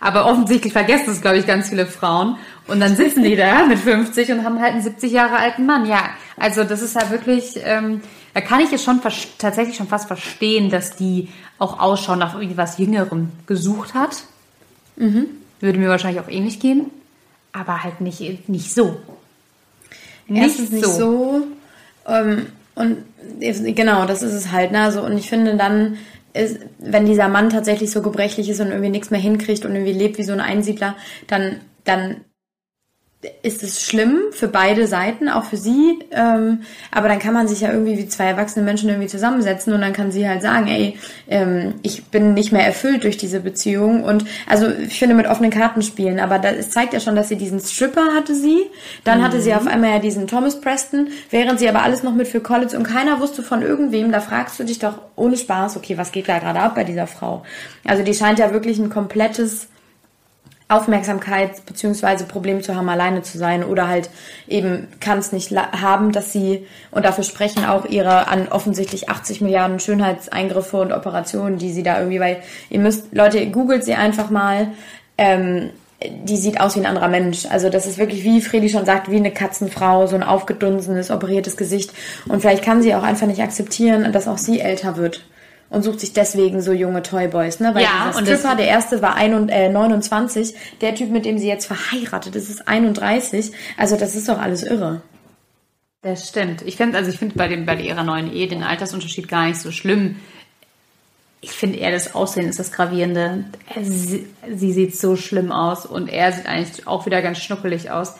Aber 0.00 0.26
offensichtlich 0.26 0.72
vergessen 0.72 1.10
es, 1.10 1.20
glaube 1.20 1.38
ich, 1.38 1.46
ganz 1.46 1.68
viele 1.68 1.86
Frauen. 1.86 2.36
Und 2.66 2.80
dann 2.80 2.96
sitzen 2.96 3.22
die 3.22 3.36
da 3.36 3.66
mit 3.66 3.78
50 3.78 4.32
und 4.32 4.44
haben 4.44 4.60
halt 4.60 4.72
einen 4.72 4.82
70 4.82 5.12
Jahre 5.12 5.36
alten 5.36 5.66
Mann. 5.66 5.86
Ja, 5.86 6.10
also 6.36 6.64
das 6.64 6.82
ist 6.82 6.96
halt 6.96 7.10
wirklich, 7.10 7.58
ähm, 7.64 8.02
Da 8.36 8.42
kann 8.42 8.60
ich 8.60 8.70
es 8.70 8.84
schon 8.84 9.00
tatsächlich 9.38 9.76
schon 9.76 9.88
fast 9.88 10.08
verstehen, 10.08 10.68
dass 10.68 10.94
die 10.94 11.28
auch 11.58 11.80
Ausschau 11.80 12.16
nach 12.16 12.38
irgendwas 12.38 12.76
Jüngerem 12.76 13.30
gesucht 13.46 13.94
hat. 13.94 14.24
Mhm. 14.96 15.28
Würde 15.60 15.78
mir 15.78 15.88
wahrscheinlich 15.88 16.20
auch 16.22 16.28
ähnlich 16.28 16.60
gehen, 16.60 16.90
aber 17.54 17.82
halt 17.82 18.02
nicht, 18.02 18.46
nicht 18.50 18.74
so. 18.74 18.98
Nicht 20.26 20.42
Erstens 20.42 20.70
nicht 20.70 20.84
so. 20.84 21.46
Ähm, 22.06 22.48
und 22.74 22.98
genau, 23.74 24.04
das 24.04 24.22
ist 24.22 24.34
es 24.34 24.52
halt. 24.52 24.70
Ne? 24.70 24.82
Also, 24.82 25.00
und 25.00 25.16
ich 25.16 25.30
finde 25.30 25.56
dann, 25.56 25.96
ist, 26.34 26.58
wenn 26.78 27.06
dieser 27.06 27.28
Mann 27.28 27.48
tatsächlich 27.48 27.90
so 27.90 28.02
gebrechlich 28.02 28.50
ist 28.50 28.60
und 28.60 28.68
irgendwie 28.68 28.90
nichts 28.90 29.10
mehr 29.10 29.18
hinkriegt 29.18 29.64
und 29.64 29.74
irgendwie 29.74 29.94
lebt 29.94 30.18
wie 30.18 30.24
so 30.24 30.34
ein 30.34 30.40
Einsiedler, 30.40 30.94
dann, 31.26 31.62
dann 31.84 32.20
ist 33.42 33.62
es 33.62 33.82
schlimm 33.82 34.18
für 34.30 34.46
beide 34.46 34.86
Seiten, 34.86 35.28
auch 35.28 35.44
für 35.44 35.56
sie. 35.56 35.98
Ähm, 36.10 36.60
aber 36.90 37.08
dann 37.08 37.18
kann 37.18 37.32
man 37.32 37.48
sich 37.48 37.62
ja 37.62 37.72
irgendwie 37.72 37.96
wie 37.96 38.08
zwei 38.08 38.26
erwachsene 38.26 38.64
Menschen 38.64 38.88
irgendwie 38.88 39.08
zusammensetzen 39.08 39.72
und 39.72 39.80
dann 39.80 39.92
kann 39.92 40.12
sie 40.12 40.28
halt 40.28 40.42
sagen, 40.42 40.68
ey, 40.68 40.98
ähm, 41.28 41.74
ich 41.82 42.04
bin 42.04 42.34
nicht 42.34 42.52
mehr 42.52 42.64
erfüllt 42.64 43.04
durch 43.04 43.16
diese 43.16 43.40
Beziehung. 43.40 44.04
Und 44.04 44.24
also 44.46 44.68
ich 44.68 44.98
finde 44.98 45.14
mit 45.14 45.26
offenen 45.26 45.50
Karten 45.50 45.82
spielen, 45.82 46.20
aber 46.20 46.38
das 46.38 46.70
zeigt 46.70 46.92
ja 46.92 47.00
schon, 47.00 47.16
dass 47.16 47.28
sie 47.28 47.36
diesen 47.36 47.58
Stripper 47.60 48.14
hatte 48.14 48.34
sie. 48.34 48.64
Dann 49.04 49.20
mhm. 49.20 49.24
hatte 49.24 49.40
sie 49.40 49.50
mhm. 49.50 49.56
auf 49.56 49.66
einmal 49.66 49.90
ja 49.90 49.98
diesen 49.98 50.26
Thomas 50.26 50.60
Preston, 50.60 51.08
während 51.30 51.58
sie 51.58 51.68
aber 51.68 51.82
alles 51.82 52.02
noch 52.02 52.14
mit 52.14 52.28
für 52.28 52.40
College 52.40 52.76
und 52.76 52.84
keiner 52.84 53.20
wusste 53.20 53.42
von 53.42 53.62
irgendwem. 53.62 54.12
Da 54.12 54.20
fragst 54.20 54.60
du 54.60 54.64
dich 54.64 54.78
doch 54.78 54.98
ohne 55.16 55.36
Spaß, 55.36 55.76
okay, 55.76 55.96
was 55.96 56.12
geht 56.12 56.28
da 56.28 56.38
gerade 56.38 56.60
ab 56.60 56.74
bei 56.74 56.84
dieser 56.84 57.06
Frau? 57.06 57.44
Also 57.84 58.04
die 58.04 58.14
scheint 58.14 58.38
ja 58.38 58.52
wirklich 58.52 58.78
ein 58.78 58.90
komplettes 58.90 59.68
Aufmerksamkeit 60.68 61.64
beziehungsweise 61.64 62.24
Problem 62.24 62.60
zu 62.60 62.74
haben, 62.74 62.88
alleine 62.88 63.22
zu 63.22 63.38
sein 63.38 63.62
oder 63.62 63.86
halt 63.86 64.10
eben 64.48 64.88
kann 65.00 65.18
es 65.18 65.30
nicht 65.30 65.52
haben, 65.52 66.10
dass 66.10 66.32
sie 66.32 66.66
und 66.90 67.04
dafür 67.04 67.22
sprechen 67.22 67.64
auch 67.64 67.84
ihre 67.84 68.26
an 68.26 68.48
offensichtlich 68.48 69.08
80 69.08 69.42
Milliarden 69.42 69.78
Schönheitseingriffe 69.78 70.78
und 70.78 70.92
Operationen, 70.92 71.58
die 71.58 71.72
sie 71.72 71.84
da 71.84 71.98
irgendwie, 71.98 72.18
weil 72.18 72.42
ihr 72.68 72.80
müsst, 72.80 73.14
Leute, 73.14 73.46
googelt 73.50 73.84
sie 73.84 73.94
einfach 73.94 74.28
mal, 74.28 74.68
ähm, 75.18 75.70
die 76.02 76.36
sieht 76.36 76.60
aus 76.60 76.74
wie 76.74 76.80
ein 76.80 76.86
anderer 76.86 77.08
Mensch. 77.08 77.46
Also 77.46 77.70
das 77.70 77.86
ist 77.86 77.96
wirklich, 77.96 78.24
wie 78.24 78.40
Fredi 78.40 78.68
schon 78.68 78.84
sagt, 78.84 79.10
wie 79.10 79.16
eine 79.16 79.30
Katzenfrau, 79.30 80.06
so 80.08 80.16
ein 80.16 80.24
aufgedunsenes, 80.24 81.10
operiertes 81.10 81.56
Gesicht. 81.56 81.92
Und 82.28 82.40
vielleicht 82.40 82.64
kann 82.64 82.82
sie 82.82 82.94
auch 82.94 83.02
einfach 83.02 83.26
nicht 83.26 83.40
akzeptieren, 83.40 84.12
dass 84.12 84.28
auch 84.28 84.36
sie 84.36 84.60
älter 84.60 84.96
wird 84.96 85.22
und 85.68 85.82
sucht 85.82 86.00
sich 86.00 86.12
deswegen 86.12 86.62
so 86.62 86.72
junge 86.72 87.02
Toyboys, 87.02 87.60
ne? 87.60 87.74
Weil 87.74 87.82
ja, 87.82 88.12
dieser 88.18 88.36
Stripper, 88.36 88.56
der 88.56 88.68
erste 88.68 89.02
war 89.02 89.14
ein 89.14 89.34
und, 89.34 89.48
äh, 89.48 89.68
29, 89.68 90.54
der 90.80 90.94
Typ, 90.94 91.10
mit 91.10 91.24
dem 91.24 91.38
sie 91.38 91.48
jetzt 91.48 91.66
verheiratet 91.66 92.36
ist, 92.36 92.48
ist 92.48 92.68
31. 92.68 93.52
Also 93.76 93.96
das 93.96 94.14
ist 94.14 94.28
doch 94.28 94.38
alles 94.38 94.62
irre. 94.62 95.02
Das 96.02 96.28
stimmt. 96.28 96.62
Ich 96.62 96.76
finde, 96.76 96.98
also 96.98 97.10
ich 97.10 97.18
finde 97.18 97.34
bei 97.34 97.48
dem 97.48 97.66
bei 97.66 97.74
ihrer 97.80 98.04
neuen 98.04 98.32
Ehe 98.32 98.46
den 98.46 98.62
Altersunterschied 98.62 99.28
gar 99.28 99.48
nicht 99.48 99.58
so 99.58 99.72
schlimm. 99.72 100.16
Ich 101.40 101.50
finde 101.50 101.78
eher 101.78 101.90
das 101.90 102.14
Aussehen 102.14 102.48
ist 102.48 102.58
das 102.58 102.70
gravierende. 102.72 103.44
Sie, 103.82 104.26
sie 104.48 104.72
sieht 104.72 104.96
so 104.96 105.16
schlimm 105.16 105.50
aus 105.50 105.84
und 105.84 106.08
er 106.08 106.32
sieht 106.32 106.46
eigentlich 106.46 106.86
auch 106.86 107.06
wieder 107.06 107.22
ganz 107.22 107.38
schnuckelig 107.38 107.90
aus. 107.90 108.14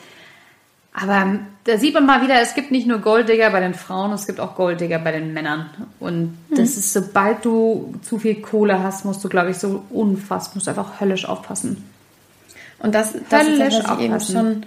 Aber 0.99 1.39
da 1.65 1.77
sieht 1.77 1.93
man 1.93 2.07
mal 2.07 2.23
wieder, 2.23 2.41
es 2.41 2.55
gibt 2.55 2.71
nicht 2.71 2.87
nur 2.87 2.97
Golddigger 2.97 3.51
bei 3.51 3.59
den 3.59 3.75
Frauen, 3.75 4.11
es 4.13 4.25
gibt 4.25 4.39
auch 4.39 4.55
Golddigger 4.55 4.97
bei 4.97 5.11
den 5.11 5.31
Männern. 5.31 5.69
Und 5.99 6.35
das 6.49 6.57
mhm. 6.57 6.63
ist, 6.63 6.93
sobald 6.93 7.45
du 7.45 7.93
zu 8.01 8.17
viel 8.17 8.41
Kohle 8.41 8.81
hast, 8.81 9.05
musst 9.05 9.23
du, 9.23 9.29
glaube 9.29 9.51
ich, 9.51 9.57
so 9.59 9.83
unfassbar, 9.91 10.55
musst 10.55 10.65
du 10.65 10.71
einfach 10.71 10.99
höllisch 10.99 11.25
aufpassen. 11.25 11.87
Und 12.79 12.95
das, 12.95 13.13
das 13.29 13.43
höllisch 13.43 13.59
ist 13.59 13.77
das, 13.83 13.89
was 13.89 13.99
ich 13.99 14.05
eben 14.05 14.19
schon 14.21 14.65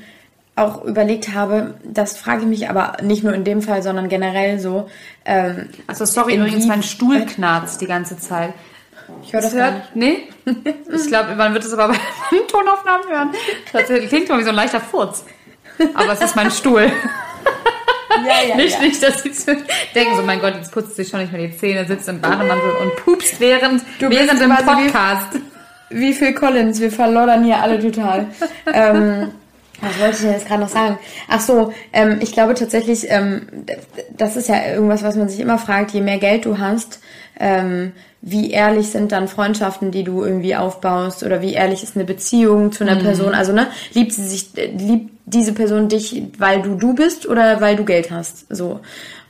auch 0.55 0.85
überlegt 0.85 1.35
habe, 1.35 1.75
das 1.83 2.16
frage 2.16 2.43
ich 2.43 2.47
mich 2.47 2.71
aber 2.71 2.99
nicht 3.03 3.25
nur 3.25 3.35
in 3.35 3.43
dem 3.43 3.61
Fall, 3.61 3.83
sondern 3.83 4.09
generell 4.09 4.61
so. 4.61 4.88
Ähm, 5.25 5.71
also 5.88 6.05
sorry, 6.05 6.37
übrigens, 6.37 6.66
mein 6.66 6.85
Stuhl 6.85 7.27
knarzt 7.27 7.81
die 7.81 7.87
ganze 7.87 8.19
Zeit. 8.19 8.53
Ich 9.25 9.33
höre 9.33 9.40
das, 9.40 9.53
das 9.53 9.61
hört, 9.61 9.97
Nee? 9.97 10.29
ich 10.45 11.09
glaube, 11.09 11.35
man 11.35 11.55
wird 11.55 11.64
es 11.64 11.73
aber 11.73 11.88
bei 11.88 11.97
den 12.31 12.47
Tonaufnahmen 12.47 13.09
hören. 13.09 13.31
Das 13.73 13.87
klingt 14.09 14.29
mal 14.29 14.38
wie 14.38 14.45
so 14.45 14.51
ein 14.51 14.55
leichter 14.55 14.81
Furz 14.81 15.25
aber 15.95 16.12
es 16.12 16.21
ist 16.21 16.37
mein 16.37 16.51
Stuhl. 16.51 16.90
Ja, 18.27 18.49
ja, 18.49 18.57
nicht, 18.57 18.77
ja. 18.77 18.83
nicht, 18.83 19.03
dass 19.03 19.23
sie 19.23 19.31
denken 19.95 20.16
so, 20.16 20.23
mein 20.23 20.40
Gott, 20.40 20.55
jetzt 20.57 20.73
putzt 20.73 20.97
sich 20.97 21.09
schon 21.09 21.21
nicht 21.21 21.33
mehr 21.33 21.47
die 21.47 21.57
Zähne, 21.57 21.87
sitzt 21.87 22.09
im 22.09 22.21
Bademantel 22.21 22.73
und 22.83 22.97
pupst 22.97 23.40
während, 23.40 23.83
du 23.99 24.11
während 24.11 24.40
dem 24.40 24.51
Podcast. 24.51 25.29
Wie, 25.88 26.01
wie 26.01 26.12
Phil 26.12 26.35
Collins, 26.35 26.81
wir 26.81 26.90
verloddern 26.90 27.45
hier 27.45 27.62
alle 27.62 27.81
total. 27.81 28.27
ähm, 28.73 29.31
was 29.81 29.99
wollte 29.99 30.16
ich 30.16 30.21
denn 30.23 30.33
jetzt 30.33 30.47
gerade 30.47 30.61
noch 30.61 30.69
sagen? 30.69 30.99
Ach 31.29 31.40
so, 31.40 31.73
ähm, 31.93 32.19
ich 32.21 32.33
glaube 32.33 32.55
tatsächlich, 32.55 33.07
ähm, 33.09 33.47
das 34.11 34.37
ist 34.37 34.49
ja 34.49 34.66
irgendwas, 34.66 35.03
was 35.03 35.16
man 35.16 35.29
sich 35.29 35.40
immer 35.40 35.59
fragt, 35.59 35.93
je 35.93 36.03
mehr 36.03 36.19
Geld 36.19 36.45
du 36.45 36.59
hast, 36.59 37.01
ähm, 37.38 37.93
wie 38.23 38.51
ehrlich 38.51 38.91
sind 38.91 39.13
dann 39.13 39.29
Freundschaften, 39.29 39.91
die 39.91 40.05
du 40.05 40.23
irgendwie 40.23 40.55
aufbaust 40.55 41.23
oder 41.23 41.41
wie 41.41 41.55
ehrlich 41.55 41.83
ist 41.83 41.97
eine 41.97 42.05
Beziehung 42.05 42.71
zu 42.71 42.85
einer 42.85 42.97
mhm. 42.97 43.05
Person? 43.05 43.35
Also, 43.35 43.53
ne, 43.53 43.69
liebt 43.95 44.13
sie 44.13 44.27
sich, 44.27 44.51
liebt 44.55 45.11
diese 45.25 45.53
Person 45.53 45.89
dich, 45.89 46.23
weil 46.39 46.61
du 46.63 46.75
du 46.75 46.95
bist 46.95 47.27
oder 47.27 47.61
weil 47.61 47.77
du 47.77 47.85
Geld 47.85 48.11
hast? 48.11 48.47
So. 48.55 48.81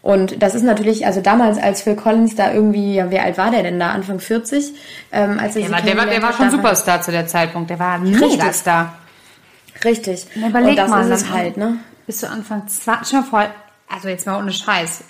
Und 0.03 0.42
das 0.42 0.55
ist 0.55 0.62
natürlich, 0.62 1.07
also 1.07 1.20
damals, 1.20 1.59
als 1.59 1.83
Phil 1.83 1.94
Collins 1.94 2.35
da 2.35 2.53
irgendwie, 2.53 2.94
ja, 2.94 3.11
wie 3.11 3.18
alt 3.18 3.37
war 3.37 3.50
der 3.50 3.62
denn 3.62 3.79
da? 3.79 3.90
Anfang 3.90 4.18
40? 4.18 4.72
Ähm, 5.12 5.38
als 5.38 5.57
er 5.57 5.62
ja, 5.62 5.81
der, 5.81 5.96
war, 5.96 6.07
der 6.07 6.22
war 6.22 6.33
schon 6.33 6.50
Superstar 6.50 7.03
zu 7.03 7.12
der 7.12 7.26
Zeitpunkt. 7.26 7.70
Der 7.70 7.79
war 7.79 7.94
ein 7.94 8.11
Megastar. 8.11 8.94
Richtig. 9.85 10.26
Und 10.35 10.48
überleg 10.48 10.70
Und 10.70 10.76
das 10.76 10.90
mal, 10.90 11.11
ist 11.11 11.22
es 11.22 11.31
halt, 11.31 11.57
ne? 11.57 11.76
Bist 12.07 12.22
du 12.22 12.29
Anfang 12.29 12.66
20, 12.66 13.09
schon 13.09 13.24
voll, 13.24 13.46
also 13.88 14.09
jetzt 14.09 14.26
mal 14.26 14.38
ohne 14.38 14.53
Scheiß. 14.53 15.05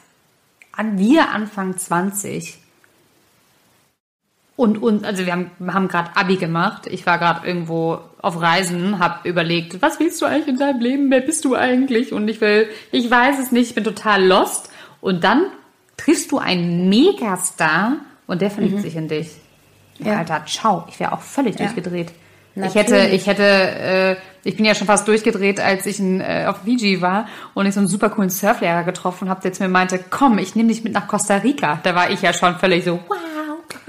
An 0.72 0.98
wir 0.98 1.30
Anfang 1.30 1.78
20 1.78 2.58
und, 4.60 4.82
und 4.82 5.06
also 5.06 5.24
wir 5.24 5.32
haben, 5.32 5.50
haben 5.72 5.88
gerade 5.88 6.10
Abi 6.16 6.36
gemacht. 6.36 6.86
Ich 6.86 7.06
war 7.06 7.16
gerade 7.16 7.46
irgendwo 7.46 7.98
auf 8.20 8.42
Reisen, 8.42 8.98
habe 8.98 9.26
überlegt, 9.26 9.80
was 9.80 9.98
willst 10.00 10.20
du 10.20 10.26
eigentlich 10.26 10.48
in 10.48 10.58
deinem 10.58 10.80
Leben? 10.80 11.10
Wer 11.10 11.22
bist 11.22 11.46
du 11.46 11.54
eigentlich? 11.54 12.12
Und 12.12 12.28
ich 12.28 12.42
will, 12.42 12.68
ich 12.92 13.10
weiß 13.10 13.38
es 13.38 13.52
nicht, 13.52 13.70
ich 13.70 13.74
bin 13.74 13.84
total 13.84 14.22
lost. 14.22 14.68
Und 15.00 15.24
dann 15.24 15.46
triffst 15.96 16.30
du 16.30 16.36
einen 16.36 16.90
Megastar 16.90 17.96
und 18.26 18.42
der 18.42 18.50
verliebt 18.50 18.76
mhm. 18.76 18.82
sich 18.82 18.96
in 18.96 19.08
dich. 19.08 19.30
Ja. 19.98 20.18
Alter, 20.18 20.44
ciao, 20.44 20.84
ich 20.90 21.00
wäre 21.00 21.12
auch 21.12 21.22
völlig 21.22 21.58
ja. 21.58 21.64
durchgedreht. 21.64 22.12
Natürlich. 22.54 22.74
Ich 22.74 22.92
hätte, 22.92 23.14
ich 23.14 23.26
hätte, 23.28 23.42
äh, 23.42 24.16
ich 24.44 24.56
bin 24.56 24.66
ja 24.66 24.74
schon 24.74 24.86
fast 24.86 25.08
durchgedreht, 25.08 25.58
als 25.58 25.86
ich 25.86 26.00
in, 26.00 26.20
äh, 26.20 26.44
auf 26.46 26.64
Fiji 26.64 27.00
war 27.00 27.28
und 27.54 27.64
ich 27.64 27.72
so 27.72 27.80
einen 27.80 27.88
super 27.88 28.10
coolen 28.10 28.28
Surflehrer 28.28 28.82
getroffen 28.82 29.30
habe, 29.30 29.40
der 29.40 29.54
zu 29.54 29.62
mir 29.62 29.70
meinte, 29.70 29.98
komm, 30.10 30.36
ich 30.36 30.54
nehme 30.54 30.68
dich 30.68 30.84
mit 30.84 30.92
nach 30.92 31.08
Costa 31.08 31.36
Rica. 31.36 31.80
Da 31.82 31.94
war 31.94 32.10
ich 32.10 32.20
ja 32.20 32.34
schon 32.34 32.56
völlig 32.56 32.84
so, 32.84 33.00
wow. 33.08 33.16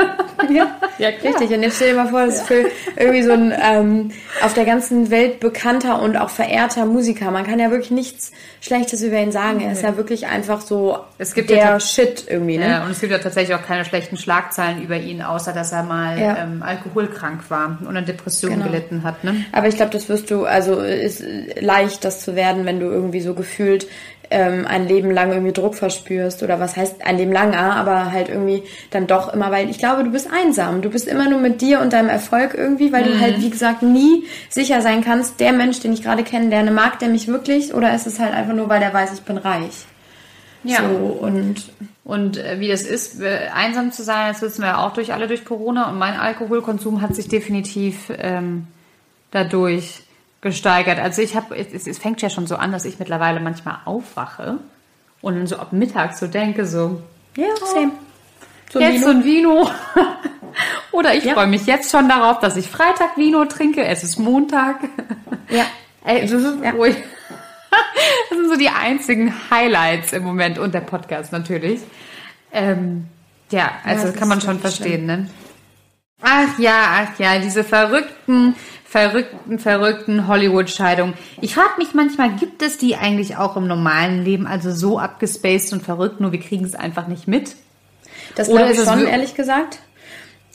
ja, 0.50 0.76
ja 0.98 1.10
richtig. 1.10 1.52
Und 1.52 1.64
jetzt 1.64 1.76
stell 1.76 1.92
dir 1.92 2.04
mal 2.04 2.10
vor, 2.10 2.26
das 2.26 2.38
ist 2.38 2.48
für 2.48 2.66
irgendwie 2.96 3.24
so 3.24 3.32
ein 3.32 3.54
ähm, 3.62 4.12
auf 4.42 4.54
der 4.54 4.66
ganzen 4.66 5.10
Welt 5.12 5.40
bekannter 5.40 6.02
und 6.02 6.18
auch 6.18 6.30
verehrter 6.30 6.86
Musiker. 6.86 7.32
Man 7.32 7.46
kann 7.46 7.60
ja 7.60 7.72
wirklich 7.72 7.92
nichts 7.92 8.32
Schlechtes 8.62 9.02
über 9.02 9.18
ihn 9.18 9.32
sagen. 9.32 9.62
Er 9.62 9.72
ist 9.72 9.84
ja 9.84 9.98
wirklich 9.98 10.28
einfach 10.28 10.62
so 10.62 11.00
es 11.18 11.34
gibt 11.34 11.50
der 11.50 11.58
ja 11.58 11.80
Shit 11.80 12.26
irgendwie. 12.28 12.58
Ne? 12.58 12.70
Ja, 12.70 12.84
und 12.84 12.92
es 12.92 13.00
gibt 13.00 13.12
ja 13.12 13.20
tatsächlich 13.20 13.56
auch 13.56 13.66
keine 13.66 13.86
schlechten 13.86 14.18
Schlagzeilen 14.18 14.84
über 14.84 14.98
ihn, 14.98 15.22
außer 15.22 15.54
dass 15.54 15.72
er 15.72 15.84
mal 15.84 16.20
ja. 16.20 16.38
ähm, 16.38 16.64
alkoholkrank 16.64 17.50
war 17.50 17.78
und 17.82 17.90
eine 17.90 18.04
Depression 18.04 18.54
genau. 18.54 18.66
gelitten 18.66 19.04
hat. 19.04 19.24
Ne? 19.24 19.46
Aber 19.52 19.68
ich 19.68 19.76
glaube, 19.76 19.92
das 19.92 20.10
wirst 20.10 20.32
du, 20.32 20.46
also 20.46 20.80
ist 20.82 21.24
leicht, 21.60 22.06
das 22.06 22.22
zu 22.24 22.36
werden, 22.36 22.66
wenn 22.66 22.80
du 22.80 22.88
irgendwie 22.88 23.22
so 23.22 23.34
gefühlt 23.34 23.88
ähm, 24.32 24.66
ein 24.68 24.88
Leben 24.88 25.12
lang 25.12 25.32
irgendwie 25.32 25.52
Druck 25.52 25.76
verspürst 25.76 26.42
oder 26.42 26.60
was 26.60 26.76
heißt 26.76 27.06
ein 27.06 27.18
Leben 27.18 27.32
lang, 27.32 27.54
aber 27.54 28.12
halt 28.12 28.30
irgendwie 28.30 28.64
dann 28.90 29.08
doch 29.08 29.34
immer, 29.34 29.52
weil 29.52 29.70
ich 29.70 29.78
glaube, 29.78 30.04
du 30.04 30.12
bist 30.12 30.30
einsam. 30.32 30.82
Du 30.82 30.90
bist 30.90 31.08
immer 31.08 31.30
nur 31.30 31.40
mit 31.40 31.62
dir 31.62 31.82
und 31.82 31.94
deinem 31.94 32.10
Erfolg 32.10 32.54
irgendwie, 32.56 32.92
weil 32.92 33.04
mhm. 33.04 33.10
du 33.10 33.20
halt, 33.20 33.42
wie 33.42 33.50
gesagt, 33.50 33.84
nie 33.84 34.26
sicher 34.50 34.82
sein 34.82 35.04
kannst, 35.04 35.40
der 35.40 35.54
Mensch, 35.54 35.80
den 35.80 35.94
ich 35.94 36.02
gerade 36.02 36.24
kennenlerne, 36.24 36.72
mag 36.72 37.00
der 37.00 37.10
mich 37.10 37.28
wirklich 37.28 37.74
oder 37.74 37.94
ist 37.94 38.08
es 38.08 38.20
halt 38.20 38.34
einfach 38.34 38.54
nur, 38.54 38.70
weil 38.70 38.80
der 38.80 38.94
weiß, 38.94 39.14
ich 39.14 39.22
bin 39.22 39.38
reich. 39.38 39.86
Ja. 40.64 40.78
So, 40.78 40.96
und 40.96 41.72
und 42.04 42.38
äh, 42.38 42.60
wie 42.60 42.68
das 42.68 42.82
ist, 42.82 43.22
äh, 43.22 43.50
einsam 43.54 43.92
zu 43.92 44.04
sein, 44.04 44.34
das 44.34 44.42
wissen 44.42 44.62
wir 44.62 44.70
ja 44.70 44.86
auch 44.86 44.94
durch 44.94 45.14
alle 45.14 45.28
durch 45.28 45.46
Corona. 45.46 45.90
Und 45.90 46.00
mein 46.00 46.20
Alkoholkonsum 46.20 47.02
hat 47.02 47.16
sich 47.16 47.28
definitiv 47.28 48.12
ähm, 48.18 48.68
dadurch 49.32 50.02
gesteigert. 50.42 51.00
Also 51.00 51.22
ich 51.22 51.36
habe, 51.36 51.56
es, 51.56 51.88
es 51.88 51.98
fängt 52.00 52.22
ja 52.22 52.30
schon 52.30 52.48
so 52.48 52.56
an, 52.56 52.72
dass 52.72 52.86
ich 52.86 53.00
mittlerweile 53.00 53.40
manchmal 53.40 53.78
aufwache 53.86 54.58
und 55.22 55.36
dann 55.36 55.48
so 55.48 55.58
ab 55.58 55.72
Mittag 55.72 56.18
so 56.18 56.28
denke, 56.28 56.66
so, 56.66 57.02
ja, 57.38 57.48
same. 57.74 57.92
So 58.72 58.80
jetzt 58.80 59.04
so 59.04 59.10
ein 59.10 59.24
Vino. 59.24 59.70
Oder 60.92 61.14
ich 61.14 61.26
ja. 61.26 61.34
freue 61.34 61.48
mich 61.48 61.66
jetzt 61.66 61.92
schon 61.92 62.10
darauf, 62.10 62.40
dass 62.40 62.56
ich 62.56 62.70
Freitag 62.70 63.18
Vino 63.18 63.46
trinke. 63.46 63.86
Es 63.86 64.04
ist 64.04 64.18
Montag. 64.18 64.80
Ja. 65.50 65.66
Ey, 66.06 66.22
das, 66.22 66.32
ist, 66.32 66.64
ja. 66.64 66.72
das 66.72 68.38
sind 68.38 68.50
so 68.50 68.58
die 68.58 68.70
einzigen 68.70 69.34
Highlights 69.52 70.14
im 70.14 70.24
Moment 70.24 70.58
und 70.58 70.74
der 70.74 70.82
Podcast 70.82 71.32
natürlich. 71.32 71.82
Ähm, 72.52 73.06
ja, 73.52 73.72
also 73.84 74.06
ja, 74.06 74.12
das 74.12 74.20
kann 74.20 74.28
man 74.28 74.42
schon 74.42 74.60
verstehen, 74.60 75.06
ne? 75.06 75.30
Ach 76.22 76.58
ja, 76.58 77.04
ach 77.04 77.20
ja, 77.20 77.40
diese 77.40 77.64
verrückten 77.64 78.56
verrückten, 78.92 79.58
verrückten 79.58 80.28
Hollywood-Scheidungen. 80.28 81.14
Ich 81.40 81.56
frage 81.56 81.78
mich 81.78 81.94
manchmal, 81.94 82.32
gibt 82.32 82.62
es 82.62 82.78
die 82.78 82.98
eigentlich 82.98 83.38
auch 83.38 83.56
im 83.56 83.66
normalen 83.66 84.22
Leben, 84.22 84.46
also 84.46 84.70
so 84.74 85.00
abgespaced 85.00 85.72
und 85.72 85.82
verrückt, 85.82 86.20
nur 86.20 86.34
wir 86.34 86.42
kriegen 86.42 86.66
es 86.66 86.76
einfach 86.76 87.08
nicht 87.08 87.26
mit? 87.26 87.56
Das 88.36 88.50
glaube 88.50 88.74
ich 88.74 88.80
schon, 88.80 89.08
ehrlich 89.08 89.34
gesagt. 89.34 89.80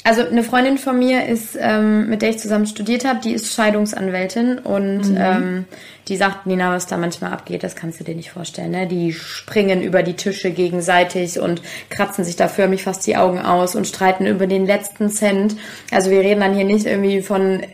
Also 0.05 0.23
eine 0.23 0.45
Freundin 0.45 0.79
von 0.79 0.99
mir 0.99 1.27
ist, 1.27 1.59
ähm, 1.59 2.09
mit 2.09 2.23
der 2.23 2.31
ich 2.31 2.39
zusammen 2.39 2.67
studiert 2.67 3.05
habe, 3.05 3.21
die 3.25 3.33
ist 3.33 3.53
Scheidungsanwältin 3.53 4.59
und 4.59 5.11
mhm. 5.11 5.17
ähm, 5.19 5.65
die 6.09 6.17
sagt, 6.17 6.47
Nina, 6.47 6.73
was 6.73 6.87
da 6.87 6.97
manchmal 6.97 7.33
abgeht, 7.33 7.65
das 7.65 7.75
kannst 7.75 7.99
du 7.99 8.05
dir 8.05 8.15
nicht 8.15 8.31
vorstellen. 8.31 8.71
Ne? 8.71 8.87
Die 8.87 9.13
springen 9.13 9.83
über 9.83 10.05
die 10.05 10.15
Tische 10.15 10.53
gegenseitig 10.53 11.41
und 11.41 11.61
kratzen 11.91 12.25
sich 12.25 12.37
da 12.37 12.47
förmlich 12.47 12.85
fast 12.85 13.05
die 13.09 13.17
Augen 13.17 13.41
aus 13.41 13.75
und 13.75 13.89
streiten 13.89 14.27
über 14.27 14.47
den 14.47 14.67
letzten 14.67 15.11
Cent. 15.11 15.57
Also 15.91 16.11
wir 16.11 16.21
reden 16.21 16.41
dann 16.41 16.55
hier 16.55 16.65
nicht 16.65 16.87
irgendwie 16.87 17.23
von, 17.23 17.61
äh, 17.61 17.67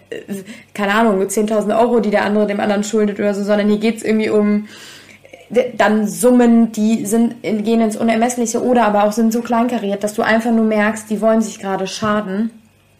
keine 0.72 0.94
Ahnung, 0.94 1.20
10.000 1.20 1.78
Euro, 1.78 2.00
die 2.00 2.10
der 2.10 2.24
andere 2.24 2.46
dem 2.46 2.60
anderen 2.60 2.84
schuldet 2.84 3.18
oder 3.18 3.34
so, 3.34 3.44
sondern 3.44 3.68
hier 3.68 3.78
geht's 3.78 4.02
irgendwie 4.02 4.30
um 4.30 4.68
dann 5.76 6.08
Summen, 6.08 6.72
die 6.72 7.04
sind, 7.04 7.42
gehen 7.42 7.80
ins 7.80 7.96
Unermessliche 7.96 8.62
oder 8.62 8.86
aber 8.86 9.04
auch 9.04 9.12
sind 9.12 9.32
so 9.32 9.42
kleinkariert, 9.42 10.02
dass 10.02 10.14
du 10.14 10.22
einfach 10.22 10.50
nur 10.50 10.64
merkst, 10.64 11.10
die 11.10 11.20
wollen 11.20 11.42
sich 11.42 11.58
gerade 11.58 11.86
schaden. 11.86 12.50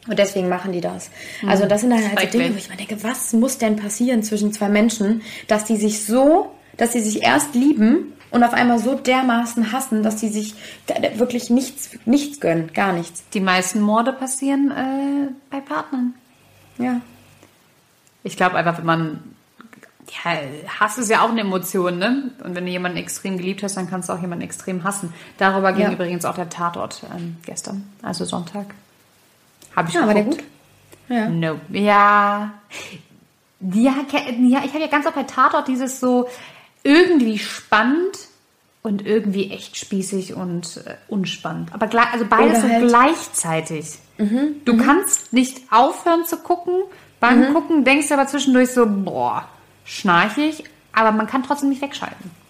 Und 0.08 0.18
deswegen 0.18 0.48
machen 0.48 0.72
die 0.72 0.80
das. 0.80 1.10
Mhm. 1.42 1.48
Also 1.48 1.66
das 1.66 1.80
sind 1.80 1.90
dann 1.90 2.02
halt 2.04 2.32
so 2.32 2.38
Dinge, 2.38 2.52
wo 2.52 2.58
ich 2.58 2.68
mir 2.68 2.76
denke, 2.76 3.02
was 3.02 3.32
muss 3.32 3.58
denn 3.58 3.76
passieren 3.76 4.22
zwischen 4.22 4.52
zwei 4.52 4.68
Menschen, 4.68 5.22
dass 5.46 5.64
die 5.64 5.76
sich 5.76 6.04
so, 6.04 6.50
dass 6.76 6.92
sie 6.92 7.00
sich 7.00 7.22
erst 7.22 7.54
lieben 7.54 8.12
und 8.30 8.42
auf 8.42 8.52
einmal 8.52 8.78
so 8.78 8.94
dermaßen 8.94 9.72
hassen, 9.72 10.02
dass 10.02 10.18
sie 10.18 10.28
sich 10.28 10.54
wirklich 11.16 11.50
nichts, 11.50 11.90
nichts 12.04 12.40
gönnen, 12.40 12.72
gar 12.74 12.92
nichts. 12.92 13.22
Die 13.32 13.40
meisten 13.40 13.80
Morde 13.80 14.12
passieren 14.12 14.70
äh, 14.72 15.32
bei 15.50 15.60
Partnern. 15.60 16.14
Ja. 16.78 17.00
Ich 18.24 18.36
glaube 18.36 18.56
einfach, 18.56 18.78
wenn 18.78 18.86
man 18.86 19.20
ja, 20.12 20.38
Hass 20.80 20.98
ist 20.98 21.10
ja 21.10 21.22
auch 21.22 21.30
eine 21.30 21.40
Emotion, 21.40 21.98
ne? 21.98 22.30
Und 22.44 22.54
wenn 22.54 22.66
du 22.66 22.70
jemanden 22.70 22.98
extrem 22.98 23.38
geliebt 23.38 23.62
hast, 23.62 23.76
dann 23.76 23.88
kannst 23.88 24.08
du 24.08 24.12
auch 24.12 24.20
jemanden 24.20 24.44
extrem 24.44 24.84
hassen. 24.84 25.12
Darüber 25.38 25.72
ging 25.72 25.84
ja. 25.84 25.92
übrigens 25.92 26.24
auch 26.24 26.34
der 26.34 26.50
Tatort 26.50 27.02
ähm, 27.14 27.36
gestern, 27.44 27.90
also 28.02 28.24
Sonntag. 28.24 28.74
Habe 29.74 29.88
ich 29.88 29.94
ja, 29.94 30.06
war 30.06 30.14
der 30.14 30.24
gut? 30.24 30.42
Ja. 31.08 31.28
No. 31.28 31.60
Ja. 31.70 32.52
Ja, 33.60 33.94
ja 34.10 34.62
ich 34.64 34.72
habe 34.72 34.80
ja 34.80 34.86
ganz 34.88 35.06
oft 35.06 35.14
bei 35.14 35.22
Tatort 35.22 35.68
dieses 35.68 36.00
so 36.00 36.28
irgendwie 36.82 37.38
spannend 37.38 38.28
und 38.82 39.06
irgendwie 39.06 39.50
echt 39.50 39.76
spießig 39.76 40.34
und 40.34 40.78
äh, 40.84 40.96
unspannend. 41.08 41.72
Aber 41.72 41.88
also 42.12 42.24
beides 42.26 42.62
so 42.62 42.68
halt 42.68 42.88
gleichzeitig. 42.88 43.98
Mhm. 44.18 44.56
Du 44.64 44.74
mhm. 44.74 44.78
kannst 44.78 45.32
nicht 45.32 45.62
aufhören 45.70 46.24
zu 46.24 46.38
gucken. 46.38 46.82
Beim 47.20 47.50
mhm. 47.50 47.54
Gucken 47.54 47.84
denkst 47.84 48.08
du 48.08 48.14
aber 48.14 48.26
zwischendurch 48.26 48.70
so, 48.70 48.84
boah, 48.86 49.48
schnarchig, 49.92 50.64
aber 50.92 51.12
man 51.12 51.26
kann 51.26 51.42
trotzdem 51.42 51.68
nicht 51.68 51.82
wegschalten. 51.82 52.41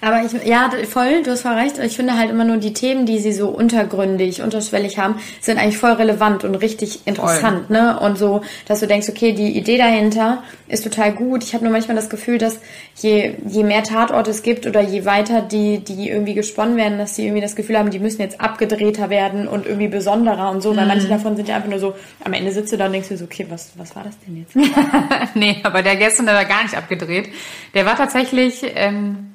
Aber 0.00 0.22
ich, 0.24 0.32
ja, 0.46 0.70
voll, 0.88 1.22
du 1.24 1.32
hast 1.32 1.42
voll 1.42 1.54
recht. 1.54 1.78
Ich 1.78 1.96
finde 1.96 2.16
halt 2.16 2.30
immer 2.30 2.44
nur 2.44 2.58
die 2.58 2.72
Themen, 2.72 3.04
die 3.04 3.18
sie 3.18 3.32
so 3.32 3.48
untergründig, 3.48 4.42
unterschwellig 4.42 4.98
haben, 4.98 5.16
sind 5.40 5.58
eigentlich 5.58 5.78
voll 5.78 5.92
relevant 5.92 6.44
und 6.44 6.54
richtig 6.54 7.06
interessant, 7.06 7.66
voll. 7.66 7.76
ne? 7.76 7.98
Und 7.98 8.16
so, 8.16 8.42
dass 8.66 8.78
du 8.78 8.86
denkst, 8.86 9.08
okay, 9.08 9.32
die 9.32 9.58
Idee 9.58 9.76
dahinter 9.76 10.44
ist 10.68 10.84
total 10.84 11.12
gut. 11.12 11.42
Ich 11.42 11.52
habe 11.54 11.64
nur 11.64 11.72
manchmal 11.72 11.96
das 11.96 12.10
Gefühl, 12.10 12.38
dass 12.38 12.60
je, 12.94 13.34
je 13.44 13.64
mehr 13.64 13.82
Tatorte 13.82 14.30
es 14.30 14.42
gibt 14.42 14.66
oder 14.66 14.80
je 14.82 15.04
weiter 15.04 15.42
die, 15.42 15.78
die 15.78 16.08
irgendwie 16.08 16.34
gesponnen 16.34 16.76
werden, 16.76 16.98
dass 16.98 17.16
sie 17.16 17.24
irgendwie 17.24 17.42
das 17.42 17.56
Gefühl 17.56 17.76
haben, 17.76 17.90
die 17.90 17.98
müssen 17.98 18.20
jetzt 18.20 18.40
abgedrehter 18.40 19.10
werden 19.10 19.48
und 19.48 19.66
irgendwie 19.66 19.88
besonderer 19.88 20.50
und 20.50 20.62
so, 20.62 20.76
weil 20.76 20.82
mhm. 20.82 20.88
manche 20.88 21.08
davon 21.08 21.36
sind 21.36 21.48
ja 21.48 21.56
einfach 21.56 21.70
nur 21.70 21.80
so, 21.80 21.94
am 22.24 22.32
Ende 22.34 22.52
sitzt 22.52 22.72
du 22.72 22.76
da 22.76 22.86
und 22.86 22.92
denkst 22.92 23.08
dir 23.08 23.16
so, 23.16 23.24
okay, 23.24 23.46
was, 23.48 23.72
was 23.76 23.96
war 23.96 24.04
das 24.04 24.14
denn 24.20 24.36
jetzt? 24.36 24.54
nee, 25.34 25.56
aber 25.64 25.82
der 25.82 25.96
gestern, 25.96 26.26
der 26.26 26.36
war 26.36 26.44
gar 26.44 26.62
nicht 26.62 26.76
abgedreht. 26.76 27.30
Der 27.74 27.84
war 27.84 27.96
tatsächlich, 27.96 28.62
ähm, 28.76 29.34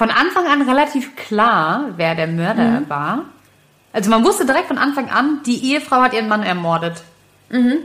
von 0.00 0.10
Anfang 0.10 0.46
an 0.46 0.62
relativ 0.62 1.14
klar, 1.14 1.90
wer 1.96 2.14
der 2.14 2.26
Mörder 2.26 2.80
mhm. 2.80 2.88
war. 2.88 3.26
Also 3.92 4.08
man 4.08 4.24
wusste 4.24 4.46
direkt 4.46 4.68
von 4.68 4.78
Anfang 4.78 5.10
an, 5.10 5.42
die 5.44 5.72
Ehefrau 5.72 6.00
hat 6.00 6.14
ihren 6.14 6.26
Mann 6.26 6.42
ermordet. 6.42 7.02
Mhm. 7.50 7.80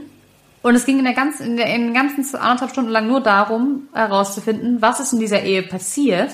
Und 0.62 0.74
es 0.74 0.86
ging 0.86 0.98
in 0.98 1.04
der 1.04 1.12
ganzen, 1.12 1.44
in, 1.44 1.56
der, 1.58 1.66
in 1.66 1.88
den 1.88 1.92
ganzen 1.92 2.24
anderthalb 2.36 2.70
Stunden 2.70 2.90
lang 2.90 3.06
nur 3.06 3.20
darum, 3.20 3.88
herauszufinden, 3.92 4.80
was 4.80 4.98
ist 4.98 5.12
in 5.12 5.20
dieser 5.20 5.42
Ehe 5.42 5.62
passiert, 5.62 6.32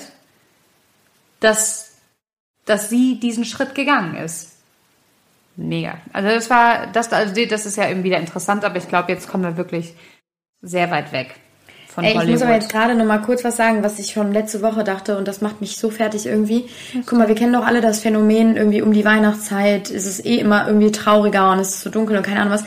dass, 1.41 1.97
dass 2.63 2.89
sie 2.89 3.19
diesen 3.19 3.43
Schritt 3.43 3.75
gegangen 3.75 4.15
ist. 4.15 4.53
Mega. 5.57 5.97
Also 6.13 6.29
das 6.29 6.49
war, 6.49 6.87
das, 6.93 7.11
also 7.11 7.45
das 7.45 7.65
ist 7.65 7.75
ja 7.75 7.89
eben 7.89 8.05
wieder 8.05 8.19
interessant, 8.19 8.63
aber 8.63 8.77
ich 8.77 8.87
glaube, 8.87 9.11
jetzt 9.11 9.27
kommen 9.27 9.43
wir 9.43 9.57
wirklich 9.57 9.95
sehr 10.61 10.89
weit 10.91 11.11
weg 11.11 11.35
von 11.93 12.03
Ey, 12.03 12.13
Hollywood. 12.13 12.27
Ich 12.27 12.33
muss 12.33 12.41
aber 12.41 12.53
jetzt 12.53 12.71
gerade 12.71 12.95
noch 12.95 13.05
mal 13.05 13.19
kurz 13.19 13.43
was 13.43 13.55
sagen, 13.55 13.83
was 13.83 13.99
ich 13.99 14.11
schon 14.11 14.33
letzte 14.33 14.61
Woche 14.61 14.83
dachte 14.83 15.17
und 15.17 15.27
das 15.27 15.41
macht 15.41 15.61
mich 15.61 15.77
so 15.77 15.89
fertig 15.89 16.25
irgendwie. 16.25 16.65
Guck 17.05 17.19
mal, 17.19 17.27
wir 17.27 17.35
kennen 17.35 17.53
doch 17.53 17.65
alle 17.65 17.81
das 17.81 17.99
Phänomen, 17.99 18.57
irgendwie 18.57 18.81
um 18.81 18.93
die 18.93 19.05
Weihnachtszeit 19.05 19.89
ist 19.89 20.05
es 20.05 20.23
eh 20.23 20.37
immer 20.37 20.67
irgendwie 20.67 20.91
trauriger 20.91 21.51
und 21.51 21.59
es 21.59 21.69
ist 21.69 21.81
so 21.81 21.89
dunkel 21.89 22.17
und 22.17 22.23
keine 22.23 22.39
Ahnung 22.39 22.53
was. 22.53 22.63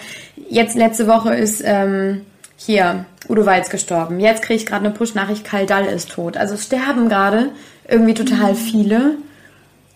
Jetzt 0.48 0.76
letzte 0.76 1.08
Woche 1.08 1.34
ist 1.34 1.62
ähm, 1.64 2.22
hier 2.56 3.04
Udo 3.28 3.44
Walz 3.46 3.68
gestorben. 3.68 4.20
Jetzt 4.20 4.42
kriege 4.42 4.58
ich 4.58 4.66
gerade 4.66 4.84
eine 4.84 4.94
Push-Nachricht, 4.94 5.44
Karl 5.44 5.66
Dall 5.66 5.86
ist 5.86 6.10
tot. 6.10 6.36
Also 6.36 6.54
es 6.54 6.64
sterben 6.64 7.08
gerade 7.08 7.50
irgendwie 7.88 8.14
total 8.14 8.52
mhm. 8.52 8.56
viele. 8.56 9.14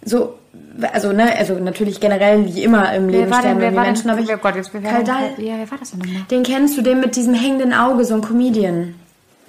So 0.04 0.34
also 0.92 1.12
ne, 1.12 1.36
also 1.36 1.54
natürlich 1.54 2.00
generell 2.00 2.44
wie 2.46 2.62
immer 2.62 2.92
im 2.94 3.08
Leben 3.08 3.32
sterben 3.32 3.60
irgendwie 3.60 3.80
Menschen, 3.80 4.10
aber 4.10 4.20
ich, 4.20 4.32
oh 4.32 4.38
Gott, 4.38 4.56
jetzt 4.56 4.72
Karl 4.72 5.04
Dall, 5.04 5.32
ja, 5.38 5.54
wer 5.56 5.70
war 5.70 5.78
das 5.78 5.90
denn 5.90 6.00
nochmal? 6.00 6.22
Den 6.30 6.42
kennst 6.42 6.76
du, 6.76 6.82
den 6.82 7.00
mit 7.00 7.16
diesem 7.16 7.34
hängenden 7.34 7.72
Auge, 7.72 8.04
so 8.04 8.14
ein 8.14 8.22
Comedian. 8.22 8.94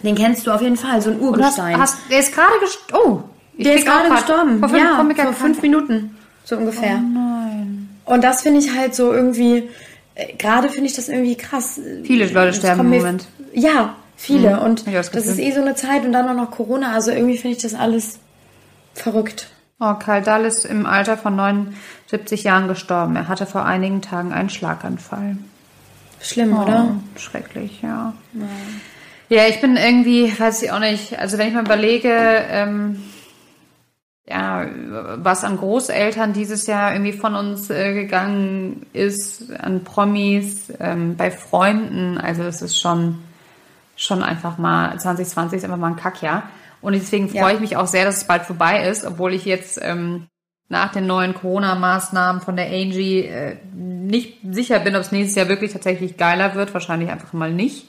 Den 0.04 0.16
kennst 0.16 0.48
du 0.48 0.52
auf 0.52 0.62
jeden 0.62 0.78
Fall, 0.78 1.02
so 1.02 1.12
ein 1.12 1.20
Urgestein. 1.20 1.80
Hast, 1.80 1.96
hast, 1.96 2.12
der 2.12 2.20
ist 2.20 2.34
gerade 2.34 2.60
gestorben. 2.60 3.06
Oh, 3.06 3.24
der 3.58 3.76
ist 3.76 3.86
gerade 3.86 4.10
gestorben. 4.10 4.60
Vor 4.60 4.70
fünf, 4.70 5.18
ja, 5.18 5.24
vor 5.24 5.34
fünf 5.34 5.62
Minuten, 5.62 6.18
so 6.44 6.58
ungefähr. 6.58 7.00
Oh 7.00 7.14
nein. 7.14 7.90
Und 8.06 8.24
das 8.24 8.42
finde 8.42 8.60
ich 8.60 8.76
halt 8.76 8.96
so 8.96 9.14
irgendwie, 9.14 9.70
äh, 10.16 10.34
gerade 10.38 10.70
finde 10.70 10.88
ich 10.88 10.96
das 10.96 11.10
irgendwie 11.10 11.36
krass. 11.36 11.80
Viele 12.04 12.28
Leute 12.28 12.54
sterben 12.54 12.82
im 12.82 12.90
Moment. 12.90 13.28
Ja, 13.54 13.96
viele. 14.18 14.56
Mhm. 14.56 14.62
Und 14.62 14.88
das, 14.88 15.12
das 15.12 15.28
ist 15.28 15.40
eh 15.40 15.52
so 15.52 15.62
eine 15.62 15.76
Zeit 15.76 16.04
und 16.06 16.12
dann 16.12 16.28
auch 16.28 16.36
noch 16.36 16.52
Corona. 16.52 16.94
Also 16.94 17.12
irgendwie 17.12 17.38
finde 17.38 17.58
ich 17.58 17.64
das 17.64 17.74
alles 17.74 18.20
verrückt. 18.94 19.50
Oh, 19.80 19.94
Karl 19.96 20.22
Dahl 20.22 20.46
ist 20.46 20.66
im 20.66 20.86
Alter 20.86 21.18
von 21.18 21.36
79 21.36 22.44
Jahren 22.44 22.68
gestorben. 22.68 23.16
Er 23.16 23.28
hatte 23.28 23.46
vor 23.46 23.66
einigen 23.66 24.02
Tagen 24.02 24.32
einen 24.32 24.50
Schlaganfall. 24.50 25.38
Schlimm, 26.22 26.56
oh, 26.56 26.62
oder? 26.62 26.96
Schrecklich, 27.16 27.82
ja. 27.82 28.14
ja. 28.34 28.46
Ja, 29.32 29.48
ich 29.48 29.62
bin 29.62 29.78
irgendwie, 29.78 30.38
weiß 30.38 30.62
ich 30.62 30.72
auch 30.74 30.80
nicht, 30.80 31.18
also 31.18 31.38
wenn 31.38 31.48
ich 31.48 31.54
mal 31.54 31.64
überlege, 31.64 32.10
ähm, 32.12 33.02
ja, 34.28 34.68
was 35.24 35.46
an 35.46 35.56
Großeltern 35.56 36.34
dieses 36.34 36.68
Jahr 36.68 36.92
irgendwie 36.92 37.14
von 37.14 37.36
uns 37.36 37.70
äh, 37.70 37.94
gegangen 37.94 38.86
ist, 38.92 39.50
an 39.58 39.86
Promis, 39.86 40.74
ähm, 40.82 41.16
bei 41.16 41.32
Freunden, 41.32 42.18
also 42.18 42.44
es 42.44 42.62
ist 42.62 42.78
schon, 42.78 43.20
schon 43.96 44.22
einfach 44.22 44.58
mal, 44.58 45.00
2020 45.00 45.60
ist 45.60 45.64
einfach 45.64 45.78
mal 45.78 45.92
ein 45.92 45.96
Kackjahr. 45.96 46.50
Und 46.82 46.92
deswegen 46.92 47.30
freue 47.30 47.40
ja. 47.42 47.52
ich 47.52 47.60
mich 47.62 47.78
auch 47.78 47.88
sehr, 47.88 48.04
dass 48.04 48.18
es 48.18 48.24
bald 48.26 48.42
vorbei 48.42 48.86
ist, 48.86 49.06
obwohl 49.06 49.34
ich 49.34 49.46
jetzt 49.46 49.80
ähm, 49.82 50.28
nach 50.68 50.92
den 50.92 51.08
neuen 51.08 51.36
Corona-Maßnahmen 51.36 52.42
von 52.42 52.58
der 52.58 52.68
Angie 52.68 53.22
äh, 53.22 53.56
nicht 53.74 54.40
sicher 54.44 54.80
bin, 54.80 54.98
ob 54.98 55.04
es 55.04 55.14
nächstes 55.14 55.38
Jahr 55.38 55.48
wirklich 55.48 55.72
tatsächlich 55.72 56.18
geiler 56.18 56.54
wird. 56.54 56.74
Wahrscheinlich 56.74 57.10
einfach 57.10 57.32
mal 57.32 57.54
nicht 57.54 57.88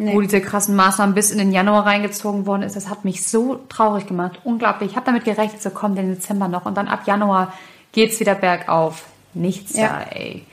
nee. 0.00 0.14
wo 0.14 0.20
diese 0.20 0.40
krassen 0.40 0.74
Maßnahmen 0.74 1.14
bis 1.14 1.30
in 1.30 1.38
den 1.38 1.52
Januar 1.52 1.86
reingezogen 1.86 2.46
worden 2.46 2.62
ist. 2.62 2.74
Das 2.74 2.88
hat 2.88 3.04
mich 3.04 3.26
so 3.26 3.60
traurig 3.68 4.06
gemacht. 4.06 4.40
Unglaublich. 4.44 4.90
Ich 4.90 4.96
habe 4.96 5.06
damit 5.06 5.24
gerechnet, 5.24 5.62
so 5.62 5.70
kommt 5.70 5.98
den 5.98 6.14
Dezember 6.14 6.48
noch 6.48 6.66
und 6.66 6.76
dann 6.76 6.88
ab 6.88 7.02
Januar 7.06 7.52
geht's 7.92 8.18
wieder 8.18 8.34
bergauf. 8.34 9.04
Nichts 9.34 9.76
ja. 9.76 9.88
da, 9.88 10.16
ey. 10.16 10.44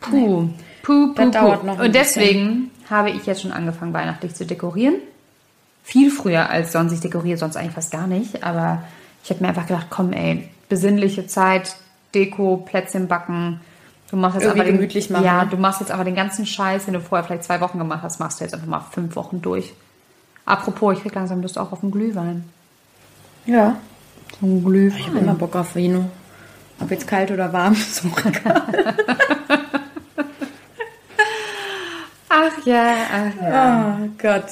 Puh, 0.00 0.42
nee. 0.42 0.48
puh, 0.82 1.06
puh, 1.06 1.14
das 1.14 1.26
puh. 1.26 1.32
Dauert 1.32 1.64
noch 1.64 1.78
und 1.78 1.94
deswegen 1.94 2.70
habe 2.90 3.10
ich 3.10 3.24
jetzt 3.24 3.42
schon 3.42 3.52
angefangen, 3.52 3.94
weihnachtlich 3.94 4.34
zu 4.34 4.44
dekorieren. 4.44 4.96
Viel 5.82 6.10
früher 6.10 6.50
als 6.50 6.72
sonst. 6.72 6.92
Ich 6.92 7.00
dekoriere 7.00 7.38
sonst 7.38 7.56
eigentlich 7.56 7.74
fast 7.74 7.92
gar 7.92 8.06
nicht. 8.06 8.42
Aber 8.42 8.82
ich 9.22 9.30
habe 9.30 9.40
mir 9.40 9.48
einfach 9.48 9.66
gedacht, 9.66 9.86
komm, 9.88 10.12
ey, 10.12 10.48
besinnliche 10.68 11.26
Zeit, 11.26 11.76
Deko, 12.14 12.58
Plätzchen 12.58 13.08
backen, 13.08 13.60
Du 14.14 14.20
machst 14.20 14.40
jetzt 14.40 14.48
aber 14.48 14.62
gemütlich 14.62 15.10
machen. 15.10 15.24
Ja, 15.24 15.44
du 15.44 15.56
machst 15.56 15.80
jetzt 15.80 15.90
aber 15.90 16.04
den 16.04 16.14
ganzen 16.14 16.46
Scheiß, 16.46 16.84
den 16.84 16.94
du 16.94 17.00
vorher 17.00 17.24
vielleicht 17.24 17.42
zwei 17.42 17.60
Wochen 17.60 17.78
gemacht 17.78 18.04
hast, 18.04 18.20
machst 18.20 18.38
du 18.38 18.44
jetzt 18.44 18.54
einfach 18.54 18.68
mal 18.68 18.78
fünf 18.92 19.16
Wochen 19.16 19.42
durch. 19.42 19.72
Apropos, 20.46 20.96
ich 20.96 21.02
krieg 21.02 21.16
langsam 21.16 21.42
Lust 21.42 21.58
auch 21.58 21.72
auf 21.72 21.82
einen 21.82 21.90
Glühwein. 21.90 22.48
Ja. 23.44 23.74
So 24.40 24.46
ein 24.46 24.64
Glühwein. 24.64 25.00
Ich 25.00 25.08
habe 25.08 25.18
immer 25.18 25.34
Bock 25.34 25.56
auf 25.56 25.74
Vino. 25.74 26.04
Ob 26.78 26.92
jetzt 26.92 27.08
kalt 27.08 27.32
oder 27.32 27.52
warm, 27.52 27.74
so 27.90 28.08
Ach 32.28 32.66
ja, 32.66 32.94
ach 33.12 33.42
ja. 33.42 33.98
Oh 34.00 34.08
Gott. 34.16 34.44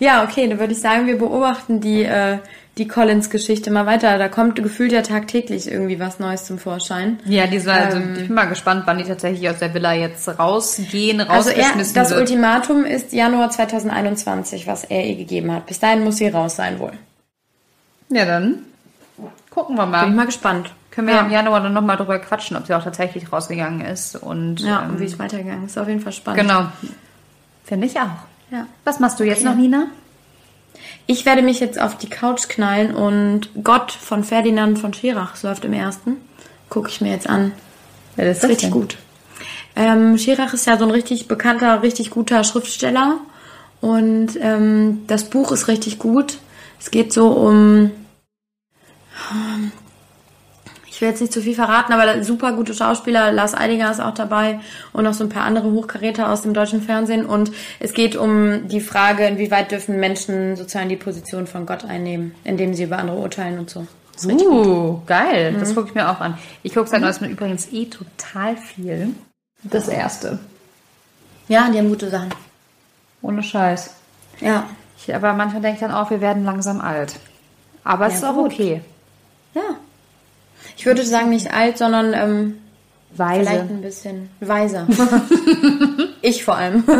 Ja, 0.00 0.22
okay, 0.22 0.48
dann 0.48 0.58
würde 0.58 0.74
ich 0.74 0.80
sagen, 0.82 1.06
wir 1.06 1.16
beobachten 1.16 1.80
die, 1.80 2.02
äh, 2.02 2.40
die 2.78 2.86
Collins-Geschichte 2.86 3.70
mal 3.70 3.86
weiter. 3.86 4.16
Da 4.18 4.28
kommt 4.28 4.56
gefühlt 4.62 4.92
ja 4.92 5.02
tagtäglich 5.02 5.70
irgendwie 5.70 5.98
was 5.98 6.20
Neues 6.20 6.44
zum 6.44 6.58
Vorschein. 6.58 7.18
Ja, 7.24 7.46
die 7.46 7.58
soll, 7.58 7.74
also, 7.74 7.98
ähm, 7.98 8.14
ich 8.14 8.26
bin 8.26 8.34
mal 8.34 8.44
gespannt, 8.44 8.84
wann 8.86 8.98
die 8.98 9.04
tatsächlich 9.04 9.48
aus 9.50 9.58
der 9.58 9.74
Villa 9.74 9.92
jetzt 9.92 10.28
rausgehen, 10.28 11.20
rausgeschmissen 11.20 11.78
also 11.78 11.94
er, 11.94 12.02
Das 12.02 12.10
wird. 12.10 12.20
Ultimatum 12.20 12.84
ist 12.84 13.12
Januar 13.12 13.50
2021, 13.50 14.66
was 14.66 14.84
er 14.84 15.04
ihr 15.04 15.16
gegeben 15.16 15.52
hat. 15.52 15.66
Bis 15.66 15.80
dahin 15.80 16.04
muss 16.04 16.16
sie 16.18 16.28
raus 16.28 16.56
sein 16.56 16.78
wohl. 16.78 16.92
Ja, 18.10 18.24
dann 18.24 18.60
gucken 19.50 19.76
wir 19.76 19.86
mal. 19.86 20.02
Bin 20.02 20.10
ich 20.10 20.16
mal 20.16 20.26
gespannt. 20.26 20.72
Können 20.90 21.08
wir 21.08 21.14
ja. 21.14 21.20
im 21.22 21.30
Januar 21.30 21.60
dann 21.60 21.72
nochmal 21.72 21.96
drüber 21.96 22.18
quatschen, 22.18 22.56
ob 22.56 22.66
sie 22.66 22.74
auch 22.74 22.82
tatsächlich 22.82 23.32
rausgegangen 23.32 23.82
ist. 23.82 24.16
Und, 24.16 24.60
ja, 24.60 24.82
ähm, 24.82 24.90
und 24.90 25.00
wie 25.00 25.04
es 25.04 25.18
weitergegangen 25.18 25.66
ist. 25.66 25.76
Auf 25.76 25.88
jeden 25.88 26.00
Fall 26.00 26.12
spannend. 26.12 26.40
Genau. 26.40 26.66
Finde 27.64 27.86
ich 27.86 27.98
auch. 27.98 28.26
Ja. 28.50 28.66
Was 28.84 28.98
machst 28.98 29.20
du 29.20 29.24
jetzt 29.24 29.40
okay. 29.40 29.48
noch, 29.48 29.56
Nina? 29.56 29.88
Ich 31.10 31.24
werde 31.24 31.40
mich 31.40 31.58
jetzt 31.58 31.80
auf 31.80 31.96
die 31.96 32.10
Couch 32.10 32.48
knallen 32.48 32.94
und 32.94 33.48
Gott 33.64 33.92
von 33.92 34.24
Ferdinand 34.24 34.78
von 34.78 34.92
Schirach, 34.92 35.42
läuft 35.42 35.64
im 35.64 35.72
ersten. 35.72 36.18
Gucke 36.68 36.90
ich 36.90 37.00
mir 37.00 37.10
jetzt 37.10 37.26
an. 37.26 37.52
Ja, 38.18 38.26
das 38.26 38.38
ist 38.38 38.44
richtig 38.44 38.68
denn? 38.68 38.70
gut. 38.72 38.98
Ähm, 39.74 40.18
Schirach 40.18 40.52
ist 40.52 40.66
ja 40.66 40.76
so 40.76 40.84
ein 40.84 40.90
richtig 40.90 41.26
bekannter, 41.26 41.82
richtig 41.82 42.10
guter 42.10 42.44
Schriftsteller. 42.44 43.20
Und 43.80 44.38
ähm, 44.38 45.04
das 45.06 45.30
Buch 45.30 45.50
ist 45.50 45.66
richtig 45.66 45.98
gut. 45.98 46.40
Es 46.78 46.90
geht 46.90 47.10
so 47.14 47.28
um 47.28 47.90
ich 50.98 51.02
will 51.02 51.10
jetzt 51.10 51.20
nicht 51.20 51.32
zu 51.32 51.40
viel 51.40 51.54
verraten, 51.54 51.92
aber 51.92 52.24
super 52.24 52.50
gute 52.54 52.74
Schauspieler, 52.74 53.30
Lars 53.30 53.54
Eidinger 53.54 53.88
ist 53.88 54.00
auch 54.00 54.14
dabei 54.14 54.58
und 54.92 55.04
noch 55.04 55.14
so 55.14 55.22
ein 55.22 55.28
paar 55.28 55.44
andere 55.44 55.70
Hochkaräter 55.70 56.28
aus 56.28 56.42
dem 56.42 56.54
deutschen 56.54 56.82
Fernsehen. 56.82 57.24
Und 57.24 57.52
es 57.78 57.92
geht 57.92 58.16
um 58.16 58.66
die 58.66 58.80
Frage, 58.80 59.24
inwieweit 59.24 59.70
dürfen 59.70 60.00
Menschen 60.00 60.56
sozusagen 60.56 60.88
die 60.88 60.96
Position 60.96 61.46
von 61.46 61.66
Gott 61.66 61.84
einnehmen, 61.84 62.34
indem 62.42 62.74
sie 62.74 62.82
über 62.82 62.98
andere 62.98 63.16
urteilen 63.16 63.60
und 63.60 63.70
so. 63.70 63.86
Uh, 64.24 65.00
geil. 65.06 65.52
Mhm. 65.52 65.60
Das 65.60 65.72
gucke 65.72 65.90
ich 65.90 65.94
mir 65.94 66.10
auch 66.10 66.18
an. 66.18 66.36
Ich 66.64 66.74
gucke 66.74 66.88
seit 66.88 67.00
neuestem 67.00 67.30
übrigens 67.30 67.72
eh 67.72 67.84
total 67.84 68.56
viel. 68.56 69.10
Das 69.62 69.86
erste. 69.86 70.40
Ja, 71.46 71.70
die 71.70 71.78
haben 71.78 71.90
gute 71.90 72.10
Sachen. 72.10 72.30
Ohne 73.22 73.44
Scheiß. 73.44 73.94
Ja. 74.40 74.66
Ich, 74.96 75.14
aber 75.14 75.32
manchmal 75.32 75.62
denke 75.62 75.76
ich 75.76 75.80
dann 75.80 75.92
auch, 75.92 76.10
wir 76.10 76.20
werden 76.20 76.44
langsam 76.44 76.80
alt. 76.80 77.20
Aber 77.84 78.06
es 78.06 78.14
ja, 78.14 78.18
ist 78.18 78.24
auch 78.24 78.34
gut. 78.34 78.52
okay. 78.52 78.80
Ja. 79.54 79.76
Ich 80.78 80.86
würde 80.86 81.04
sagen, 81.04 81.28
nicht 81.30 81.52
alt, 81.52 81.76
sondern 81.76 82.14
ähm, 82.14 82.58
weise. 83.10 83.50
Vielleicht 83.50 83.68
ein 83.68 83.80
bisschen 83.82 84.30
weiser. 84.38 84.86
ich 86.22 86.44
vor 86.44 86.56
allem. 86.56 86.84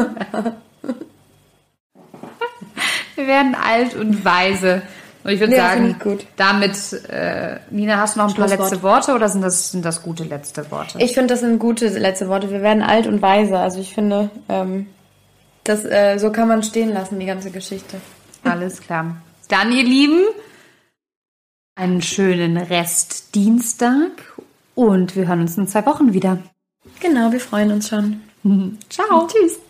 Wir 3.15 3.27
werden 3.29 3.55
alt 3.55 3.95
und 3.95 4.25
weise. 4.25 4.83
Und 5.23 5.31
ich 5.31 5.39
würde 5.39 5.55
ja, 5.55 5.69
sagen, 5.69 5.97
ich 6.05 6.27
damit, 6.37 6.93
äh, 7.09 7.61
Nina, 7.71 7.99
hast 7.99 8.17
du 8.17 8.21
noch 8.21 8.29
ein 8.29 8.35
paar 8.35 8.49
letzte 8.49 8.83
Worte 8.83 9.15
oder 9.15 9.29
sind 9.29 9.43
das, 9.43 9.71
sind 9.71 9.85
das 9.85 10.03
gute 10.03 10.25
letzte 10.25 10.69
Worte? 10.73 10.99
Ich 11.01 11.15
finde, 11.15 11.29
das 11.29 11.39
sind 11.41 11.61
gute 11.61 11.87
letzte 11.87 12.29
Worte. 12.29 12.51
Wir 12.51 12.63
werden 12.63 12.83
alt 12.83 13.07
und 13.07 13.23
weise. 13.23 13.59
Also 13.59 13.79
ich 13.79 13.95
finde, 13.95 14.31
ähm, 14.49 14.87
das, 15.63 15.85
äh, 15.85 16.19
so 16.19 16.33
kann 16.33 16.49
man 16.49 16.65
stehen 16.65 16.93
lassen, 16.93 17.21
die 17.21 17.27
ganze 17.27 17.53
Geschichte. 17.53 18.01
Alles 18.43 18.81
klar. 18.81 19.19
Dann, 19.49 19.71
ihr 19.71 19.85
Lieben, 19.85 20.25
einen 21.79 22.03
schönen 22.03 22.57
Rest 22.57 23.37
Dienstag 23.37 24.11
und 24.75 25.15
wir 25.15 25.29
hören 25.29 25.43
uns 25.43 25.57
in 25.57 25.69
zwei 25.69 25.87
Wochen 25.87 26.13
wieder. 26.13 26.39
Genau, 27.01 27.31
wir 27.31 27.41
freuen 27.41 27.71
uns 27.71 27.89
schon. 27.89 28.21
Ciao. 28.91 29.29
Tschüss. 29.29 29.61